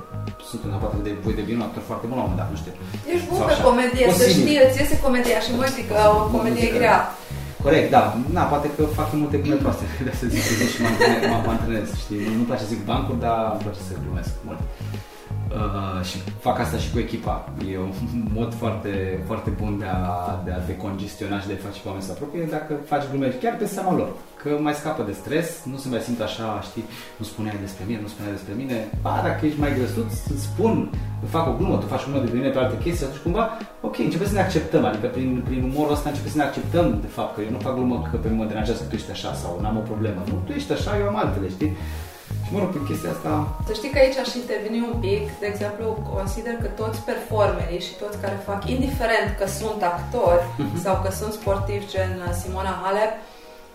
sunt 0.49 0.61
în 0.65 0.71
poate 0.83 0.97
de 1.07 1.11
voi 1.23 1.35
devin 1.39 1.55
un 1.59 1.67
actor 1.67 1.83
foarte 1.89 2.05
bun 2.09 2.17
la 2.17 2.23
un 2.23 2.29
moment 2.29 2.41
dat, 2.41 2.49
nu 2.53 2.59
știu. 2.61 2.73
Ești 3.13 3.27
bun 3.29 3.39
pe 3.49 3.55
comedie, 3.67 4.05
Posibil. 4.05 4.25
să 4.25 4.35
știi, 4.37 4.57
îți 4.65 4.77
iese 4.79 4.95
comedia 5.05 5.39
și 5.45 5.49
mă 5.59 5.65
zic 5.77 5.85
că 5.91 5.97
o 6.17 6.19
comedie 6.35 6.67
e 6.69 6.77
grea. 6.79 6.97
Corect, 7.65 7.89
da. 7.95 8.03
Na, 8.37 8.43
poate 8.53 8.67
că 8.75 8.81
fac 8.99 9.07
multe 9.23 9.37
glume 9.43 9.61
proaste, 9.63 9.85
de 10.07 10.13
să 10.19 10.25
zic, 10.33 10.43
și 10.73 10.79
mă 11.31 11.51
antrenez, 11.55 11.87
știi. 12.03 12.21
Nu-mi 12.35 12.49
place 12.49 12.63
să 12.65 12.71
zic 12.73 12.81
bancuri, 12.91 13.19
dar 13.25 13.37
îmi 13.53 13.63
place 13.65 13.81
să 13.89 13.93
glumesc 14.03 14.31
mult. 14.47 14.61
Uh, 15.53 16.05
și 16.05 16.17
fac 16.39 16.59
asta 16.59 16.77
și 16.77 16.91
cu 16.91 16.99
echipa. 16.99 17.49
E 17.71 17.77
un 17.77 17.93
mod 18.39 18.53
foarte, 18.53 19.23
foarte 19.25 19.49
bun 19.61 19.77
de 19.79 19.85
a, 19.85 20.41
de 20.45 20.51
a 20.51 20.65
decongestiona 20.71 21.39
și 21.39 21.47
de 21.47 21.53
a 21.57 21.65
face 21.67 21.79
pe 21.81 21.87
oameni 21.87 22.05
să 22.05 22.11
apropie 22.11 22.43
dacă 22.57 22.73
faci 22.91 23.09
glume 23.09 23.27
chiar 23.41 23.55
pe 23.57 23.65
seama 23.65 23.93
lor. 23.95 24.09
Că 24.41 24.49
mai 24.61 24.73
scapă 24.73 25.03
de 25.03 25.11
stres, 25.21 25.47
nu 25.71 25.77
se 25.77 25.87
mai 25.89 25.99
simt 25.99 26.21
așa, 26.21 26.47
știi, 26.69 26.85
nu 27.19 27.25
spuneai 27.25 27.57
despre 27.65 27.83
mine, 27.87 27.99
nu 28.01 28.07
spuneai 28.13 28.35
despre 28.37 28.53
mine. 28.61 28.77
Ba, 29.01 29.13
dacă 29.27 29.45
ești 29.45 29.59
mai 29.59 29.73
grăsut, 29.77 30.09
îți 30.33 30.43
spun, 30.49 30.73
fac 31.35 31.47
o 31.47 31.53
glumă, 31.57 31.75
tu 31.77 31.87
faci 31.93 32.05
o 32.05 32.09
glumă 32.09 32.25
de 32.25 32.37
mine 32.37 32.49
pe 32.49 32.59
alte 32.59 32.77
chestii, 32.83 33.05
atunci 33.05 33.25
cumva, 33.27 33.45
ok, 33.87 33.97
începe 33.97 34.25
să 34.25 34.33
ne 34.33 34.45
acceptăm, 34.47 34.85
adică 34.85 35.07
prin, 35.15 35.29
prin 35.47 35.61
umorul 35.69 35.95
ăsta 35.97 36.09
începe 36.09 36.29
să 36.29 36.37
ne 36.37 36.47
acceptăm 36.49 36.85
de 37.05 37.11
fapt 37.17 37.31
că 37.35 37.41
eu 37.41 37.51
nu 37.55 37.65
fac 37.65 37.73
glumă 37.77 38.07
că 38.11 38.17
pe 38.17 38.27
mine 38.29 38.41
mă 38.41 38.49
deranjează 38.51 38.81
că 38.81 38.89
tu 38.89 38.95
ești 38.95 39.11
așa 39.15 39.31
sau 39.41 39.51
n-am 39.61 39.77
o 39.81 39.89
problemă. 39.91 40.19
Nu, 40.29 40.35
tu 40.45 40.51
ești 40.51 40.71
așa, 40.71 40.91
eu 40.99 41.07
am 41.07 41.17
altele, 41.23 41.49
știi? 41.49 41.71
Și 42.49 42.55
mă 42.55 42.61
rog, 42.63 42.71
prin 42.73 42.89
chestia 42.89 43.11
asta... 43.15 43.31
Să 43.69 43.73
știi 43.79 43.91
că 43.93 43.99
aici 43.99 44.21
aș 44.23 44.31
interveni 44.41 44.87
un 44.91 44.97
pic. 45.05 45.23
De 45.43 45.47
exemplu, 45.53 45.85
consider 46.15 46.55
că 46.63 46.69
toți 46.81 46.99
performerii 47.09 47.85
și 47.87 47.93
toți 48.01 48.17
care 48.23 48.47
fac, 48.49 48.59
indiferent 48.75 49.29
că 49.39 49.45
sunt 49.61 49.81
actori 49.93 50.43
uh-huh. 50.47 50.81
sau 50.83 50.95
că 51.03 51.09
sunt 51.19 51.33
sportivi 51.39 51.91
gen 51.93 52.11
Simona 52.41 52.73
Halep, 52.83 53.13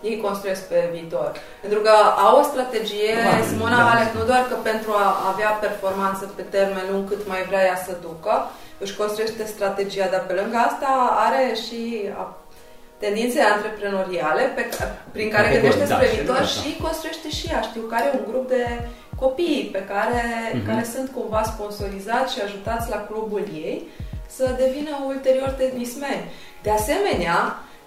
ei 0.08 0.16
construiesc 0.26 0.62
pe 0.72 0.78
viitor. 0.94 1.28
Pentru 1.64 1.80
că 1.86 1.94
au 2.26 2.34
o 2.40 2.48
strategie, 2.50 3.12
da, 3.24 3.46
Simona 3.50 3.80
da. 3.82 3.88
Halep, 3.90 4.10
nu 4.18 4.24
doar 4.30 4.42
că 4.50 4.56
pentru 4.70 4.90
a 5.04 5.06
avea 5.32 5.50
performanță 5.66 6.24
pe 6.36 6.44
termen 6.56 6.86
lung 6.90 7.04
cât 7.10 7.22
mai 7.32 7.42
vrea 7.48 7.64
ea 7.68 7.78
să 7.86 8.02
ducă, 8.06 8.34
își 8.82 8.96
construiește 9.00 9.44
strategia, 9.54 10.06
dar 10.14 10.22
pe 10.26 10.38
lângă 10.40 10.56
asta 10.56 10.90
are 11.26 11.42
și 11.64 11.80
tendințe 12.98 13.40
antreprenoriale 13.40 14.42
pe, 14.56 14.62
prin 15.12 15.28
care 15.30 15.46
Categoric, 15.46 15.70
gândește 15.78 15.88
da, 15.92 15.96
spre 15.96 16.08
și 16.08 16.16
viitor 16.16 16.36
asta. 16.36 16.60
și 16.60 16.76
construiește 16.86 17.28
și 17.38 17.46
ea. 17.52 17.60
Știu 17.70 17.82
că 17.88 17.94
are 17.98 18.10
un 18.18 18.24
grup 18.30 18.48
de 18.48 18.64
copii 19.22 19.68
pe 19.72 19.82
care, 19.92 20.22
Mhm. 20.54 20.66
care 20.68 20.84
sunt 20.94 21.10
cumva 21.16 21.42
sponsorizați 21.52 22.32
și 22.34 22.40
ajutați 22.46 22.90
la 22.94 23.00
clubul 23.08 23.42
ei 23.64 23.88
să 24.36 24.44
devină 24.62 24.90
ulterior 25.12 25.48
tenismeni. 25.48 26.24
De 26.62 26.70
asemenea, 26.70 27.38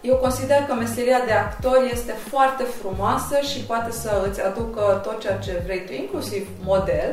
eu 0.02 0.16
consider 0.16 0.60
că 0.68 0.74
meseria 0.74 1.22
de 1.26 1.32
actor 1.32 1.90
este 1.96 2.12
foarte 2.32 2.64
frumoasă 2.64 3.36
și 3.50 3.60
poate 3.60 3.92
să 3.92 4.12
îți 4.30 4.42
aducă 4.42 5.02
tot 5.06 5.20
ceea 5.22 5.38
ce 5.38 5.62
vrei 5.66 5.86
tu, 5.86 5.94
inclusiv 5.94 6.48
model, 6.64 7.10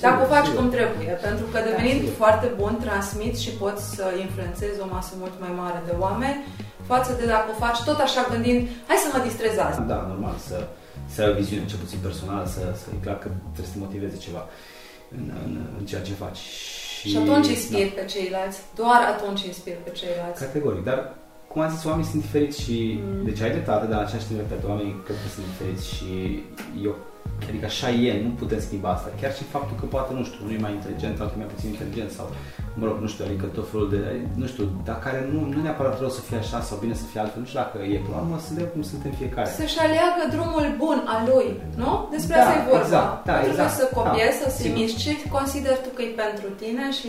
dacă 0.00 0.22
o 0.22 0.26
faci 0.34 0.44
sigur. 0.44 0.58
cum 0.60 0.70
trebuie, 0.70 1.12
pentru 1.26 1.44
că 1.52 1.58
devenind 1.68 2.00
sigur. 2.00 2.14
foarte 2.16 2.46
bun, 2.60 2.78
transmiți 2.84 3.42
și 3.42 3.50
poți 3.50 3.82
să 3.96 4.04
influențezi 4.20 4.80
o 4.80 4.86
masă 4.90 5.12
mult 5.18 5.32
mai 5.40 5.52
mare 5.62 5.82
de 5.86 5.94
oameni 5.98 6.44
față 6.92 7.10
de 7.18 7.24
dacă 7.34 7.46
o 7.52 7.60
faci 7.64 7.80
tot 7.88 7.98
așa 8.06 8.22
gândind, 8.32 8.60
hai 8.88 8.98
să 9.04 9.08
mă 9.12 9.20
distrez 9.28 9.54
azi. 9.66 9.78
Da, 9.92 10.00
normal, 10.12 10.36
să, 10.48 10.56
să 11.12 11.16
ai 11.22 11.30
o 11.32 11.34
viziune, 11.40 11.70
cel 11.70 11.80
puțin 11.84 12.00
personală, 12.08 12.44
să, 12.54 12.62
să 12.80 12.86
e 12.94 13.04
clar 13.06 13.18
că 13.22 13.28
trebuie 13.54 13.70
să 13.70 13.74
te 13.76 13.84
motiveze 13.86 14.16
ceva 14.26 14.42
în, 15.16 15.24
în, 15.44 15.52
în 15.78 15.84
ceea 15.90 16.02
ce 16.08 16.22
faci. 16.24 16.42
Și, 16.98 17.08
Și 17.10 17.16
atunci 17.22 17.48
inspiri 17.56 17.96
pe 17.98 18.04
ceilalți, 18.14 18.58
doar 18.80 19.00
atunci 19.14 19.42
inspiri 19.50 19.84
pe 19.86 19.92
ceilalți. 20.00 20.40
Da, 20.40 20.46
categoric, 20.46 20.84
dar 20.90 21.00
cum 21.50 21.60
am 21.62 21.70
zis, 21.74 21.84
oamenii 21.84 22.10
sunt 22.12 22.22
diferiți 22.26 22.56
și... 22.64 22.76
Mm. 23.02 23.24
Deci 23.28 23.40
ai 23.44 23.54
dreptate, 23.56 23.84
dar 23.90 23.98
în 23.98 24.04
același 24.06 24.26
timp, 24.28 24.38
repet, 24.44 24.62
oamenii 24.70 24.94
cred 25.04 25.16
că 25.22 25.28
sunt 25.34 25.46
diferiți 25.50 25.84
și 25.94 26.10
eu 26.86 26.94
Adică 27.48 27.66
așa 27.66 27.90
e, 27.90 28.22
nu 28.22 28.30
putem 28.42 28.60
schimba 28.60 28.90
asta. 28.96 29.08
Chiar 29.20 29.32
și 29.34 29.42
faptul 29.42 29.76
că 29.80 29.86
poate, 29.94 30.10
nu 30.14 30.24
știu, 30.24 30.38
unul 30.42 30.56
e 30.56 30.66
mai 30.66 30.74
inteligent, 30.78 31.20
altul 31.20 31.36
e 31.38 31.42
mai 31.44 31.52
puțin 31.54 31.68
inteligent 31.68 32.10
sau, 32.10 32.26
mă 32.78 32.84
rog, 32.86 32.96
nu 33.04 33.08
știu, 33.12 33.24
adică 33.28 33.46
tot 33.46 33.66
felul 33.70 33.88
de, 33.94 34.00
nu 34.42 34.46
știu, 34.52 34.64
dar 34.84 34.98
care 34.98 35.28
nu, 35.32 35.38
nu 35.54 35.62
neapărat 35.62 35.98
rău 36.00 36.08
să 36.18 36.20
fie 36.20 36.36
așa 36.44 36.60
sau 36.68 36.76
bine 36.82 36.94
să 36.94 37.04
fie 37.10 37.20
altfel, 37.20 37.40
nu 37.40 37.46
știu 37.50 37.60
dacă 37.64 37.76
e, 37.92 37.96
până 38.04 38.14
la 38.16 38.22
urmă 38.22 38.38
suntem 38.46 38.66
cum 38.72 38.82
suntem 38.82 39.12
fiecare. 39.20 39.48
Să-și 39.60 39.78
aleagă 39.86 40.22
drumul 40.34 40.66
bun 40.82 40.98
al 41.14 41.22
lui, 41.32 41.48
nu? 41.82 42.08
Despre 42.14 42.34
Da, 42.36 42.40
asta 42.42 42.54
e 42.58 42.68
vorba. 42.70 42.84
exact, 42.84 43.24
da, 43.28 43.32
nu 43.34 43.38
trebuie 43.44 43.64
exact, 43.64 43.74
să 43.80 43.84
copiezi, 43.98 44.38
da, 44.40 44.44
să 44.44 44.56
se 44.56 44.62
sigur. 44.62 44.78
miști 44.78 44.98
ce 45.04 45.12
consideri 45.36 45.80
tu 45.84 45.90
că 45.96 46.02
e 46.02 46.10
pentru 46.24 46.46
tine 46.62 46.84
și 46.98 47.08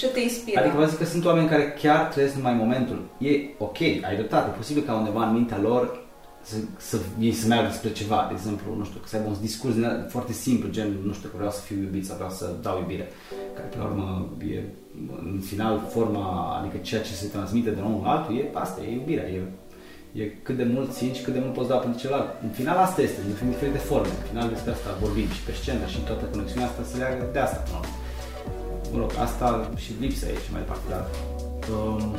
ce 0.00 0.06
te 0.14 0.20
inspiră. 0.28 0.60
Adică 0.60 0.76
vă 0.82 0.84
zic 0.90 0.98
că 0.98 1.04
sunt 1.14 1.24
oameni 1.30 1.48
care 1.54 1.64
chiar 1.82 2.00
trăiesc 2.12 2.34
numai 2.34 2.54
momentul. 2.62 2.98
E 3.30 3.32
ok, 3.66 3.80
ai 4.08 4.14
dreptate, 4.20 4.46
e 4.48 4.56
posibil 4.62 4.82
ca 4.86 4.92
undeva 5.00 5.22
în 5.26 5.32
mintea 5.38 5.58
lor 5.68 5.82
să, 6.42 6.56
să 6.76 6.96
ei 7.20 7.32
să 7.32 7.46
meargă 7.46 7.72
spre 7.72 7.92
ceva, 7.92 8.24
de 8.28 8.34
exemplu, 8.36 8.74
nu 8.74 8.84
știu, 8.84 9.00
să 9.04 9.16
aibă 9.16 9.28
un 9.28 9.36
discurs 9.40 9.74
din 9.74 9.84
ăla 9.84 10.06
foarte 10.08 10.32
simplu, 10.32 10.68
gen, 10.68 10.96
nu 11.04 11.12
știu, 11.12 11.28
că 11.28 11.36
vreau 11.36 11.50
să 11.50 11.60
fiu 11.60 11.76
iubit 11.76 12.06
sau 12.06 12.16
vreau 12.16 12.30
să 12.30 12.46
dau 12.62 12.78
iubire. 12.78 13.08
Care, 13.54 13.68
pe 13.68 13.78
la 13.78 13.84
urmă, 13.84 14.28
e, 14.54 14.62
în 15.32 15.40
final, 15.50 15.74
forma, 15.94 16.26
adică 16.58 16.76
ceea 16.76 17.02
ce 17.02 17.12
se 17.12 17.26
transmite 17.26 17.70
de 17.70 17.80
la 17.80 17.86
unul 17.86 18.02
la 18.04 18.10
altul, 18.10 18.36
e 18.36 18.50
asta, 18.52 18.82
e 18.82 18.92
iubirea, 18.92 19.28
e, 19.28 19.42
e 20.12 20.24
cât 20.42 20.56
de 20.56 20.64
mult 20.74 20.92
țin 20.92 21.12
și 21.12 21.22
cât 21.22 21.32
de 21.32 21.40
mult 21.42 21.54
poți 21.54 21.68
da 21.68 21.76
pentru 21.76 22.00
celălalt. 22.00 22.28
În 22.42 22.48
final 22.48 22.76
asta 22.76 23.00
este, 23.02 23.20
în 23.42 23.50
diferite 23.50 23.78
forme. 23.78 24.12
În 24.20 24.26
final 24.30 24.48
despre 24.48 24.70
asta 24.70 24.98
vorbim 25.00 25.28
și 25.36 25.42
pe 25.46 25.52
scenă 25.52 25.86
și 25.86 25.98
toată 25.98 26.24
conexiunea 26.24 26.68
asta 26.68 26.82
se 26.90 26.96
leagă 26.96 27.24
de 27.32 27.38
asta, 27.38 27.56
până 27.56 27.76
la 27.76 27.80
urmă. 27.82 27.94
Mă 28.92 28.98
rog, 28.98 29.10
asta 29.26 29.70
și 29.76 29.90
lipsa 30.00 30.26
e 30.26 30.44
și 30.44 30.52
mai 30.52 30.60
departe, 30.60 30.86
dar... 30.94 31.04
Um, 31.72 32.14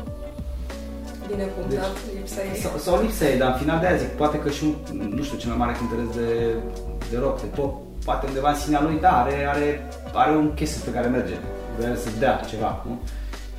Bine 1.32 1.46
punctat, 1.56 1.92
Deci- 1.94 2.16
lipsa 2.18 2.42
ei. 2.52 2.60
sau, 2.64 2.72
sau 2.86 2.94
lipsa 3.04 3.26
e, 3.32 3.38
dar 3.42 3.50
în 3.52 3.58
final 3.64 3.78
de 3.80 3.86
aia 3.88 3.98
zic, 4.04 4.12
poate 4.22 4.38
că 4.44 4.50
și 4.58 4.64
un, 4.68 4.74
nu 5.18 5.24
știu, 5.28 5.38
cel 5.42 5.50
mai 5.52 5.60
mare 5.64 5.74
cântăresc 5.80 6.12
de, 6.20 6.28
de 7.12 7.18
rock, 7.24 7.36
de 7.46 7.50
pop, 7.58 7.72
poate 8.08 8.24
undeva 8.30 8.50
în 8.52 8.60
sinea 8.64 8.82
lui, 8.86 8.98
da, 9.06 9.12
are, 9.22 9.36
are, 9.54 9.68
are 10.24 10.32
un 10.42 10.48
chestie 10.60 10.82
pe 10.88 10.92
care 10.96 11.08
merge, 11.18 11.36
vrea 11.78 11.96
să 12.04 12.10
dea 12.24 12.34
ceva, 12.52 12.72
nu? 12.88 12.94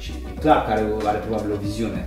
Și 0.02 0.10
e 0.30 0.40
clar 0.44 0.58
că 0.64 0.70
are, 0.74 0.82
are 1.10 1.18
probabil 1.26 1.50
o 1.56 1.62
viziune, 1.66 2.00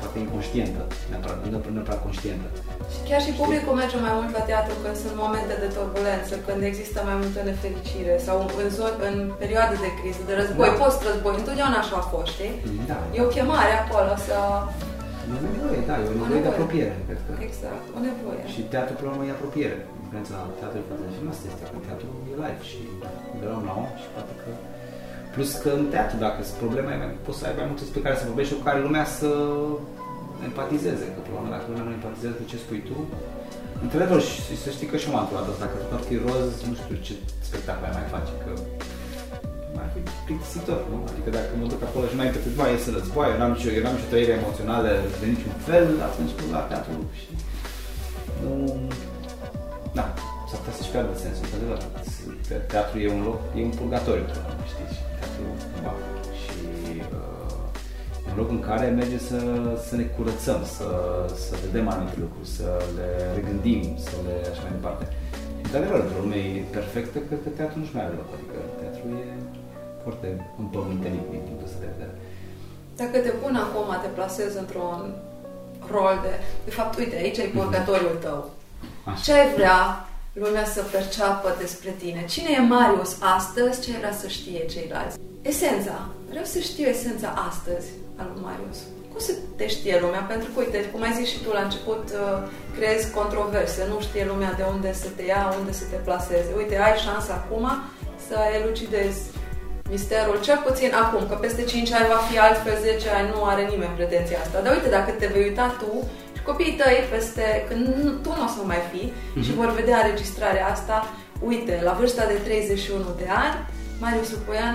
poate 0.00 0.16
inconștientă, 0.24 0.80
neapărat, 1.10 1.38
nu 1.44 1.48
neapărat 1.76 2.00
conștientă. 2.06 2.46
Și 2.92 3.00
chiar 3.08 3.20
și 3.26 3.32
publicul 3.40 3.74
merge 3.82 3.96
mai 4.06 4.14
mult 4.18 4.30
la 4.38 4.42
teatru 4.50 4.74
când 4.82 4.96
sunt 5.02 5.14
momente 5.24 5.54
de 5.62 5.68
turbulență, 5.76 6.32
când 6.46 6.60
există 6.70 6.98
mai 7.08 7.16
multă 7.22 7.40
nefericire 7.50 8.14
sau 8.26 8.36
în, 8.62 8.68
zon, 8.78 8.94
în 9.08 9.16
perioade 9.42 9.76
de 9.84 9.90
criză, 9.98 10.22
de 10.30 10.34
război, 10.40 10.70
Da. 10.72 10.78
post-război, 10.82 11.34
întotdeauna 11.40 11.78
așa 11.82 11.96
a 12.00 12.04
fost, 12.12 12.28
știi? 12.36 12.54
Da, 12.90 12.98
E 13.16 13.26
o 13.28 13.32
chemare 13.36 13.72
acolo 13.82 14.12
să... 14.26 14.36
e 15.30 15.36
o 15.38 15.42
nevoie, 15.48 15.80
da, 15.88 15.94
e 16.02 16.04
o 16.04 16.10
O 16.10 16.12
nevoie 16.12 16.28
de 16.30 16.34
nevoie. 16.38 16.54
apropiere, 16.56 16.94
cred 17.08 17.20
că. 17.26 17.32
Exact, 17.48 17.84
o 17.96 18.00
nevoie. 18.10 18.42
Și 18.52 18.60
teatru, 18.72 18.94
pe 18.98 19.04
urmă, 19.10 19.22
e 19.24 19.32
apropiere. 19.38 19.76
Diferența 20.04 20.36
teatrului 20.60 20.88
față 20.90 21.02
de 21.06 21.12
film 21.16 21.28
asta 21.34 21.44
este 21.52 21.62
că 21.72 21.78
teatru 21.88 22.08
e 22.32 22.34
live 22.42 22.62
și 22.70 22.80
de 23.40 23.44
la 23.50 23.54
om 23.58 23.64
la 23.70 23.74
om 23.82 23.88
și 24.02 24.08
poate 24.16 24.32
că... 24.42 24.50
Plus 25.34 25.50
că 25.62 25.70
în 25.80 25.86
teatru, 25.94 26.16
dacă 26.26 26.38
sunt 26.48 26.58
probleme, 26.64 26.92
mai- 27.02 27.18
poți 27.26 27.38
să 27.40 27.44
ai 27.48 27.54
mai 27.60 27.66
multe 27.70 27.82
despre 27.86 28.04
care 28.06 28.16
să 28.20 28.28
vorbești 28.30 28.50
și 28.52 28.58
cu 28.58 28.66
care 28.68 28.78
lumea 28.86 29.06
să 29.18 29.30
empatizeze. 30.48 31.06
Că, 31.14 31.18
pe 31.26 31.30
urmă, 31.36 31.48
dacă 31.56 31.64
lumea 31.70 31.86
nu 31.88 31.96
empatizează 31.98 32.36
cu 32.40 32.46
ce 32.50 32.56
spui 32.64 32.80
tu, 32.88 32.96
într-adevăr, 33.84 34.20
și 34.48 34.54
să 34.64 34.68
știi 34.76 34.88
că 34.90 34.96
și 35.00 35.06
eu 35.08 35.12
m-am 35.12 35.22
întâmplat 35.24 35.46
asta, 35.50 35.64
dacă 35.64 35.76
tot 35.82 35.92
ar 35.98 36.02
fi 36.08 36.14
roz, 36.26 36.48
nu 36.70 36.74
știu 36.82 36.96
ce 37.06 37.12
spectacol 37.48 37.84
ai 37.88 37.96
mai 37.98 38.06
face, 38.14 38.32
că 38.44 38.50
ar 39.82 39.88
fi 39.94 40.00
plictisitor, 40.26 40.80
nu? 40.90 40.98
Adică 41.10 41.30
dacă 41.38 41.50
mă 41.60 41.66
duc 41.72 41.82
acolo 41.88 42.04
și 42.10 42.16
înainte 42.18 42.38
câteva 42.44 42.66
ies 42.68 42.84
în 42.88 42.94
război, 42.98 43.26
eu 43.32 43.38
n-am 43.40 43.52
nicio, 43.56 43.70
eu 43.76 43.82
n-am 43.84 43.96
nicio 43.96 44.10
trăire 44.12 44.32
emoțională 44.40 44.90
de 45.20 45.26
niciun 45.34 45.54
fel, 45.68 45.86
atunci 46.08 46.32
mă 46.34 46.40
duc 46.42 46.52
la 46.56 46.68
teatru 46.70 46.94
și 47.20 47.30
nu... 48.42 48.52
Da, 49.98 50.06
s-ar 50.48 50.58
putea 50.60 50.76
să-și 50.78 50.92
piardă 50.92 51.12
sensul, 51.24 51.44
într-adevăr. 51.46 51.78
Te- 52.48 52.64
Teatru 52.72 52.96
e 53.04 53.16
un 53.18 53.22
loc, 53.28 53.40
e 53.58 53.68
un 53.70 53.74
purgatoriu, 53.80 54.24
până 54.30 54.40
la 54.44 54.50
urmă, 54.52 54.64
știți, 54.72 54.94
și 54.96 55.02
teatru 55.18 55.44
cumva. 55.72 55.92
Și 56.42 56.58
uh, 57.18 58.26
e 58.26 58.30
un 58.32 58.38
loc 58.40 58.48
în 58.56 58.62
care 58.68 58.86
merge 59.00 59.18
să, 59.30 59.38
să 59.88 59.92
ne 60.00 60.06
curățăm, 60.16 60.60
să, 60.76 60.88
să 61.44 61.52
vedem 61.64 61.86
anumite 61.92 62.18
lucruri, 62.24 62.48
să 62.58 62.68
le 62.96 63.08
regândim, 63.38 63.82
să 64.06 64.14
le 64.26 64.34
așa 64.52 64.62
mai 64.66 64.74
departe. 64.78 65.04
Și 65.58 65.64
într-adevăr, 65.66 65.98
într-o 66.02 66.22
lume 66.24 66.40
perfectă, 66.76 67.16
cred 67.26 67.40
că 67.44 67.48
teatru 67.50 67.76
nu-și 67.78 67.94
mai 67.96 68.04
are 68.06 68.16
loc, 68.20 68.30
adică 68.36 68.58
teatru 69.00 69.18
e 69.18 69.26
foarte 70.02 70.46
împământenit 70.58 71.24
din 71.30 71.40
punctul 71.46 71.66
ăsta 71.66 71.78
de 71.80 71.88
vedere. 71.92 72.14
Dacă 72.96 73.18
te 73.18 73.32
pun 73.42 73.54
acum, 73.64 73.88
te 74.02 74.08
plasezi 74.08 74.58
într-un 74.58 75.14
rol 75.90 76.18
de... 76.22 76.32
De 76.64 76.70
fapt, 76.70 76.98
uite, 76.98 77.16
aici 77.16 77.38
e 77.38 77.54
purgatoriul 77.54 78.18
tău. 78.20 78.50
Așa. 79.04 79.20
Ce 79.24 79.32
ai 79.32 79.52
vrea 79.54 79.78
lumea 80.32 80.64
să 80.64 80.82
perceapă 80.82 81.48
despre 81.58 81.90
tine? 82.02 82.24
Cine 82.24 82.50
e 82.50 82.60
Marius 82.60 83.16
astăzi? 83.36 83.80
Ce 83.82 83.90
ai 83.92 83.98
vrea 83.98 84.12
să 84.22 84.28
știe 84.28 84.66
ceilalți? 84.66 85.18
Esența. 85.42 85.96
Vreau 86.30 86.44
să 86.44 86.58
știu 86.58 86.86
esența 86.86 87.28
astăzi 87.48 87.88
al 88.16 88.26
lui 88.32 88.42
Marius. 88.42 88.78
Cum 89.10 89.20
să 89.20 89.32
te 89.56 89.66
știe 89.68 89.98
lumea? 90.00 90.20
Pentru 90.20 90.48
că, 90.50 90.60
uite, 90.60 90.78
cum 90.92 91.02
ai 91.02 91.18
zis 91.18 91.28
și 91.28 91.42
tu 91.42 91.50
la 91.52 91.62
început, 91.66 92.04
uh, 92.12 92.48
creezi 92.76 93.10
controverse. 93.18 93.86
Nu 93.92 94.00
știe 94.00 94.24
lumea 94.32 94.52
de 94.52 94.64
unde 94.74 94.92
să 94.92 95.08
te 95.16 95.24
ia, 95.32 95.54
unde 95.60 95.72
să 95.72 95.84
te 95.90 95.96
plaseze. 96.06 96.50
Uite, 96.56 96.74
ai 96.78 96.96
șansa 97.04 97.32
acum 97.40 97.66
să 98.30 98.38
elucidezi 98.60 99.20
misterul, 99.94 100.38
cel 100.46 100.58
puțin 100.66 100.90
acum, 101.02 101.22
că 101.28 101.34
peste 101.34 101.62
5 101.64 101.92
ani 101.98 102.08
va 102.14 102.20
fi 102.28 102.38
altfel, 102.38 102.76
10 102.80 103.08
ani 103.18 103.28
nu 103.34 103.40
are 103.44 103.62
nimeni 103.72 103.96
pretenția 104.00 104.38
asta. 104.44 104.60
Dar 104.64 104.72
uite, 104.76 104.88
dacă 104.98 105.10
te 105.10 105.26
vei 105.32 105.42
uita 105.48 105.66
tu 105.80 105.92
și 106.36 106.42
copiii 106.42 106.78
tăi 106.80 106.98
peste, 107.10 107.46
când 107.68 107.80
nu- 107.86 108.10
tu 108.24 108.30
nu 108.36 108.44
o 108.46 108.50
să 108.56 108.60
mai 108.64 108.82
fi 108.92 109.02
și 109.44 109.52
vor 109.60 109.70
vedea 109.80 109.98
înregistrarea 110.04 110.66
asta, 110.74 110.96
uite, 111.50 111.74
la 111.84 111.92
vârsta 111.92 112.24
de 112.26 112.32
31 112.44 113.04
de 113.22 113.26
ani, 113.44 113.56
Marius 114.00 114.30
Lupoian 114.32 114.74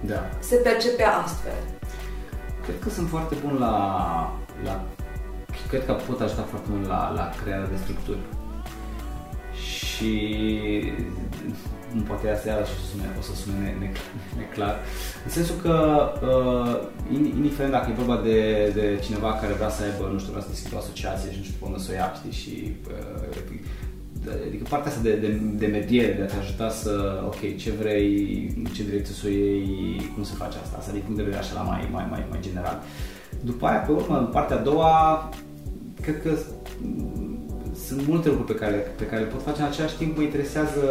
Da. 0.00 0.20
se 0.38 0.56
percepea 0.56 1.10
astfel. 1.24 1.58
Cred 2.64 2.78
că 2.82 2.88
sunt 2.90 3.08
foarte 3.08 3.34
bun 3.44 3.54
la, 3.58 3.74
la 4.64 4.74
cred 5.68 5.84
că 5.86 5.92
pot 5.92 6.20
ajuta 6.20 6.42
foarte 6.50 6.68
mult 6.70 6.86
la, 6.88 7.12
la 7.14 7.30
crearea 7.42 7.66
de 7.66 7.76
structuri. 7.82 8.18
Și 9.52 10.12
nu 11.29 11.29
poate 12.10 12.24
asta 12.30 12.48
iarăși 12.48 12.72
o 12.76 12.78
să 12.82 12.86
sune, 12.92 13.06
o 13.20 13.22
să 13.28 13.34
sune 13.42 13.56
ne, 13.64 13.70
ne, 13.82 13.88
neclar. 14.40 14.74
În 15.26 15.30
sensul 15.36 15.56
că, 15.64 15.74
uh, 16.30 16.72
in- 17.16 17.32
indiferent 17.38 17.72
dacă 17.76 17.86
e 17.90 18.00
vorba 18.02 18.18
de, 18.28 18.38
de 18.78 18.84
cineva 19.06 19.30
care 19.40 19.52
vrea 19.52 19.72
să 19.76 19.80
aibă, 19.82 20.02
nu 20.12 20.18
știu, 20.18 20.32
vrea 20.34 20.46
să 20.46 20.54
deschidă 20.54 20.74
o 20.76 20.78
asociație 20.84 21.30
și 21.32 21.38
nu 21.38 21.44
știu 21.48 21.56
pe 21.58 21.66
unde 21.68 21.78
să 21.84 21.88
o 21.90 21.94
ia, 21.94 22.08
știi, 22.18 22.36
și 22.40 22.54
uh, 22.94 23.28
de- 24.24 24.42
adică 24.46 24.64
partea 24.68 24.90
asta 24.90 25.02
de, 25.08 25.14
de, 25.24 25.28
de 25.62 25.66
mediere, 25.66 26.12
de 26.12 26.22
a 26.22 26.30
te 26.32 26.36
ajuta 26.44 26.68
să, 26.82 26.92
ok, 27.30 27.40
ce 27.62 27.70
vrei, 27.80 28.12
în 28.58 28.64
ce 28.64 28.82
direcție 28.90 29.14
să 29.14 29.24
o 29.26 29.28
iei, 29.28 30.10
cum 30.14 30.22
se 30.30 30.34
face 30.42 30.56
asta, 30.62 30.76
asta 30.78 30.92
din 30.92 31.00
punct 31.04 31.16
de 31.16 31.26
vedere 31.28 31.42
așa 31.42 31.54
la 31.60 31.64
mai, 31.70 31.88
mai, 31.96 32.06
mai, 32.10 32.22
mai 32.30 32.38
general. 32.46 32.76
După 33.50 33.66
aia, 33.66 33.78
pe 33.78 33.92
urmă, 33.92 34.18
în 34.18 34.26
partea 34.36 34.56
a 34.56 34.66
doua, 34.70 35.28
cred 36.00 36.22
că 36.22 36.30
mm, 36.82 37.38
sunt 37.86 38.06
multe 38.06 38.28
lucruri 38.28 38.52
pe 38.52 38.58
care, 38.64 38.76
pe 38.76 39.06
care 39.06 39.22
le 39.22 39.28
pot 39.28 39.42
face 39.42 39.60
în 39.60 39.66
același 39.66 39.96
timp, 39.96 40.16
mă 40.16 40.22
interesează 40.22 40.82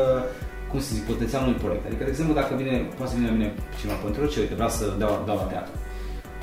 cum 0.70 0.80
să 0.80 0.94
zic, 0.96 1.04
potențialul 1.14 1.48
unui 1.48 1.60
proiect. 1.64 1.86
Adică, 1.86 2.04
de 2.04 2.10
exemplu, 2.10 2.34
dacă 2.42 2.52
vine, 2.62 2.74
poate 2.98 3.12
să 3.12 3.18
vină 3.18 3.30
la 3.30 3.38
mine 3.38 3.50
cineva 3.80 3.98
pentru 4.06 4.26
ce, 4.32 4.40
uite, 4.40 4.54
vreau 4.60 4.70
să 4.80 4.84
dau, 5.02 5.24
dau 5.26 5.38
la 5.44 5.48
teatru. 5.54 5.74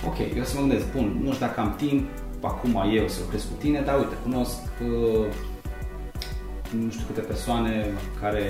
Ok, 0.09 0.19
eu 0.39 0.45
să 0.45 0.55
mă 0.55 0.61
gândesc, 0.65 0.87
bun, 0.97 1.07
nu 1.25 1.33
știu 1.33 1.47
dacă 1.47 1.61
am 1.61 1.75
timp, 1.85 2.05
acum 2.53 2.75
eu 2.99 3.09
să 3.09 3.19
lucrez 3.25 3.43
cu 3.51 3.57
tine, 3.63 3.81
dar 3.87 3.97
uite, 3.99 4.17
cunosc 4.25 4.61
uh, 4.91 5.27
nu 6.71 6.91
știu 6.91 7.05
câte 7.07 7.21
persoane 7.21 7.87
care 8.21 8.45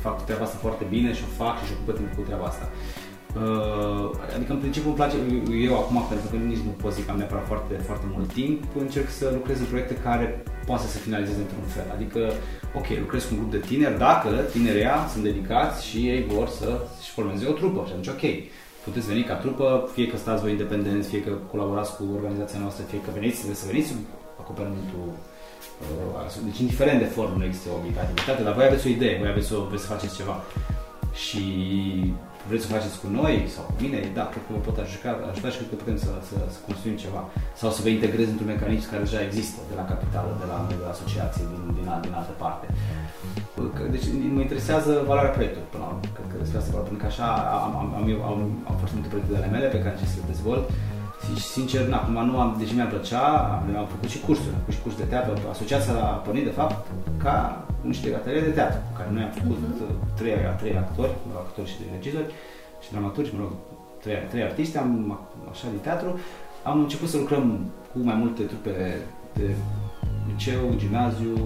fac 0.00 0.24
treaba 0.24 0.44
asta 0.44 0.58
foarte 0.60 0.84
bine 0.88 1.14
și 1.14 1.22
o 1.28 1.44
fac 1.44 1.56
și 1.56 1.62
își 1.62 1.72
ocupă 1.72 1.92
timp 1.92 2.14
cu 2.14 2.20
treaba 2.20 2.44
asta. 2.44 2.66
Uh, 3.42 4.10
adică 4.36 4.52
în 4.52 4.62
principiu 4.64 4.88
îmi 4.88 4.98
place, 5.00 5.16
eu 5.68 5.74
acum, 5.82 5.96
pentru 6.12 6.26
că 6.30 6.36
nici 6.36 6.66
nu 6.68 6.72
pot 6.82 6.92
zic 6.92 7.04
că 7.04 7.10
am 7.10 7.16
neapărat 7.16 7.46
foarte, 7.46 7.74
foarte 7.88 8.06
mult 8.14 8.28
timp, 8.32 8.58
încerc 8.78 9.08
să 9.08 9.30
lucrez 9.32 9.58
în 9.60 9.70
proiecte 9.72 9.94
care 10.06 10.42
poate 10.66 10.82
să 10.82 10.90
se 10.90 10.98
finalizeze 10.98 11.40
într-un 11.40 11.68
fel. 11.76 11.88
Adică, 11.96 12.20
ok, 12.78 12.88
lucrez 13.04 13.22
cu 13.24 13.30
un 13.32 13.38
grup 13.40 13.50
de 13.50 13.66
tineri 13.70 13.98
dacă 13.98 14.28
tinerii 14.54 14.86
sunt 15.12 15.24
dedicați 15.24 15.86
și 15.88 15.98
ei 16.12 16.22
vor 16.34 16.48
să-și 16.48 17.10
formeze 17.16 17.46
o 17.46 17.58
trupă 17.60 17.80
și 17.86 17.92
atunci 17.92 18.14
ok. 18.16 18.24
Puteți 18.84 19.06
veni 19.06 19.22
ca 19.24 19.34
trupă, 19.34 19.88
fie 19.94 20.06
că 20.06 20.16
stați 20.16 20.42
voi 20.42 20.50
independenți, 20.50 21.08
fie 21.08 21.22
că 21.22 21.30
colaborați 21.50 21.96
cu 21.96 22.04
organizația 22.18 22.58
noastră, 22.60 22.84
fie 22.90 23.00
că 23.04 23.10
veniți 23.14 23.38
să 23.60 23.66
veniți 23.70 23.88
sub 23.88 24.00
acoperimentul 24.40 25.06
uh, 25.82 26.44
deci 26.44 26.58
indiferent 26.58 26.98
de 26.98 27.14
formă 27.16 27.34
nu 27.38 27.44
există 27.44 27.68
obligativitate, 27.78 28.42
dar 28.42 28.54
voi 28.54 28.64
aveți 28.64 28.86
o 28.86 28.90
idee, 28.90 29.18
voi 29.18 29.28
aveți 29.28 29.52
o, 29.52 29.64
vreți 29.68 29.82
să 29.82 29.92
faceți 29.94 30.16
ceva. 30.16 30.36
Și 31.24 31.42
vreți 32.48 32.64
să 32.64 32.72
faceți 32.76 32.96
cu 33.02 33.08
noi 33.18 33.34
sau 33.54 33.62
cu 33.68 33.74
mine, 33.84 33.98
da, 34.18 34.24
cred 34.32 34.42
că 34.46 34.50
vă 34.56 34.60
pot 34.68 34.76
ajuta, 34.84 35.08
ajuta 35.32 35.48
și 35.52 35.58
cred 35.58 35.70
că 35.72 35.76
putem 35.82 35.98
să, 36.04 36.10
să, 36.28 36.36
să 36.54 36.58
construim 36.68 36.96
ceva. 37.04 37.22
Sau 37.60 37.68
să 37.76 37.80
vă 37.84 37.90
integrez 37.96 38.28
într-un 38.30 38.52
mecanism 38.54 38.86
care 38.90 39.02
deja 39.08 39.20
există 39.28 39.58
de 39.70 39.74
la 39.80 39.84
capitală, 39.92 40.30
de 40.42 40.46
la, 40.52 40.56
de 40.72 40.76
la 40.82 40.88
asociație, 40.94 41.42
din, 41.50 41.62
din, 41.76 41.86
din 42.04 42.14
altă 42.20 42.34
parte. 42.44 42.66
Deci 43.94 44.06
mă 44.36 44.40
interesează 44.46 44.90
valoarea 45.10 45.34
proiectului 45.36 45.70
până 45.72 45.82
la 45.84 45.90
urmă. 45.92 46.00
Cred 46.16 46.28
că 46.30 46.36
despre 46.42 46.58
asta 46.58 46.70
vorba, 46.74 46.88
pentru 46.88 47.02
că 47.02 47.08
așa 47.12 47.28
am, 47.66 47.72
am, 47.80 47.88
am, 47.98 48.04
eu, 48.14 48.20
am, 48.30 48.38
am 48.70 48.76
foarte 48.80 48.96
multe 48.96 49.10
proiecte 49.12 49.32
de 49.34 49.38
ale 49.40 49.50
mele 49.54 49.68
pe 49.74 49.80
care 49.82 49.92
încerc 49.94 50.12
să 50.14 50.18
le 50.20 50.32
dezvolt. 50.32 50.64
Și 51.24 51.42
sincer, 51.42 51.86
na, 51.86 51.96
acum 51.96 52.18
nu 52.30 52.38
am, 52.40 52.56
deci 52.58 52.74
mi-a 52.74 52.84
plăcea, 52.84 53.24
am, 53.56 53.76
am 53.76 53.86
făcut 53.94 54.08
și 54.08 54.20
cursuri, 54.20 54.54
am 54.54 54.60
făcut 54.60 54.74
și 54.74 54.82
curs 54.84 54.96
de 54.96 55.02
teatru. 55.12 55.32
Asociația 55.50 55.94
a 55.94 56.22
pornit, 56.24 56.44
de 56.44 56.56
fapt, 56.60 56.86
ca 57.24 57.64
niște 57.80 58.14
ateliere 58.14 58.46
de 58.46 58.52
teatru, 58.58 58.80
care 58.96 59.08
noi 59.12 59.22
am 59.22 59.30
făcut 59.30 59.56
uh-huh. 59.56 60.16
trei, 60.18 60.34
trei 60.60 60.76
actori, 60.76 61.14
actori 61.44 61.68
și 61.68 61.76
regizori, 61.94 62.32
și 62.82 62.90
dramaturgi, 62.90 63.34
mă 63.34 63.40
rog, 63.40 63.52
trei, 64.02 64.16
trei 64.30 64.42
artiști, 64.42 64.76
am, 64.76 65.18
așa 65.50 65.66
de 65.70 65.80
teatru, 65.86 66.18
am 66.62 66.78
început 66.80 67.08
să 67.08 67.16
lucrăm 67.16 67.44
cu 67.92 67.98
mai 68.02 68.14
multe 68.14 68.42
trupe 68.42 68.74
de 69.34 69.46
liceu, 70.28 70.74
gimnaziu, 70.76 71.36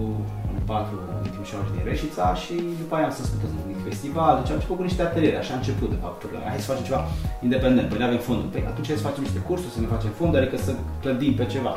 în 0.69 0.75
patru 0.75 0.95
din 1.21 1.31
Timișoara 1.31 1.65
și 1.67 1.73
din 1.75 1.83
Reșița 1.89 2.27
și 2.43 2.53
după 2.81 2.93
aia 2.95 3.07
am 3.09 3.13
să 3.17 3.23
scutăm 3.29 3.51
un 3.61 3.81
festival, 3.87 4.33
deci 4.39 4.51
am 4.51 4.57
început 4.57 4.77
cu 4.79 4.85
niște 4.89 5.01
ateliere, 5.07 5.37
așa 5.41 5.53
a 5.53 5.61
început 5.61 5.89
de 5.93 5.99
fapt, 6.03 6.17
hai 6.49 6.63
să 6.63 6.69
facem 6.71 6.85
ceva 6.89 7.01
independent, 7.47 7.87
păi 7.89 7.97
nu 7.99 8.05
avem 8.09 8.21
fonduri, 8.27 8.51
păi 8.53 8.63
atunci 8.71 8.89
hai 8.89 9.01
să 9.01 9.07
facem 9.09 9.23
niște 9.27 9.41
cursuri, 9.47 9.75
să 9.75 9.79
ne 9.81 9.93
facem 9.95 10.11
fonduri, 10.19 10.41
adică 10.41 10.57
să 10.67 10.71
clădim 11.01 11.33
pe 11.39 11.45
ceva. 11.53 11.73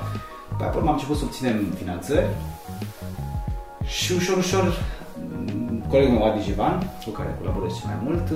Păi 0.57 0.67
apoi 0.67 0.81
am 0.83 0.97
început 0.97 1.17
să 1.19 1.25
obținem 1.25 1.57
finanțări 1.81 2.29
și 3.97 4.11
ușor, 4.19 4.37
ușor, 4.45 4.65
colegul 5.91 6.15
meu 6.15 6.25
Adi 6.29 6.47
Jivan, 6.47 6.75
cu 7.05 7.11
care 7.19 7.31
colaborez 7.39 7.73
cel 7.79 7.89
mai 7.93 8.01
mult, 8.07 8.27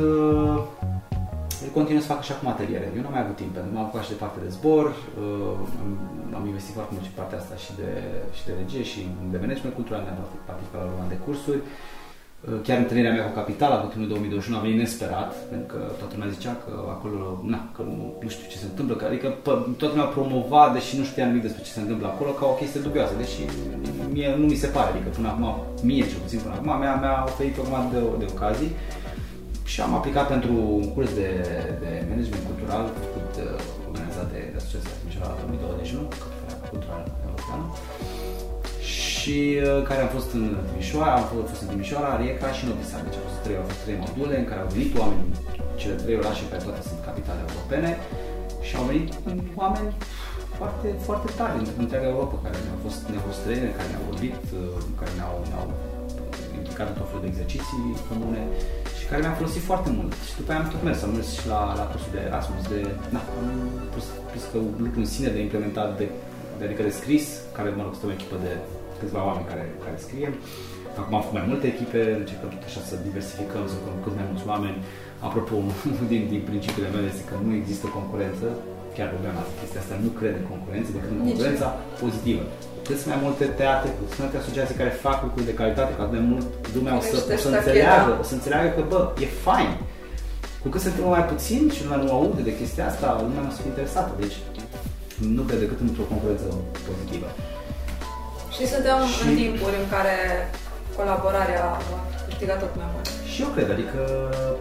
el 1.65 1.73
continuă 1.79 2.01
să 2.03 2.13
facă 2.13 2.25
și 2.29 2.35
acum 2.35 2.49
ateliere. 2.49 2.87
Eu 2.97 3.03
nu 3.03 3.09
am 3.11 3.17
mai 3.17 3.25
avut 3.27 3.37
timp, 3.43 3.53
pentru 3.55 3.69
că 3.69 3.75
m-am 3.75 3.87
apucat 3.87 4.05
și 4.07 4.13
de 4.15 4.23
partea 4.23 4.43
de 4.45 4.51
zbor, 4.57 4.87
uh, 4.95 5.83
am, 5.83 5.91
am 6.39 6.45
investit 6.53 6.75
foarte 6.79 6.93
mult 6.95 7.05
și 7.09 7.19
partea 7.21 7.39
asta 7.43 7.55
și 7.65 7.71
de, 7.81 7.91
și 8.37 8.43
de 8.49 8.53
regie 8.61 8.85
și 8.91 9.01
de 9.33 9.39
management 9.45 9.75
cultural, 9.79 10.03
ne-am 10.03 10.21
participat 10.51 10.81
la 10.85 10.93
un 11.03 11.13
de 11.15 11.19
cursuri. 11.27 11.63
Uh, 11.65 12.59
chiar 12.67 12.79
întâlnirea 12.85 13.13
mea 13.15 13.27
cu 13.29 13.39
Capitala, 13.41 13.77
cu 13.81 13.87
2021, 13.99 14.57
a 14.57 14.65
venit 14.67 14.79
nesperat, 14.85 15.31
pentru 15.53 15.69
că 15.73 15.79
toată 16.01 16.13
lumea 16.15 16.35
zicea 16.37 16.55
că 16.65 16.73
acolo, 16.97 17.19
na, 17.53 17.61
că 17.75 17.81
nu, 17.91 18.05
nu 18.25 18.29
știu 18.35 18.47
ce 18.53 18.63
se 18.63 18.69
întâmplă, 18.71 18.95
că, 18.97 19.05
adică 19.11 19.29
pă, 19.47 19.53
toată 19.79 19.93
lumea 19.95 20.13
promova, 20.17 20.63
deși 20.77 20.93
nu 20.99 21.05
știa 21.11 21.27
nimic 21.27 21.45
despre 21.47 21.63
ce 21.67 21.77
se 21.77 21.83
întâmplă 21.85 22.07
acolo, 22.09 22.31
ca 22.31 22.45
o 22.47 22.59
chestie 22.61 22.87
dubioasă, 22.87 23.15
deși 23.23 23.41
mie 24.17 24.29
nu 24.41 24.47
mi 24.53 24.63
se 24.63 24.73
pare, 24.77 24.91
adică 24.91 25.09
până 25.17 25.29
acum, 25.33 25.47
mie 25.89 26.05
cel 26.11 26.21
puțin 26.25 26.41
până 26.45 26.55
acum, 26.55 26.73
mi-a, 26.83 26.95
mi-a 27.03 27.17
oferit 27.31 27.57
o 27.59 27.65
de, 27.93 28.01
de 28.23 28.27
ocazii 28.35 28.73
și 29.73 29.79
am 29.87 29.93
aplicat 29.95 30.27
pentru 30.35 30.53
un 30.81 30.87
curs 30.95 31.11
de, 31.21 31.31
de 31.83 31.91
management 32.11 32.45
cultural 32.51 32.85
făcut, 33.05 33.31
uh, 33.45 33.89
organizat 33.89 34.27
de, 34.33 34.41
de 34.53 34.57
Asociația 34.61 34.99
Timișoara 35.01 35.35
2021, 35.41 36.09
Cultural 36.73 37.03
European, 37.27 37.62
și 38.93 39.39
uh, 39.55 39.83
care 39.89 40.01
am 40.03 40.12
fost 40.17 40.31
în 40.39 40.47
Timișoara, 40.71 41.14
am 41.21 41.27
fost 41.51 41.62
în 41.62 41.69
Timișoara, 41.73 42.19
Rieca 42.21 42.49
și 42.57 42.62
în 42.64 42.73
Odisa. 42.73 42.97
Deci 43.07 43.19
au 43.21 43.27
fost 43.29 43.41
trei, 43.45 43.59
au 43.61 43.67
fost 43.71 43.83
trei 43.85 44.03
module 44.05 44.35
în 44.39 44.47
care 44.51 44.61
au 44.62 44.71
venit 44.75 44.93
oameni, 45.03 45.29
cele 45.81 45.97
trei 46.03 46.21
orașe 46.23 46.45
care 46.51 46.62
toate 46.67 46.83
sunt 46.89 47.01
capitale 47.09 47.41
europene 47.47 47.91
și 48.67 48.73
au 48.79 48.85
venit 48.91 49.09
oameni 49.62 49.91
foarte, 50.59 50.89
foarte 51.07 51.29
tari 51.39 51.57
din 51.59 51.67
întreaga 51.83 52.09
Europa, 52.14 52.37
care 52.45 52.57
ne-au 52.64 52.81
fost, 52.87 53.01
ne-au 53.11 53.25
fost 53.29 53.39
străini, 53.41 53.77
care 53.79 53.89
ne-au 53.91 54.07
vorbit, 54.11 54.43
uh, 54.59 54.79
care 55.01 55.12
ne-au, 55.19 55.35
ne-au 55.51 55.67
implicat 56.77 56.95
în 56.95 57.01
tot 57.01 57.09
felul 57.11 57.24
de 57.27 57.33
exerciții 57.35 57.85
comune 58.11 58.43
care 59.11 59.20
mi-a 59.22 59.41
folosit 59.41 59.62
foarte 59.70 59.91
mult. 59.99 60.12
Și 60.27 60.35
după 60.41 60.51
aia 60.51 60.61
am 60.62 60.68
tot 60.74 60.83
mers, 60.89 60.99
am 61.03 61.12
mers 61.18 61.29
și 61.39 61.47
la, 61.53 61.61
la 61.81 61.85
cursul 61.91 62.12
de 62.16 62.20
Erasmus, 62.29 62.62
de, 62.72 62.81
na, 63.14 63.20
am 63.39 63.49
pus, 63.95 64.07
pus 64.33 64.43
că 64.51 64.57
lucru 64.85 64.99
în 65.05 65.11
sine 65.14 65.31
de 65.35 65.41
implementat, 65.47 65.91
de, 66.01 66.07
de, 66.59 66.62
adică 66.66 66.83
de 66.89 66.99
scris, 67.01 67.24
care, 67.57 67.68
mă 67.77 67.83
rog, 67.85 67.93
stă 67.95 68.07
o 68.07 68.16
echipă 68.16 68.37
de 68.47 68.53
câțiva 68.99 69.20
oameni 69.29 69.51
care, 69.53 69.64
care 69.85 69.97
scriem. 70.07 70.35
Acum 71.01 71.14
am 71.16 71.22
făcut 71.24 71.39
mai 71.39 71.49
multe 71.51 71.66
echipe, 71.74 72.01
încercăm 72.22 72.51
tot 72.55 72.64
așa 72.68 72.81
să 72.91 73.05
diversificăm, 73.09 73.64
să 73.70 73.74
lucrăm 73.79 73.99
cât 74.05 74.14
mai 74.18 74.27
mulți 74.31 74.47
oameni. 74.53 74.79
Apropo, 75.27 75.55
unul 75.62 76.07
din, 76.12 76.22
din 76.33 76.43
principiile 76.51 76.91
mele 76.95 77.07
este 77.12 77.24
că 77.31 77.35
nu 77.47 77.53
există 77.61 77.87
concurență, 77.99 78.47
chiar 78.97 79.09
problema 79.15 79.39
asta, 79.43 79.55
chestia 79.61 79.81
asta, 79.83 79.95
nu 80.07 80.11
crede 80.19 80.39
în 80.43 80.49
concurență, 80.53 80.91
decât 80.97 81.11
în 81.15 81.23
concurența 81.29 81.69
pozitivă 82.03 82.45
cât 82.89 83.01
mai 83.11 83.19
multe 83.25 83.45
teatre, 83.61 83.89
cât 83.99 84.11
mai 84.19 84.27
multe 84.27 84.39
asociații 84.43 84.81
care 84.81 85.03
fac 85.07 85.19
lucruri 85.27 85.49
de 85.51 85.59
calitate, 85.61 85.93
ca 85.99 86.05
de 86.17 86.21
mult 86.31 86.47
lumea 86.77 86.95
o 87.01 87.01
să, 87.01 87.17
o 87.37 87.37
să 87.45 87.49
înțeleagă, 87.49 88.13
o 88.23 88.25
să 88.31 88.35
înțeleagă 88.35 88.69
că, 88.77 88.83
bă, 88.93 89.01
e 89.25 89.27
fain. 89.47 89.71
Cu 90.63 90.69
cât 90.73 90.81
se 90.81 90.89
întâmplă 90.89 91.11
mai 91.17 91.27
puțin 91.33 91.63
și 91.75 91.83
lumea 91.85 92.01
nu 92.03 92.13
aude 92.19 92.43
de 92.49 92.57
chestia 92.61 92.87
asta, 92.87 93.07
lumea 93.27 93.43
nu 93.47 93.53
se 93.55 93.63
fi 93.63 93.69
interesată. 93.73 94.11
Deci, 94.23 94.37
nu 95.37 95.43
cred 95.49 95.59
decât 95.65 95.81
într-o 95.87 96.11
concurență 96.13 96.47
pozitivă. 96.89 97.29
Și 98.55 98.65
suntem 98.73 98.99
și... 99.13 99.23
în 99.27 99.35
timpuri 99.41 99.77
în 99.83 99.89
care 99.95 100.17
colaborarea 100.97 101.65
va 101.91 102.01
câștiga 102.27 102.55
tot 102.63 102.73
mai 102.81 102.89
mult. 102.93 102.96
Și 103.37 103.43
eu 103.43 103.49
cred, 103.49 103.70
adică 103.70 104.01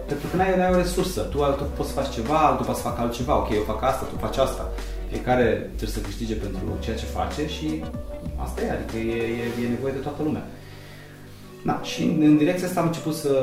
pentru 0.06 0.26
că 0.28 0.36
n-ai, 0.36 0.56
n-ai 0.56 0.72
o 0.72 0.76
resursă, 0.76 1.20
tu, 1.20 1.38
tu 1.38 1.64
poți 1.76 1.88
să 1.88 1.94
faci 2.00 2.14
ceva, 2.14 2.38
altul 2.38 2.64
poate 2.64 2.80
să 2.80 2.88
facă 2.88 3.00
altceva, 3.00 3.36
ok, 3.36 3.50
eu 3.50 3.62
fac 3.72 3.82
asta, 3.82 4.04
tu 4.04 4.16
faci 4.26 4.36
asta. 4.36 4.72
Fiecare 5.08 5.44
trebuie 5.76 5.96
să 5.96 6.00
câștige 6.00 6.34
pentru 6.34 6.64
ceea 6.84 6.96
ce 6.96 7.14
face 7.18 7.42
și 7.48 7.84
asta 8.44 8.60
e, 8.62 8.70
adică 8.70 8.96
e, 8.96 9.16
e, 9.42 9.64
e 9.64 9.74
nevoie 9.74 9.92
de 9.92 9.98
toată 10.06 10.22
lumea. 10.22 10.44
Da, 11.64 11.80
și 11.82 12.02
în, 12.02 12.22
în 12.22 12.36
direcția 12.36 12.66
asta 12.66 12.80
am 12.80 12.86
început 12.86 13.14
să, 13.14 13.34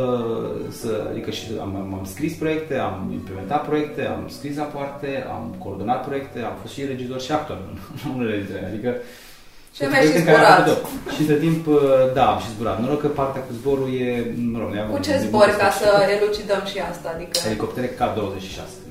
să 0.69 1.07
adică 1.09 1.31
și 1.31 1.43
am, 1.61 1.75
am, 1.75 1.93
am 1.99 2.05
scris 2.13 2.33
proiecte, 2.33 2.75
am 2.77 3.09
implementat 3.13 3.65
proiecte, 3.65 4.05
am 4.05 4.23
scris 4.27 4.57
rapoarte, 4.57 5.25
am 5.35 5.55
coordonat 5.63 6.05
proiecte, 6.05 6.39
am 6.39 6.55
fost 6.61 6.73
și 6.73 6.85
regizor 6.85 7.21
și 7.21 7.31
actor 7.31 7.57
în 8.05 8.11
unele 8.15 8.37
dintre 8.37 8.57
ele, 8.57 8.67
adică 8.67 8.91
și 9.75 9.81
mai 9.91 10.01
și 10.01 10.19
zburat. 10.21 10.67
Și 11.13 11.21
între 11.23 11.37
timp, 11.45 11.67
da, 12.13 12.25
am 12.33 12.39
și 12.39 12.49
zburat. 12.55 12.79
Noroc 12.81 13.01
că 13.01 13.07
partea 13.07 13.41
cu 13.41 13.53
zborul 13.59 13.87
e, 14.01 14.33
mă 14.51 14.59
rog, 14.59 14.69
Cu 14.91 14.99
ce 15.07 15.17
zbori, 15.25 15.57
ca 15.63 15.69
să 15.79 15.87
elucidăm 16.15 16.63
și 16.71 16.77
asta? 16.91 17.07
Adică... 17.15 17.33
Elicoptere 17.49 17.87
K-26 17.97 18.83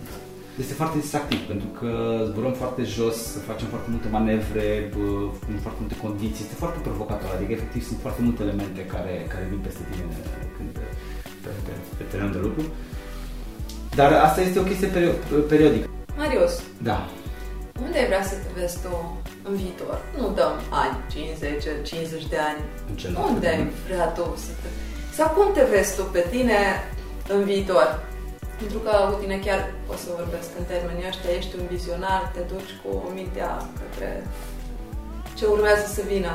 este 0.58 0.74
foarte 0.74 0.98
distractiv 0.98 1.40
pentru 1.52 1.68
că 1.78 1.90
zburăm 2.30 2.52
foarte 2.62 2.82
jos, 2.96 3.16
facem 3.50 3.68
foarte 3.72 3.88
multe 3.90 4.08
manevre, 4.16 4.68
în 5.52 5.58
foarte 5.64 5.80
multe 5.84 5.96
condiții, 6.04 6.44
este 6.44 6.60
foarte 6.62 6.80
provocator, 6.88 7.30
adică 7.36 7.52
efectiv 7.52 7.82
sunt 7.90 7.98
foarte 8.04 8.22
multe 8.26 8.42
elemente 8.42 8.80
care, 8.94 9.14
care 9.32 9.44
vin 9.50 9.60
peste 9.66 9.82
tine 9.90 10.04
când, 10.56 10.68
pe, 10.78 10.86
pe, 11.42 11.50
pe, 11.66 11.72
pe 11.96 12.04
terenul 12.10 12.32
de 12.32 12.42
lucru. 12.46 12.62
Dar 13.94 14.12
asta 14.12 14.40
este 14.40 14.58
o 14.58 14.68
chestie 14.70 14.88
perio- 14.94 15.46
periodică. 15.48 15.86
Marius. 16.16 16.54
Da. 16.82 16.98
Unde 17.84 17.98
ai 17.98 18.06
vrea 18.06 18.22
să 18.22 18.34
te 18.34 18.60
vezi 18.60 18.76
tu 18.82 19.21
în 19.48 19.54
viitor? 19.62 19.96
Nu 20.18 20.26
dăm 20.38 20.54
ani, 20.82 20.96
50, 21.12 21.62
50 21.82 22.26
de 22.26 22.38
ani. 22.48 22.60
În 22.88 22.94
ce 22.96 23.06
Unde 23.28 23.48
ai 23.48 23.70
vrea 23.86 24.06
tu 24.06 24.24
să 24.44 24.52
te... 24.60 24.68
Sau 25.16 25.28
cum 25.36 25.52
te 25.52 25.64
vezi 25.72 25.96
tu 25.96 26.02
pe 26.02 26.26
tine 26.30 26.58
în 27.34 27.44
viitor? 27.44 27.88
Pentru 28.58 28.78
că 28.78 28.92
cu 29.10 29.16
tine 29.22 29.38
chiar 29.46 29.60
o 29.92 29.94
să 30.02 30.08
vorbesc 30.18 30.48
în 30.58 30.64
termenii 30.72 31.08
ăștia, 31.10 31.30
ești 31.38 31.56
un 31.58 31.66
vizionar, 31.72 32.22
te 32.34 32.42
duci 32.52 32.72
cu 32.82 32.90
mintea 33.14 33.50
către 33.80 34.10
ce 35.36 35.44
urmează 35.46 35.86
să 35.96 36.02
vină. 36.12 36.32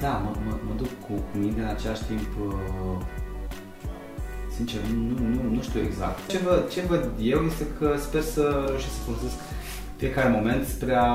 Da, 0.00 0.12
mă, 0.24 0.30
mă, 0.44 0.52
mă 0.66 0.74
duc 0.76 0.92
cu, 1.06 1.12
cu 1.28 1.34
mintea 1.42 1.64
în 1.64 1.74
același 1.76 2.04
timp 2.04 2.28
uh, 2.46 2.98
sincer, 4.56 4.80
nu, 4.80 5.18
nu, 5.34 5.42
nu 5.54 5.62
știu 5.62 5.80
exact. 5.80 6.18
Ce 6.26 6.38
văd, 6.38 6.68
ce 6.68 6.80
văd 6.80 7.10
eu 7.20 7.40
este 7.50 7.66
că 7.78 7.96
sper 7.98 8.22
să 8.22 8.64
reușesc 8.68 8.94
să 8.94 9.04
folosesc 9.06 9.36
fiecare 9.96 10.28
moment 10.28 10.66
spre 10.66 10.94
a 10.94 11.08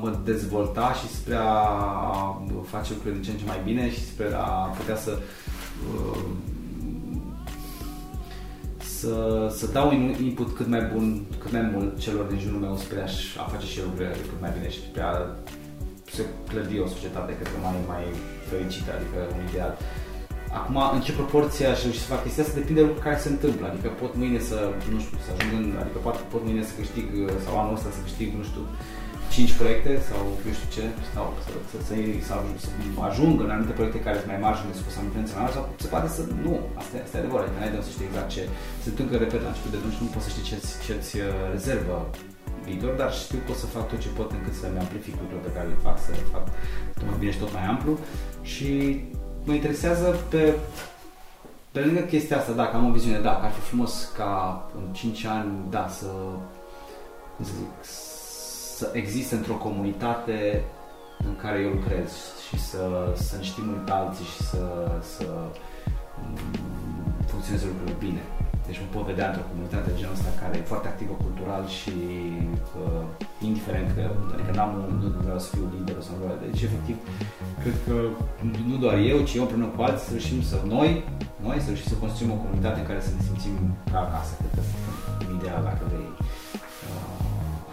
mă 0.00 0.18
dezvolta 0.24 0.92
și 0.92 1.14
spre 1.14 1.34
a 1.34 2.42
face 2.64 2.92
lucrurile 2.92 3.20
din 3.20 3.22
ce 3.22 3.30
în 3.30 3.36
ce 3.36 3.44
mai 3.46 3.60
bine 3.64 3.90
și 3.90 4.04
spre 4.04 4.26
a 4.34 4.46
putea 4.48 4.96
să 4.96 5.18
uh, 5.94 6.20
să, 9.00 9.48
să 9.58 9.66
dau 9.66 9.88
un 9.88 10.14
input 10.22 10.56
cât 10.56 10.66
mai 10.66 10.82
bun, 10.92 11.22
cât 11.38 11.52
mai 11.52 11.70
mult 11.74 11.98
celor 11.98 12.24
din 12.24 12.38
jurul 12.38 12.60
meu 12.60 12.76
spre 12.76 13.00
a, 13.36 13.42
face 13.42 13.66
și 13.66 13.78
eu 13.78 13.84
lucrurile 13.84 14.14
cât 14.30 14.40
mai 14.40 14.52
bine 14.56 14.68
și 14.70 14.80
spre 14.80 15.02
a 15.02 15.12
se 16.12 16.22
clădi 16.48 16.78
o 16.78 16.86
societate 16.86 17.32
cât 17.38 17.48
mai, 17.62 17.74
mai 17.92 18.04
fericită, 18.48 18.90
adică 18.96 19.18
un 19.36 19.48
ideal. 19.48 19.72
Acum, 20.58 20.76
în 20.96 21.00
ce 21.06 21.12
proporție 21.20 21.66
aș 21.66 21.78
reuși 21.82 22.04
să 22.04 22.12
fac 22.12 22.20
chestia 22.22 22.42
asta? 22.42 22.58
Depinde 22.60 22.80
de 22.80 22.86
lucruri 22.86 23.06
care 23.08 23.24
se 23.24 23.30
întâmplă. 23.34 23.64
Adică 23.66 23.88
pot 24.02 24.12
mâine 24.20 24.40
să, 24.50 24.58
nu 24.94 25.00
știu, 25.04 25.16
să 25.24 25.30
ajung 25.32 25.52
în, 25.60 25.66
adică 25.82 25.98
poate 26.06 26.20
pot 26.32 26.42
mâine 26.46 26.62
să 26.68 26.74
câștig, 26.80 27.06
sau 27.44 27.52
anul 27.60 27.76
ăsta 27.78 27.90
să 27.96 28.00
câștig, 28.06 28.28
nu 28.40 28.44
știu, 28.50 28.64
5 29.30 29.52
proiecte 29.60 29.92
sau 30.08 30.20
eu 30.46 30.52
știu 30.58 30.70
ce, 30.76 30.84
sau 31.14 31.26
să, 31.44 31.50
să, 31.70 31.76
să, 31.86 31.96
să, 32.28 32.34
să 32.62 32.68
ajung 33.08 33.36
în 33.44 33.50
anumite 33.54 33.74
proiecte 33.78 34.04
care 34.06 34.16
sunt 34.20 34.30
mai 34.32 34.42
mari 34.44 34.56
și 34.56 34.62
unde 34.64 34.76
spus 34.82 34.94
am 34.96 35.06
influență 35.08 35.32
mai 35.34 35.42
mare 35.44 35.56
sau 35.58 35.64
se 35.84 35.88
poate 35.94 36.08
să 36.16 36.22
nu, 36.44 36.54
asta, 36.80 36.94
asta 37.04 37.14
e 37.16 37.22
adevărat, 37.22 37.44
adică 37.44 37.58
n-ai 37.58 37.72
de 37.74 37.78
să 37.88 37.92
știi 37.94 38.08
exact 38.10 38.30
ce. 38.34 38.42
Se 38.82 38.88
întâmplă, 38.92 39.14
repet, 39.16 39.40
la 39.46 39.50
început 39.52 39.72
de 39.74 39.78
drum 39.80 39.92
și 39.96 40.02
nu 40.04 40.12
poți 40.14 40.26
să 40.26 40.30
știi 40.34 40.48
ce-ți, 40.50 40.70
ce-ți 40.86 41.12
uh, 41.20 41.26
rezervă 41.54 41.96
viitor, 42.66 42.92
dar 43.00 43.10
știu 43.24 43.40
că 43.44 43.50
o 43.54 43.56
să 43.62 43.66
fac 43.74 43.84
tot 43.90 44.00
ce 44.04 44.10
pot 44.18 44.28
încât 44.36 44.54
să-mi 44.60 44.82
amplific 44.84 45.14
lucrurile 45.20 45.46
pe 45.46 45.54
care 45.56 45.66
le 45.72 45.78
fac, 45.86 45.96
să 46.06 46.10
le 46.18 46.24
fac 46.34 46.44
tot 46.98 47.06
mai 47.10 47.18
bine 47.22 47.32
și 47.34 47.42
tot 47.44 47.52
mai 47.56 47.66
amplu. 47.72 47.92
Și 48.52 48.68
mă 49.44 49.52
interesează 49.52 50.16
pe 50.28 50.54
pe 51.72 51.80
lângă 51.80 52.00
chestia 52.00 52.36
asta, 52.36 52.52
dacă 52.52 52.76
am 52.76 52.88
o 52.88 52.92
viziune, 52.92 53.18
da, 53.18 53.36
că 53.36 53.44
ar 53.44 53.50
fi 53.50 53.60
frumos 53.60 54.12
ca 54.16 54.64
în 54.76 54.92
5 54.92 55.24
ani, 55.24 55.52
da, 55.68 55.88
să, 55.88 56.06
cum 57.36 57.44
să 57.44 57.52
zic, 57.58 57.84
să 58.76 58.90
existe 58.92 59.34
într-o 59.34 59.54
comunitate 59.54 60.64
în 61.18 61.36
care 61.36 61.60
eu 61.60 61.70
lucrez 61.70 62.10
și 62.48 62.60
să, 62.60 63.12
să 63.14 63.36
ne 63.36 63.42
știm 63.42 63.68
unii 63.68 63.82
pe 63.84 63.90
alții 63.90 64.24
și 64.24 64.42
să, 64.42 64.90
să 65.16 65.26
mm, 66.20 66.36
funcționeze 67.26 67.66
lucrurile 67.66 67.96
bine. 67.98 68.22
Deci 68.70 68.84
mă 68.84 68.90
pot 68.96 69.04
vedea 69.12 69.26
într-o 69.28 69.48
comunitate 69.50 69.88
de 69.90 69.98
genul 70.00 70.16
ăsta 70.18 70.40
care 70.42 70.54
e 70.56 70.72
foarte 70.72 70.88
activă 70.92 71.14
cultural 71.24 71.62
și 71.78 71.94
uh, 72.82 73.04
indiferent 73.48 73.88
că, 73.96 74.02
adică 74.34 74.50
n-am, 74.56 74.72
nu 75.02 75.22
vreau 75.26 75.40
să 75.44 75.48
fiu 75.54 75.64
lider 75.74 75.96
sau 76.06 76.14
nu 76.14 76.22
vreau, 76.24 76.38
deci 76.46 76.62
efectiv 76.68 76.96
cred 77.62 77.76
că 77.86 77.96
nu 78.70 78.76
doar 78.84 78.96
eu, 79.12 79.18
ci 79.28 79.34
eu 79.36 79.44
împreună 79.44 79.68
cu 79.74 79.80
alții 79.86 80.06
să 80.06 80.12
reușim 80.14 80.40
să 80.50 80.56
noi, 80.74 80.90
noi 81.46 81.58
să 81.62 81.68
reușim 81.70 81.88
să 81.92 82.02
construim 82.04 82.30
o 82.32 82.42
comunitate 82.42 82.78
în 82.80 82.88
care 82.90 83.00
să 83.06 83.10
ne 83.12 83.22
simțim 83.28 83.54
ca 83.92 83.98
acasă. 84.06 84.32
Cred 84.38 84.52
că 84.56 84.62
e 85.22 85.36
ideal 85.38 85.60
dacă 85.70 85.82
vrei 85.90 86.10
uh, 86.88 87.10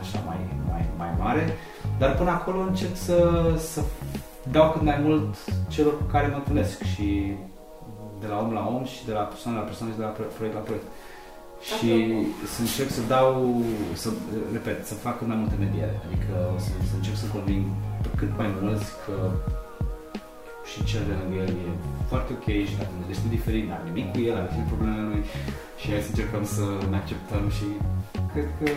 așa 0.01 0.19
mai, 0.29 0.39
mai, 0.69 0.83
mai 1.01 1.11
mare, 1.23 1.43
dar 2.01 2.11
până 2.19 2.31
acolo 2.35 2.59
încerc 2.59 2.95
să, 3.07 3.17
să 3.71 3.79
dau 4.55 4.67
cât 4.71 4.83
mai 4.89 4.99
mult 5.05 5.31
celor 5.73 5.93
cu 5.99 6.05
care 6.13 6.27
mă 6.27 6.37
întâlnesc 6.41 6.77
și 6.91 7.07
de 8.21 8.27
la 8.31 8.37
om 8.43 8.51
la 8.59 8.63
om 8.75 8.83
și 8.93 9.05
de 9.05 9.13
la 9.19 9.25
persoană 9.31 9.57
la 9.57 9.69
persoană 9.69 9.91
și 9.91 9.99
de 10.01 10.05
la 10.07 10.13
proiect 10.37 10.55
la 10.59 10.65
proiect. 10.67 10.87
Și 11.67 11.89
să 12.53 12.59
încerc 12.65 12.89
să 12.97 13.01
dau, 13.15 13.31
să, 14.01 14.09
repet, 14.55 14.79
să 14.85 14.93
fac 14.93 15.17
cât 15.17 15.27
mai 15.27 15.39
multe 15.41 15.55
mediere, 15.65 15.95
adică 16.05 16.33
să, 16.65 16.71
să 16.89 16.93
încerc 16.95 17.17
să 17.23 17.27
conving 17.35 17.65
cât 18.19 18.31
mai 18.41 18.49
mulți 18.61 18.87
că 19.03 19.15
și 20.69 20.79
cel 20.89 21.03
de 21.09 21.13
lângă 21.19 21.35
el 21.43 21.51
e 21.63 21.67
foarte 22.11 22.31
ok 22.37 22.47
și 22.69 22.77
dacă 22.79 22.93
ne 22.99 23.05
destul 23.11 23.29
diferit, 23.37 23.65
n-are 23.67 23.85
nimic 23.89 24.07
cu 24.11 24.19
el, 24.27 24.35
are 24.37 24.49
fi 24.55 24.69
problemele 24.71 25.07
lui 25.11 25.23
și 25.79 25.85
hai 25.91 26.05
să 26.05 26.11
încercăm 26.13 26.43
să 26.55 26.65
ne 26.91 26.97
acceptăm 27.01 27.43
și 27.57 27.67
cred 28.31 28.49
că 28.59 28.67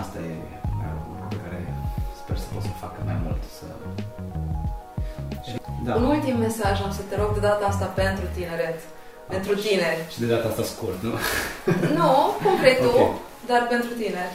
asta 0.00 0.18
e 0.30 0.34
lucru 0.96 1.26
pe 1.32 1.38
care 1.44 1.60
sper 2.20 2.36
să 2.42 2.46
pot 2.52 2.62
să 2.68 2.72
facă 2.84 2.98
mai 3.08 3.18
mult, 3.24 3.42
să 3.58 3.66
da. 5.86 5.92
Un 6.00 6.04
ultim 6.14 6.36
mesaj 6.46 6.76
am 6.86 6.92
să 6.98 7.02
te 7.08 7.14
rog 7.20 7.30
de 7.36 7.42
data 7.48 7.64
asta 7.72 7.86
pentru 8.02 8.26
tineret. 8.36 8.78
Pentru 9.34 9.52
tineri. 9.66 10.02
Și 10.12 10.20
de 10.22 10.28
data 10.34 10.46
asta 10.48 10.64
scurt, 10.72 10.98
nu? 11.06 11.14
Nu, 11.98 12.10
cum 12.42 12.54
vrei 12.62 12.76
tu, 12.84 12.90
okay. 12.94 13.10
dar 13.50 13.62
pentru 13.74 13.92
tineri. 14.02 14.32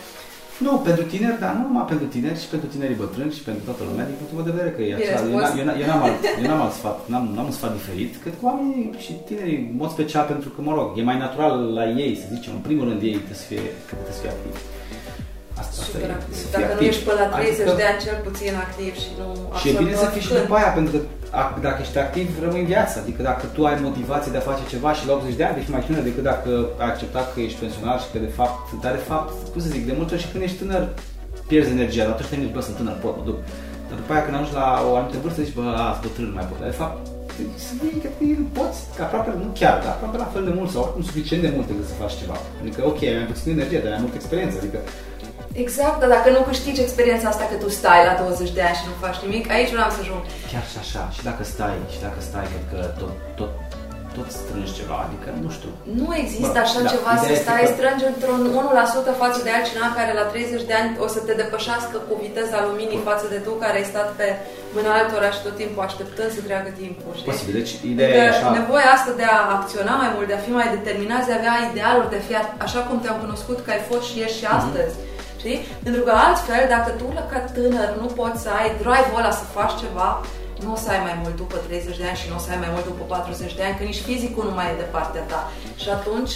Nu, 0.66 0.72
pentru 0.88 1.06
tineri, 1.14 1.39
dar 1.43 1.54
nu 1.60 1.64
numai 1.68 1.86
pentru 1.93 2.08
tineri, 2.16 2.41
și 2.43 2.52
pentru 2.54 2.68
tinerii 2.74 3.02
bătrâni 3.04 3.38
și 3.38 3.43
pentru 3.47 3.64
toată 3.70 3.82
lumea, 3.89 4.06
din 4.10 4.18
punctul 4.18 4.38
meu 4.38 4.47
de 4.47 4.56
vedere 4.56 4.72
că 4.76 4.82
e 4.82 4.95
așa. 4.95 5.20
Eu, 5.24 5.39
eu, 5.62 5.68
eu, 5.82 5.88
n-am 5.89 6.04
alt, 6.08 6.20
eu 6.41 6.47
n-am 6.50 6.62
alt 6.66 6.74
sfat, 6.80 6.97
n-am, 7.12 7.26
n-am 7.36 7.50
un 7.52 7.58
sfat 7.60 7.74
diferit, 7.80 8.12
cred 8.24 8.34
că 8.39 8.43
oamenii 8.50 8.84
și 9.04 9.12
tinerii, 9.30 9.60
în 9.72 9.78
mod 9.82 9.91
special 9.97 10.26
pentru 10.34 10.50
că, 10.50 10.60
mă 10.68 10.74
rog, 10.74 10.88
e 10.97 11.10
mai 11.12 11.18
natural 11.26 11.56
la 11.80 11.86
ei, 12.04 12.14
să 12.22 12.26
zicem, 12.36 12.54
în 12.54 12.64
primul 12.68 12.86
rând 12.89 13.02
ei 13.02 13.18
trebuie 13.20 13.41
să 13.43 13.47
fie, 13.52 13.64
trebuie 13.89 14.14
să 14.18 14.22
fie 14.24 14.34
activi. 14.36 14.62
Asta, 15.60 15.74
Super 15.86 16.01
asta 16.01 16.16
activ. 16.20 16.51
Dacă 16.55 16.72
activ. 16.72 16.80
nu 16.80 16.86
ești 16.91 17.03
până 17.07 17.20
la 17.24 17.28
30 17.36 17.53
adică, 17.53 17.80
de 17.82 17.86
ani 17.89 17.99
cel 18.05 18.18
puțin 18.28 18.53
activ 18.66 18.91
și 19.03 19.10
nu 19.20 19.28
Și 19.60 19.66
e 19.70 19.74
bine 19.82 19.93
să 20.03 20.07
fii 20.14 20.26
și 20.26 20.34
după 20.41 20.55
aia, 20.60 20.72
pentru 20.78 20.91
că 20.93 20.99
dacă 21.68 21.80
ești 21.82 21.97
activ, 22.05 22.28
rămâi 22.43 22.64
în 22.64 22.70
viață. 22.74 22.95
Adică 23.03 23.22
dacă 23.30 23.43
tu 23.55 23.62
ai 23.66 23.78
motivație 23.88 24.32
de 24.34 24.39
a 24.39 24.49
face 24.51 24.64
ceva 24.74 24.89
și 24.97 25.07
la 25.07 25.14
80 25.14 25.39
de 25.39 25.45
ani, 25.47 25.57
deci 25.60 25.74
mai 25.74 25.84
tânăr 25.86 26.03
decât 26.10 26.24
dacă 26.32 26.51
ai 26.82 26.89
acceptat 26.93 27.26
că 27.34 27.39
ești 27.39 27.60
pensionar 27.62 27.97
și 28.03 28.10
că 28.12 28.18
de 28.28 28.32
fapt, 28.39 28.57
dar 28.84 28.93
de 28.99 29.03
fapt, 29.12 29.30
cum 29.51 29.60
să 29.64 29.70
zic, 29.76 29.84
de 29.89 29.93
multe 29.97 30.14
ori 30.14 30.24
și 30.24 30.32
când 30.32 30.43
ești 30.43 30.60
tânăr, 30.62 30.84
pierzi 31.49 31.72
energia, 31.78 32.03
dar 32.05 32.14
atunci 32.14 32.30
te 32.30 32.36
gândești, 32.36 32.57
bă, 32.57 32.62
sunt 32.68 32.78
tânăr, 32.80 32.97
pot, 33.03 33.14
mă 33.20 33.24
duc. 33.30 33.38
Dar 33.88 33.97
după 34.01 34.12
aia 34.14 34.24
când 34.26 34.36
ajungi 34.36 34.57
la 34.62 34.68
o 34.88 34.89
anumită 34.97 35.18
vârstă, 35.24 35.41
zici, 35.45 35.57
bă, 35.60 35.66
a, 35.84 35.86
sunt 35.95 36.03
bătrân, 36.05 36.28
nu 36.32 36.38
mai 36.38 36.47
pot. 36.49 36.60
Dar 36.62 36.70
de 36.74 36.80
fapt, 36.84 36.95
să 37.68 37.72
vii 37.82 38.01
că 38.03 38.10
poți, 38.57 38.80
că 38.95 39.01
aproape, 39.03 39.30
nu 39.43 39.49
chiar, 39.60 39.76
dar 39.84 39.91
aproape 39.95 40.18
la 40.26 40.30
fel 40.34 40.43
de 40.49 40.53
mult 40.57 40.70
sau 40.74 40.82
oricum 40.84 41.03
suficient 41.10 41.41
de 41.45 41.51
mult 41.55 41.68
decât 41.72 41.86
să 41.91 41.95
faci 42.03 42.16
ceva. 42.22 42.38
Adică, 42.62 42.80
ok, 42.91 42.99
ai 43.03 43.20
mai 43.22 43.30
puțin 43.32 43.49
energie, 43.57 43.80
dar 43.84 43.91
ai 43.95 44.03
multă 44.05 44.18
experiență, 44.22 44.55
adică 44.62 44.80
Exact, 45.64 45.97
dar 46.01 46.10
dacă 46.16 46.30
nu 46.36 46.41
câștigi 46.49 46.82
experiența 46.86 47.28
asta 47.30 47.45
că 47.51 47.55
tu 47.64 47.70
stai 47.80 48.01
la 48.10 48.14
20 48.22 48.51
de 48.57 48.64
ani 48.68 48.78
și 48.80 48.86
nu 48.89 48.95
faci 49.05 49.20
nimic, 49.26 49.45
aici 49.55 49.74
vreau 49.76 49.89
să 49.95 49.99
ajung. 50.03 50.22
Chiar 50.51 50.66
și 50.72 50.78
așa, 50.84 51.03
și 51.16 51.22
dacă 51.30 51.43
stai, 51.53 51.80
și 51.93 51.99
dacă 52.05 52.20
stai, 52.30 52.47
cred 52.51 52.66
că 52.72 52.80
tot, 53.01 53.16
tot, 53.39 53.53
tot 54.16 54.28
strângi 54.39 54.74
ceva, 54.80 54.97
adică 55.07 55.30
nu 55.43 55.49
știu. 55.57 55.72
Nu 56.01 56.10
există 56.24 56.60
Bă, 56.60 56.66
așa 56.66 56.80
da, 56.86 56.89
ceva 56.93 57.14
să 57.26 57.32
stai, 57.43 57.66
că... 57.66 57.72
strângi 57.74 58.05
într-un 58.12 58.41
1% 59.14 59.24
față 59.24 59.39
de 59.45 59.51
altcineva 59.57 59.89
care 59.99 60.12
la 60.20 60.26
30 60.34 60.70
de 60.70 60.76
ani 60.80 60.89
o 61.05 61.07
să 61.16 61.20
te 61.28 61.34
depășească 61.41 61.97
cu 62.07 62.14
viteza 62.24 62.57
luminii 62.68 63.05
față 63.10 63.26
de 63.34 63.39
tu 63.45 63.51
care 63.64 63.76
ai 63.78 63.91
stat 63.91 64.10
pe 64.20 64.28
mâna 64.76 64.91
altora 64.99 65.30
și 65.36 65.43
tot 65.45 65.55
timpul 65.62 65.82
așteptând 65.88 66.30
să 66.36 66.41
treacă 66.47 66.70
timpul. 66.82 67.12
Știi? 67.18 67.30
Posibil, 67.32 67.55
deci 67.60 67.74
ideea 67.93 68.10
adică 68.10 68.26
e 68.26 68.34
așa. 68.34 68.47
Nevoia 68.60 68.89
asta 68.97 69.12
de 69.22 69.26
a 69.36 69.39
acționa 69.57 69.93
mai 70.01 70.12
mult, 70.16 70.28
de 70.32 70.38
a 70.38 70.45
fi 70.45 70.51
mai 70.60 70.70
determinat, 70.78 71.22
de 71.28 71.34
a 71.34 71.39
avea 71.41 71.55
idealuri, 71.70 72.12
de 72.14 72.18
a 72.20 72.28
fi 72.28 72.34
așa 72.66 72.80
cum 72.88 72.97
te-am 73.01 73.18
cunoscut 73.24 73.57
că 73.62 73.70
ai 73.72 73.84
fost 73.89 74.05
și 74.10 74.18
ești 74.26 74.39
și 74.41 74.47
mhm. 74.49 74.57
astăzi. 74.60 74.95
Mm-hmm 74.95 75.09
Știi? 75.41 75.59
Pentru 75.85 76.01
că 76.05 76.11
altfel, 76.27 76.63
dacă 76.75 76.89
tu 76.99 77.05
ca 77.31 77.39
tânăr 77.55 77.89
nu 78.01 78.07
poți 78.19 78.41
să 78.43 78.49
ai 78.59 78.69
drive-ul 78.83 79.19
ăla 79.21 79.33
să 79.41 79.45
faci 79.57 79.75
ceva, 79.83 80.09
nu 80.63 80.69
o 80.75 80.77
să 80.83 80.87
ai 80.93 81.01
mai 81.07 81.15
mult 81.21 81.35
după 81.43 81.57
30 81.67 81.99
de 82.01 82.05
ani 82.09 82.19
și 82.21 82.27
nu 82.29 82.35
o 82.39 82.41
să 82.45 82.49
ai 82.53 82.59
mai 82.63 82.71
mult 82.75 82.85
după 82.91 83.03
40 83.13 83.57
de 83.57 83.63
ani, 83.65 83.75
că 83.77 83.83
nici 83.89 84.01
fizicul 84.09 84.43
nu 84.49 84.53
mai 84.57 84.67
e 84.71 84.81
de 84.83 84.87
partea 84.95 85.23
ta. 85.31 85.41
Și 85.81 85.89
atunci... 85.97 86.35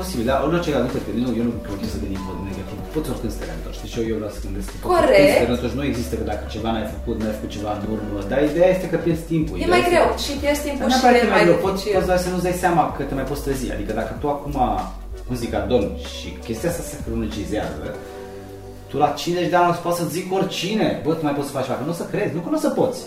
Posibil, 0.00 0.24
dar 0.30 0.38
orice 0.46 0.70
caz, 0.72 0.82
nu 0.86 0.92
cred 0.94 1.04
că 1.06 1.12
nu, 1.24 1.30
eu 1.40 1.44
nu 1.50 1.54
cred 1.66 1.78
că 1.82 1.86
să 1.94 1.98
gândim 2.02 2.22
negativ. 2.50 2.76
Poți 2.94 3.08
oricând 3.12 3.32
să 3.34 3.38
te 3.40 3.44
reîntorci. 3.48 3.80
Deci 3.84 3.96
eu, 4.00 4.04
eu 4.12 4.16
vreau 4.20 4.32
să 4.36 4.40
gândesc 4.46 4.66
că 4.72 4.76
Corect. 4.94 5.38
Să 5.74 5.78
nu 5.78 5.84
există 5.90 6.12
că 6.18 6.24
dacă 6.32 6.42
ceva 6.54 6.68
n-ai 6.74 6.88
făcut, 6.96 7.14
n-ai 7.20 7.36
făcut 7.38 7.52
ceva 7.56 7.70
în 7.78 7.82
urmă. 7.94 8.18
Dar 8.32 8.38
ideea 8.50 8.70
este 8.74 8.86
că 8.92 8.96
pierzi 9.04 9.24
timpul. 9.32 9.54
E 9.64 9.74
mai 9.76 9.84
greu 9.90 10.06
și 10.24 10.32
pierzi 10.42 10.62
timpul 10.66 10.88
și 10.98 11.04
e 11.22 11.34
mai 11.36 11.42
greu. 11.46 11.58
Poți, 11.66 11.82
poți 11.96 12.24
să 12.24 12.28
nu-ți 12.32 12.46
dai 12.48 12.58
seama 12.64 12.82
că 12.96 13.02
te 13.08 13.14
mai 13.18 13.26
poți 13.30 13.42
trezi. 13.46 13.64
Adică 13.76 13.92
dacă 14.00 14.12
tu 14.20 14.26
acum, 14.36 14.56
cum 15.26 15.34
zic, 15.42 15.52
adormi 15.54 15.94
și 16.16 16.28
chestia 16.46 16.68
asta 16.70 16.82
se 16.90 16.96
cronologizează, 17.04 17.84
tu 18.88 18.96
la 18.96 19.08
50 19.08 19.48
de 19.48 19.56
ani 19.56 19.70
o 19.70 19.72
să 19.72 19.80
poți 19.80 19.98
să 19.98 20.06
zic 20.06 20.32
oricine, 20.32 21.00
bă, 21.04 21.14
tu 21.14 21.24
mai 21.24 21.34
poți 21.34 21.46
să 21.46 21.52
faci 21.52 21.64
ceva, 21.64 21.84
nu 21.84 21.90
o 21.90 21.94
să 21.94 22.04
crezi, 22.04 22.34
nu 22.34 22.40
că 22.40 22.48
nu 22.48 22.56
o 22.56 22.60
să 22.60 22.70
poți. 22.70 23.02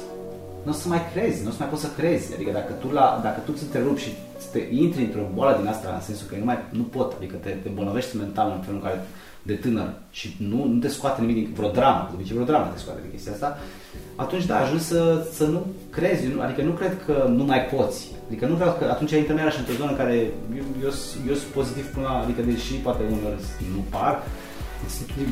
Nu 0.63 0.71
o 0.71 0.73
să 0.73 0.87
mai 0.87 1.01
crezi, 1.13 1.43
nu 1.43 1.49
o 1.49 1.51
să 1.51 1.57
mai 1.59 1.67
poți 1.67 1.81
să 1.81 1.89
crezi. 1.97 2.33
Adică 2.33 2.51
dacă 2.51 2.71
tu, 2.73 2.87
la, 2.91 3.19
dacă 3.23 3.39
tu 3.45 3.51
ți 3.51 3.63
întrerupi 3.63 4.01
și 4.01 4.11
te 4.51 4.61
intri 4.71 5.03
într-o 5.03 5.29
boală 5.33 5.57
din 5.59 5.67
asta, 5.67 5.91
în 5.93 6.01
sensul 6.01 6.27
că 6.27 6.35
nu 6.39 6.45
mai 6.45 6.57
nu 6.69 6.83
pot, 6.83 7.13
adică 7.17 7.35
te, 7.35 7.49
te 7.49 7.69
bolnăvești 7.69 8.17
mental 8.17 8.51
în 8.55 8.61
felul 8.61 8.79
în 8.79 8.85
care 8.87 8.99
de 9.41 9.53
tânăr 9.53 9.89
și 10.11 10.35
nu, 10.49 10.65
nu 10.65 10.79
te 10.79 10.87
scoate 10.87 11.21
nimic 11.21 11.35
din 11.35 11.53
vreo 11.53 11.69
dramă, 11.69 12.07
de 12.09 12.15
obicei 12.15 12.33
vreo 12.33 12.45
dramă 12.45 12.71
te 12.73 12.79
scoate 12.79 12.99
de 13.01 13.11
chestia 13.11 13.31
asta, 13.31 13.57
atunci 14.15 14.45
da, 14.45 14.59
ajungi 14.59 14.83
să, 14.83 15.27
să 15.33 15.45
nu 15.45 15.65
crezi, 15.89 16.23
adică 16.39 16.61
nu 16.61 16.71
cred 16.71 16.93
că 17.05 17.15
nu 17.29 17.43
mai 17.43 17.61
poți. 17.75 18.11
Adică 18.27 18.45
nu 18.45 18.55
vreau 18.55 18.75
că 18.79 18.85
atunci 18.85 19.11
intrăm 19.11 19.37
iarăși 19.37 19.59
într-o 19.59 19.79
zonă 19.81 19.91
care 19.91 20.15
eu, 20.59 20.65
eu, 20.83 20.91
eu 21.29 21.35
sunt 21.41 21.51
pozitiv 21.53 21.85
până 21.93 22.05
la, 22.07 22.19
adică 22.23 22.41
deși 22.41 22.73
poate 22.73 23.01
uneori 23.03 23.41
nu 23.75 23.83
par, 23.89 24.23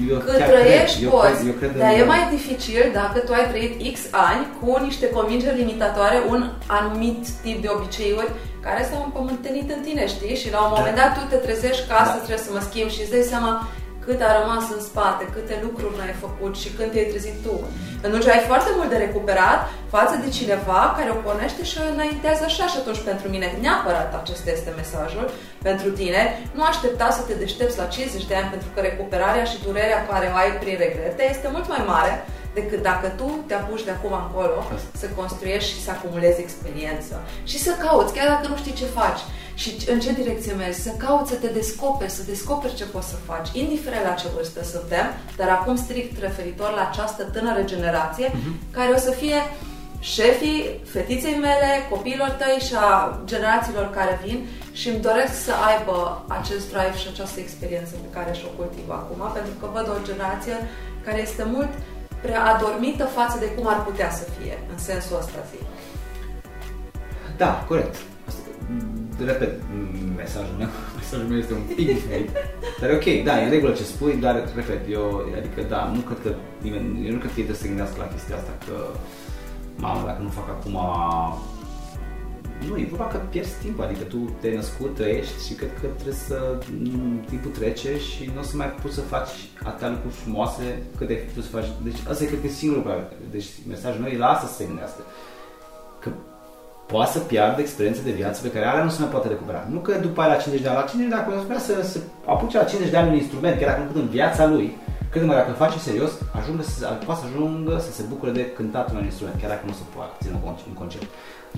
eu 0.09 0.17
Când 0.17 0.37
trăiești 0.51 0.99
cred, 0.99 1.09
poți, 1.09 1.27
eu 1.27 1.33
cred, 1.35 1.47
eu 1.51 1.55
cred 1.59 1.71
dar 1.81 1.91
e 1.99 2.03
mai 2.13 2.23
dificil 2.35 2.85
dacă 2.93 3.17
tu 3.19 3.31
ai 3.33 3.47
trăit 3.51 3.93
X 3.93 3.99
ani 4.11 4.43
cu 4.59 4.67
niște 4.87 5.09
convingeri 5.09 5.59
limitatoare, 5.61 6.17
un 6.33 6.41
anumit 6.77 7.21
tip 7.43 7.57
de 7.61 7.69
obiceiuri 7.75 8.31
care 8.65 8.87
s-au 8.89 9.01
împământenit 9.03 9.67
în 9.75 9.81
tine, 9.87 10.07
știi? 10.07 10.35
Și 10.41 10.51
la 10.51 10.59
un 10.65 10.71
moment 10.75 10.95
da. 10.95 11.01
dat 11.01 11.11
tu 11.17 11.23
te 11.29 11.35
trezești 11.45 11.87
că 11.87 11.93
asta 11.93 12.17
da. 12.19 12.23
trebuie 12.25 12.47
să 12.47 12.51
mă 12.53 12.61
schimb 12.69 12.89
și 12.95 13.01
îți 13.01 13.13
dai 13.15 13.31
seama 13.33 13.51
cât 14.07 14.21
a 14.27 14.37
rămas 14.39 14.65
în 14.75 14.81
spate, 14.89 15.23
câte 15.35 15.55
lucruri 15.65 15.97
n-ai 15.97 16.15
făcut 16.25 16.53
și 16.61 16.69
când 16.75 16.89
te-ai 16.91 17.11
trezit 17.11 17.37
tu. 17.45 17.55
Atunci 18.05 18.27
ai 18.27 18.43
foarte 18.49 18.71
mult 18.77 18.89
de 18.91 19.03
recuperat 19.05 19.59
față 19.95 20.15
de 20.23 20.29
cineva 20.37 20.81
care 20.97 21.09
o 21.11 21.23
pornește 21.25 21.63
și 21.69 21.77
o 21.79 21.83
înaintează 21.93 22.43
așa 22.45 22.65
și 22.71 22.77
atunci 22.81 23.07
pentru 23.09 23.27
mine 23.33 23.47
neapărat 23.63 24.09
acesta 24.21 24.49
este 24.51 24.71
mesajul 24.81 25.25
pentru 25.67 25.89
tine. 25.99 26.21
Nu 26.55 26.63
aștepta 26.63 27.07
să 27.17 27.21
te 27.27 27.33
deștepți 27.43 27.79
la 27.81 27.85
50 27.85 28.25
de 28.29 28.35
ani 28.39 28.51
pentru 28.53 28.69
că 28.73 28.79
recuperarea 28.81 29.45
și 29.51 29.63
durerea 29.65 30.05
care 30.09 30.27
o 30.33 30.37
ai 30.41 30.51
prin 30.61 30.77
regrete 30.85 31.23
este 31.33 31.47
mult 31.53 31.67
mai 31.73 31.83
mare 31.93 32.13
decât 32.59 32.81
dacă 32.81 33.07
tu 33.19 33.29
te 33.47 33.53
apuci 33.53 33.87
de 33.87 33.91
acum 33.91 34.13
încolo 34.23 34.59
să 35.01 35.07
construiești 35.19 35.71
și 35.73 35.83
să 35.85 35.91
acumulezi 35.91 36.39
experiență 36.41 37.15
și 37.43 37.57
să 37.65 37.71
cauți, 37.83 38.13
chiar 38.13 38.27
dacă 38.33 38.45
nu 38.47 38.57
știi 38.57 38.79
ce 38.81 38.97
faci 38.99 39.21
și 39.61 39.69
în 39.91 39.99
ce 39.99 40.11
direcție 40.11 40.53
mergi, 40.53 40.79
să 40.87 40.91
cauți 40.97 41.31
să 41.31 41.37
te 41.37 41.47
descoperi, 41.47 42.11
să 42.11 42.23
descoperi 42.23 42.75
ce 42.75 42.85
poți 42.85 43.07
să 43.07 43.15
faci, 43.15 43.49
indiferent 43.53 44.03
la 44.03 44.19
ce 44.21 44.27
vârstă 44.35 44.63
suntem, 44.63 45.05
dar 45.37 45.49
acum 45.49 45.75
strict 45.75 46.19
referitor 46.19 46.71
la 46.73 46.87
această 46.89 47.23
tânără 47.23 47.61
generație, 47.73 48.27
uh-huh. 48.29 48.71
care 48.71 48.91
o 48.91 48.97
să 48.97 49.11
fie 49.11 49.39
șefii 49.99 50.81
fetiței 50.85 51.37
mele, 51.47 51.69
copiilor 51.89 52.29
tăi 52.29 52.57
și 52.67 52.73
a 52.75 53.19
generațiilor 53.25 53.89
care 53.89 54.19
vin 54.25 54.47
și 54.71 54.89
îmi 54.89 54.99
doresc 54.99 55.33
să 55.43 55.53
aibă 55.69 56.25
acest 56.27 56.65
drive 56.71 56.97
și 56.97 57.07
această 57.11 57.39
experiență 57.39 57.93
pe 58.03 58.09
care 58.17 58.31
și-o 58.33 58.51
cultivă 58.57 58.93
acum, 58.93 59.21
pentru 59.33 59.53
că 59.59 59.65
văd 59.73 59.87
o 59.89 60.05
generație 60.09 60.55
care 61.05 61.21
este 61.21 61.43
mult 61.53 61.71
prea 62.21 62.43
adormită 62.53 63.05
față 63.05 63.37
de 63.39 63.45
cum 63.45 63.67
ar 63.67 63.83
putea 63.83 64.11
să 64.11 64.25
fie, 64.37 64.57
în 64.71 64.77
sensul 64.77 65.17
ăsta 65.19 65.39
zic. 65.51 65.65
Da, 67.37 67.65
corect. 67.67 67.95
Asta, 68.27 68.39
repet, 69.25 69.51
mesajul 70.15 70.55
meu, 70.57 70.67
mesajul 70.97 71.27
meu 71.27 71.37
este 71.37 71.53
un 71.53 71.65
pic 71.75 71.87
diferit. 71.87 72.29
Dar 72.79 72.89
e 72.89 72.93
ok, 72.93 73.07
da, 73.23 73.41
e 73.41 73.43
în 73.43 73.49
regulă 73.49 73.71
ce 73.73 73.83
spui, 73.83 74.15
dar, 74.25 74.35
repet, 74.55 74.81
eu, 74.89 75.05
adică, 75.37 75.61
da, 75.69 75.91
nu 75.95 75.99
cred 75.99 76.19
că 76.23 76.31
nimeni, 76.61 77.07
eu 77.07 77.13
nu 77.13 77.19
cred 77.21 77.31
că 77.33 77.39
ei 77.39 77.47
trebuie 77.47 77.55
să 77.55 77.61
se 77.61 77.67
gândească 77.67 77.95
la 77.99 78.07
chestia 78.13 78.35
asta, 78.35 78.53
că, 78.65 78.75
mamă, 79.75 80.01
dacă 80.05 80.21
nu 80.21 80.29
fac 80.29 80.47
acum 80.49 80.75
nu, 82.65 82.77
e 82.77 82.87
vorba 82.89 83.07
că 83.07 83.17
pierzi 83.17 83.59
timp, 83.61 83.79
adică 83.79 84.03
tu 84.03 84.35
te-ai 84.39 84.55
născut, 84.55 84.95
trăiești 84.95 85.45
și 85.47 85.53
cred 85.53 85.73
că 85.81 85.87
trebuie 85.87 86.13
să 86.13 86.59
timpul 87.29 87.51
trece 87.51 87.99
și 87.99 88.31
nu 88.33 88.39
o 88.39 88.43
să 88.43 88.55
mai 88.55 88.71
poți 88.81 88.93
să 88.93 89.01
faci 89.01 89.29
atâtea 89.63 89.89
lucruri 89.89 90.13
frumoase 90.13 90.81
cât 90.97 91.09
ai 91.09 91.17
fi 91.33 91.41
să 91.41 91.47
faci. 91.47 91.65
Deci 91.83 91.97
asta 92.09 92.23
e 92.23 92.27
cred 92.27 92.39
că 92.39 92.45
e 92.45 92.49
singurul 92.49 92.83
lucru. 92.83 93.15
Deci 93.31 93.47
mesajul 93.67 94.01
meu 94.01 94.11
e 94.11 94.17
la 94.17 94.27
asta 94.27 94.47
să 94.47 94.53
se 94.53 94.65
gândească. 94.65 95.01
Că 95.99 96.09
poate 96.91 97.11
să 97.11 97.19
piardă 97.19 97.61
experiențe 97.61 98.01
de 98.03 98.11
viață 98.11 98.41
pe 98.41 98.51
care 98.51 98.65
are 98.65 98.83
nu 98.83 98.89
se 98.89 99.01
mai 99.01 99.09
poate 99.09 99.27
recupera. 99.27 99.67
Nu 99.73 99.79
că 99.79 99.93
după 100.07 100.21
aia 100.21 100.33
la 100.33 100.41
50 100.41 100.61
de 100.61 100.67
ani, 100.69 100.77
la 100.81 100.89
50 100.91 101.09
de 101.09 101.15
ani, 101.15 101.25
dacă 101.25 101.43
vrea 101.49 101.59
să, 101.67 101.73
să 101.91 101.97
apuce 102.25 102.57
la 102.57 102.63
50 102.63 102.91
de 102.91 102.97
ani 102.97 103.09
un 103.09 103.21
instrument, 103.21 103.55
chiar 103.59 103.69
dacă 103.69 103.81
nu 103.93 104.01
în 104.01 104.07
viața 104.17 104.45
lui, 104.53 104.67
cred 105.11 105.21
că 105.23 105.29
dacă 105.41 105.49
îl 105.49 105.63
face 105.65 105.79
serios, 105.79 106.11
ajunge 106.39 106.63
să, 106.63 106.85
poate 107.05 107.21
să 107.21 107.27
ajungă 107.29 107.73
să 107.85 107.91
se 107.91 108.03
bucure 108.11 108.31
de 108.31 108.51
cântatul 108.57 108.97
un 108.97 109.03
instrument, 109.03 109.35
chiar 109.39 109.49
dacă 109.53 109.63
nu 109.65 109.75
se 109.79 109.85
poate 109.95 110.13
ține 110.21 110.39
un 110.71 110.77
concert. 110.81 111.07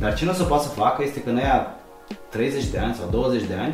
Dar 0.01 0.13
ce 0.13 0.25
nu 0.25 0.33
se 0.33 0.43
poate 0.43 0.63
să 0.63 0.69
facă 0.69 0.99
este 1.03 1.19
că 1.23 1.29
în 1.29 1.37
aia 1.37 1.59
30 2.29 2.65
de 2.65 2.79
ani 2.79 2.93
sau 2.99 3.07
20 3.11 3.43
de 3.51 3.57
ani, 3.65 3.73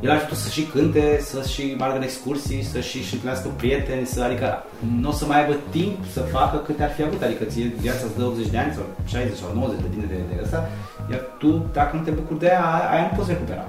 el 0.00 0.10
ar 0.10 0.18
fi 0.18 0.34
să 0.34 0.50
și 0.50 0.62
cânte, 0.62 1.18
să 1.20 1.42
și 1.52 1.74
meargă 1.78 1.96
în 1.96 2.02
excursii, 2.02 2.62
să 2.62 2.80
și 2.80 3.02
și 3.02 3.14
întâlnească 3.14 3.48
prieteni, 3.56 4.06
să, 4.06 4.22
adică 4.22 4.64
nu 5.00 5.08
o 5.08 5.12
să 5.12 5.26
mai 5.26 5.40
aibă 5.40 5.56
timp 5.70 5.96
să 6.12 6.20
facă 6.20 6.56
câte 6.56 6.82
ar 6.82 6.90
fi 6.90 7.02
avut, 7.02 7.22
adică 7.22 7.44
ție 7.44 7.72
viața 7.80 8.04
îți 8.06 8.16
dă 8.16 8.24
80 8.24 8.46
de 8.46 8.58
ani 8.58 8.72
sau 8.74 8.84
60 9.06 9.38
sau 9.38 9.50
90, 9.54 9.80
depinde 9.80 10.06
de, 10.06 10.34
de 10.34 10.42
asta, 10.44 10.68
iar 11.10 11.20
tu, 11.38 11.66
dacă 11.72 11.96
nu 11.96 12.02
te 12.02 12.10
bucuri 12.10 12.38
de 12.38 12.48
aia, 12.48 12.90
aia 12.92 13.08
nu 13.10 13.16
poți 13.16 13.30
recupera. 13.30 13.66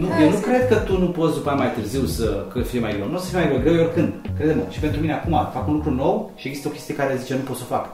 Nu, 0.00 0.08
eu 0.22 0.30
nu 0.30 0.36
cred 0.36 0.68
că 0.68 0.74
tu 0.74 0.98
nu 0.98 1.06
poți 1.06 1.34
după 1.34 1.50
mai 1.50 1.72
târziu 1.72 2.04
să 2.04 2.46
că 2.52 2.60
fie 2.60 2.80
mai 2.80 2.92
greu. 2.92 3.08
Nu 3.08 3.16
o 3.16 3.18
să 3.18 3.28
fie 3.28 3.38
mai 3.38 3.48
greu, 3.48 3.60
greu 3.60 3.84
oricând. 3.84 4.12
Crede-mă. 4.36 4.62
Și 4.70 4.80
pentru 4.80 5.00
mine 5.00 5.12
acum 5.12 5.32
fac 5.52 5.68
un 5.68 5.74
lucru 5.74 5.90
nou 5.90 6.30
și 6.36 6.48
există 6.48 6.68
o 6.68 6.70
chestie 6.70 6.94
care 6.94 7.16
zice 7.16 7.34
nu 7.34 7.40
pot 7.40 7.56
să 7.56 7.64
fac. 7.64 7.88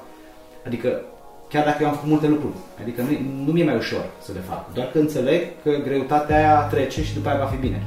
Adică 0.67 1.01
chiar 1.49 1.65
dacă 1.65 1.79
eu 1.83 1.89
am 1.89 1.95
făcut 1.95 2.11
multe 2.11 2.29
lucruri. 2.29 2.57
Adică 2.83 3.03
nu, 3.03 3.11
nu 3.47 3.53
mi-e 3.53 3.65
mai 3.65 3.77
ușor 3.77 4.05
să 4.27 4.31
le 4.35 4.41
fac. 4.41 4.73
Doar 4.73 4.87
că 4.93 4.99
înțeleg 4.99 5.41
că 5.63 5.71
greutatea 5.85 6.37
aia 6.37 6.61
trece 6.61 7.03
și 7.05 7.15
după 7.15 7.29
aia 7.29 7.39
va 7.39 7.53
fi 7.55 7.57
bine. 7.57 7.83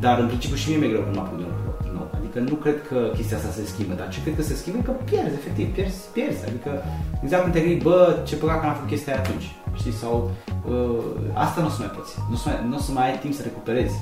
Dar 0.00 0.18
în 0.18 0.26
principiu 0.26 0.56
și 0.56 0.68
mie 0.68 0.78
mi-e 0.78 0.88
greu 0.88 1.02
când 1.02 1.14
mă 1.16 1.22
apuc 1.22 1.38
de 1.38 1.44
un 1.44 1.50
lucru 1.66 1.92
nou. 1.98 2.08
Adică 2.18 2.38
nu 2.50 2.54
cred 2.54 2.78
că 2.88 2.98
chestia 3.16 3.36
asta 3.36 3.50
se 3.50 3.64
schimbă, 3.72 3.94
dar 3.94 4.08
ce 4.08 4.22
cred 4.22 4.36
că 4.36 4.42
se 4.42 4.54
schimbă 4.54 4.78
e 4.78 4.82
că 4.88 4.90
pierzi, 5.10 5.38
efectiv, 5.40 5.66
pierzi, 5.74 6.00
pierzi. 6.12 6.44
Adică 6.48 6.70
exact 7.24 7.42
când 7.42 7.54
te 7.54 7.60
gândi, 7.60 7.84
bă, 7.88 7.98
ce 8.28 8.36
păcat 8.36 8.60
că 8.60 8.64
n-am 8.66 8.74
făcut 8.74 8.88
chestia 8.88 9.12
aia 9.12 9.22
atunci. 9.24 9.46
Știi? 9.80 9.92
Sau 10.02 10.30
uh, 10.70 11.04
asta 11.32 11.60
nu 11.60 11.66
o 11.66 11.70
să 11.70 11.80
mai 11.84 11.92
poți. 11.96 12.12
Nu 12.30 12.34
o 12.34 12.40
să 12.42 12.48
mai, 12.48 12.58
nu 12.70 12.76
o 12.76 12.82
să 12.86 12.92
mai 12.92 13.06
ai 13.10 13.18
timp 13.18 13.34
să 13.34 13.42
recuperezi. 13.42 13.96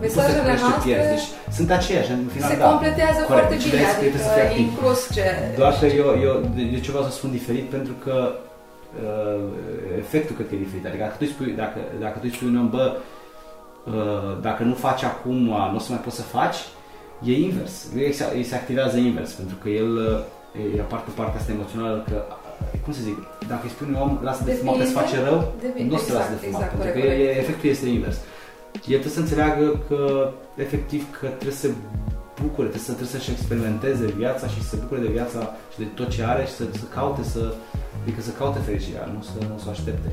Mesajele 0.00 0.42
noastre 0.46 0.72
pierzi. 0.84 1.08
Deci, 1.14 1.28
sunt 1.56 1.70
aceiași, 1.78 2.10
în 2.10 2.22
final, 2.34 2.50
se 2.50 2.56
da. 2.56 2.68
completează 2.70 3.20
Corect. 3.20 3.28
foarte 3.30 3.56
bine, 3.64 3.82
adică 3.96 4.60
inclus 4.64 5.00
ce... 5.14 5.24
Doar 5.60 5.72
că 5.80 5.86
eu, 5.86 6.08
eu, 6.28 6.34
eu 6.74 6.80
ceva 6.88 7.00
să 7.06 7.10
spun 7.10 7.30
diferit 7.30 7.66
pentru 7.76 7.94
că 8.04 8.16
uh, 8.34 9.44
efectul 9.98 10.34
cred 10.36 10.48
că 10.48 10.54
e 10.54 10.66
diferit. 10.66 10.86
Adică 10.86 11.02
dacă 11.06 11.16
tu 11.18 11.24
îi 11.26 11.34
spui, 11.34 11.50
dacă, 11.62 11.78
dacă 12.04 12.16
tu 12.18 12.26
îi 12.28 12.34
spui 12.36 12.48
un 12.48 12.58
om, 12.62 12.68
bă, 12.76 12.84
uh, 12.92 14.30
dacă 14.46 14.62
nu 14.62 14.74
faci 14.86 15.02
acum, 15.12 15.38
nu 15.72 15.78
o 15.80 15.82
să 15.84 15.90
mai 15.92 16.02
poți 16.04 16.16
să 16.16 16.22
faci, 16.38 16.58
e 17.30 17.32
invers. 17.48 17.74
El 17.96 18.12
se, 18.12 18.24
se 18.50 18.54
activează 18.54 18.96
invers, 18.96 19.30
pentru 19.40 19.56
că 19.62 19.68
el 19.68 19.90
uh, 19.96 20.76
e 20.76 20.80
aparte 20.86 21.10
partea 21.18 21.40
asta 21.40 21.52
emoțională 21.52 21.98
că 22.10 22.18
cum 22.84 22.92
să 22.92 23.02
zic, 23.02 23.18
dacă 23.48 23.62
îi 23.64 23.74
spui 23.74 23.86
un 23.90 23.96
om, 24.04 24.18
lasă 24.22 24.42
de 24.44 24.52
fumat 24.52 24.76
că 24.76 24.82
îți 24.82 24.92
face 25.00 25.16
rău, 25.28 25.38
nu 25.90 25.94
o 25.94 25.96
să 25.96 26.04
exact, 26.04 26.18
lasă 26.20 26.32
de 26.36 26.40
fumat, 26.46 26.60
exact, 26.60 26.70
pentru 26.70 26.92
că 26.92 26.98
corect, 26.98 27.20
e, 27.20 27.38
efectul 27.42 27.68
este 27.68 27.86
invers. 27.88 28.18
El 28.84 28.98
trebuie 29.00 29.18
să 29.18 29.20
înțeleagă 29.20 29.84
că, 29.88 30.30
efectiv, 30.54 31.02
că 31.18 31.26
trebuie 31.26 31.60
să 31.64 31.68
bucure, 32.42 32.68
trebuie, 32.68 32.88
să, 32.88 32.92
trebuie 32.98 33.14
să-și 33.16 33.34
experimenteze 33.36 34.06
viața 34.22 34.46
și 34.52 34.62
să 34.62 34.68
se 34.68 34.76
bucure 34.82 35.00
de 35.00 35.14
viața 35.18 35.40
și 35.72 35.78
de 35.78 35.88
tot 35.98 36.08
ce 36.14 36.22
are 36.32 36.44
și 36.48 36.54
să, 36.58 36.64
să 36.80 36.86
caute 36.96 37.22
să, 37.32 37.42
adică 38.02 38.20
să 38.26 38.30
caute 38.40 38.60
fericirea, 38.68 39.04
nu 39.14 39.20
să, 39.22 39.36
nu 39.50 39.58
să 39.62 39.66
o 39.68 39.70
aștepte. 39.70 40.08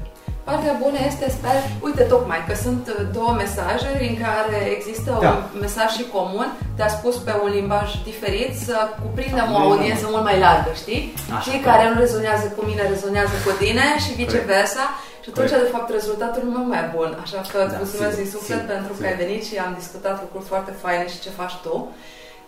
Partea 0.50 0.76
bună 0.84 1.00
este, 1.10 1.26
sper, 1.38 1.58
uite 1.88 2.04
tocmai 2.14 2.42
că 2.48 2.54
sunt 2.66 2.84
două 3.18 3.32
mesaje 3.44 3.90
în 4.10 4.16
care 4.26 4.60
există 4.78 5.10
da. 5.26 5.32
un 5.54 5.60
mesaj 5.66 5.90
și 5.98 6.06
comun, 6.16 6.48
te-a 6.78 6.92
spus 6.98 7.16
pe 7.26 7.34
un 7.44 7.50
limbaj 7.58 7.88
diferit 8.10 8.54
să 8.68 8.76
cuprindem 9.04 9.48
o 9.54 9.58
audiență 9.58 10.06
mult 10.14 10.26
mai 10.30 10.40
largă, 10.46 10.72
știi? 10.82 11.02
Așa, 11.38 11.44
Cei 11.46 11.60
care 11.68 11.84
nu 11.90 11.96
rezonează 12.04 12.48
cu 12.56 12.62
mine 12.70 12.84
rezonează 12.94 13.36
cu 13.46 13.52
tine 13.62 13.86
și 14.04 14.12
viceversa. 14.22 14.86
Și 15.24 15.30
atunci, 15.32 15.50
de 15.50 15.74
fapt, 15.76 15.90
rezultatul 16.00 16.44
nu 16.56 16.64
mai 16.74 16.84
bun. 16.96 17.10
Așa 17.26 17.42
că 17.52 17.60
da, 17.72 17.78
mulțumesc 17.78 18.16
din 18.22 18.30
suflet 18.36 18.60
sigur, 18.60 18.74
pentru 18.74 18.94
sigur. 18.94 19.02
că 19.02 19.12
ai 19.12 19.22
venit 19.24 19.42
și 19.50 19.56
am 19.66 19.74
discutat 19.82 20.16
lucruri 20.24 20.46
foarte 20.52 20.72
faine 20.84 21.06
și 21.14 21.20
ce 21.24 21.30
faci 21.40 21.56
tu. 21.66 21.76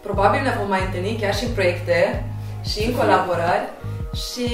Probabil 0.06 0.42
ne 0.42 0.54
vom 0.60 0.70
mai 0.74 0.84
întâlni 0.86 1.20
chiar 1.22 1.36
și 1.40 1.46
în 1.46 1.54
proiecte 1.58 2.00
și 2.70 2.80
în 2.88 2.94
colaborări. 3.00 3.68
Și 4.26 4.48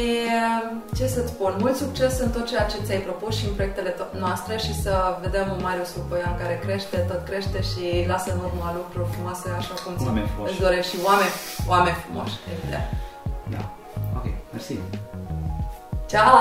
ce 0.97 1.05
să-ți 1.07 1.31
spun, 1.33 1.53
mult 1.59 1.75
succes 1.75 2.13
în 2.19 2.29
tot 2.35 2.45
ceea 2.47 2.65
ce 2.71 2.77
ți-ai 2.85 3.05
propus 3.07 3.33
și 3.37 3.45
în 3.45 3.53
proiectele 3.53 3.95
noastre 4.23 4.57
și 4.57 4.73
să 4.83 4.93
vedem 5.21 5.45
un 5.55 5.59
Marius 5.61 5.95
Lupoian 5.95 6.33
care 6.41 6.59
crește, 6.65 6.97
tot 6.97 7.21
crește 7.29 7.59
și 7.69 7.83
lasă 8.11 8.29
în 8.33 8.39
urmă 8.47 8.67
lucruri 8.79 9.11
frumoase 9.13 9.47
așa 9.57 9.73
cum 9.83 9.93
ți 9.97 10.07
îți 10.49 10.59
dorești 10.59 10.91
și 10.91 10.97
oameni, 11.09 11.33
oameni 11.73 11.97
frumoși, 12.03 12.35
evident. 12.53 12.87
Da, 13.53 13.61
ok, 14.17 14.25
mersi. 14.53 14.75
Ciao! 16.11 16.37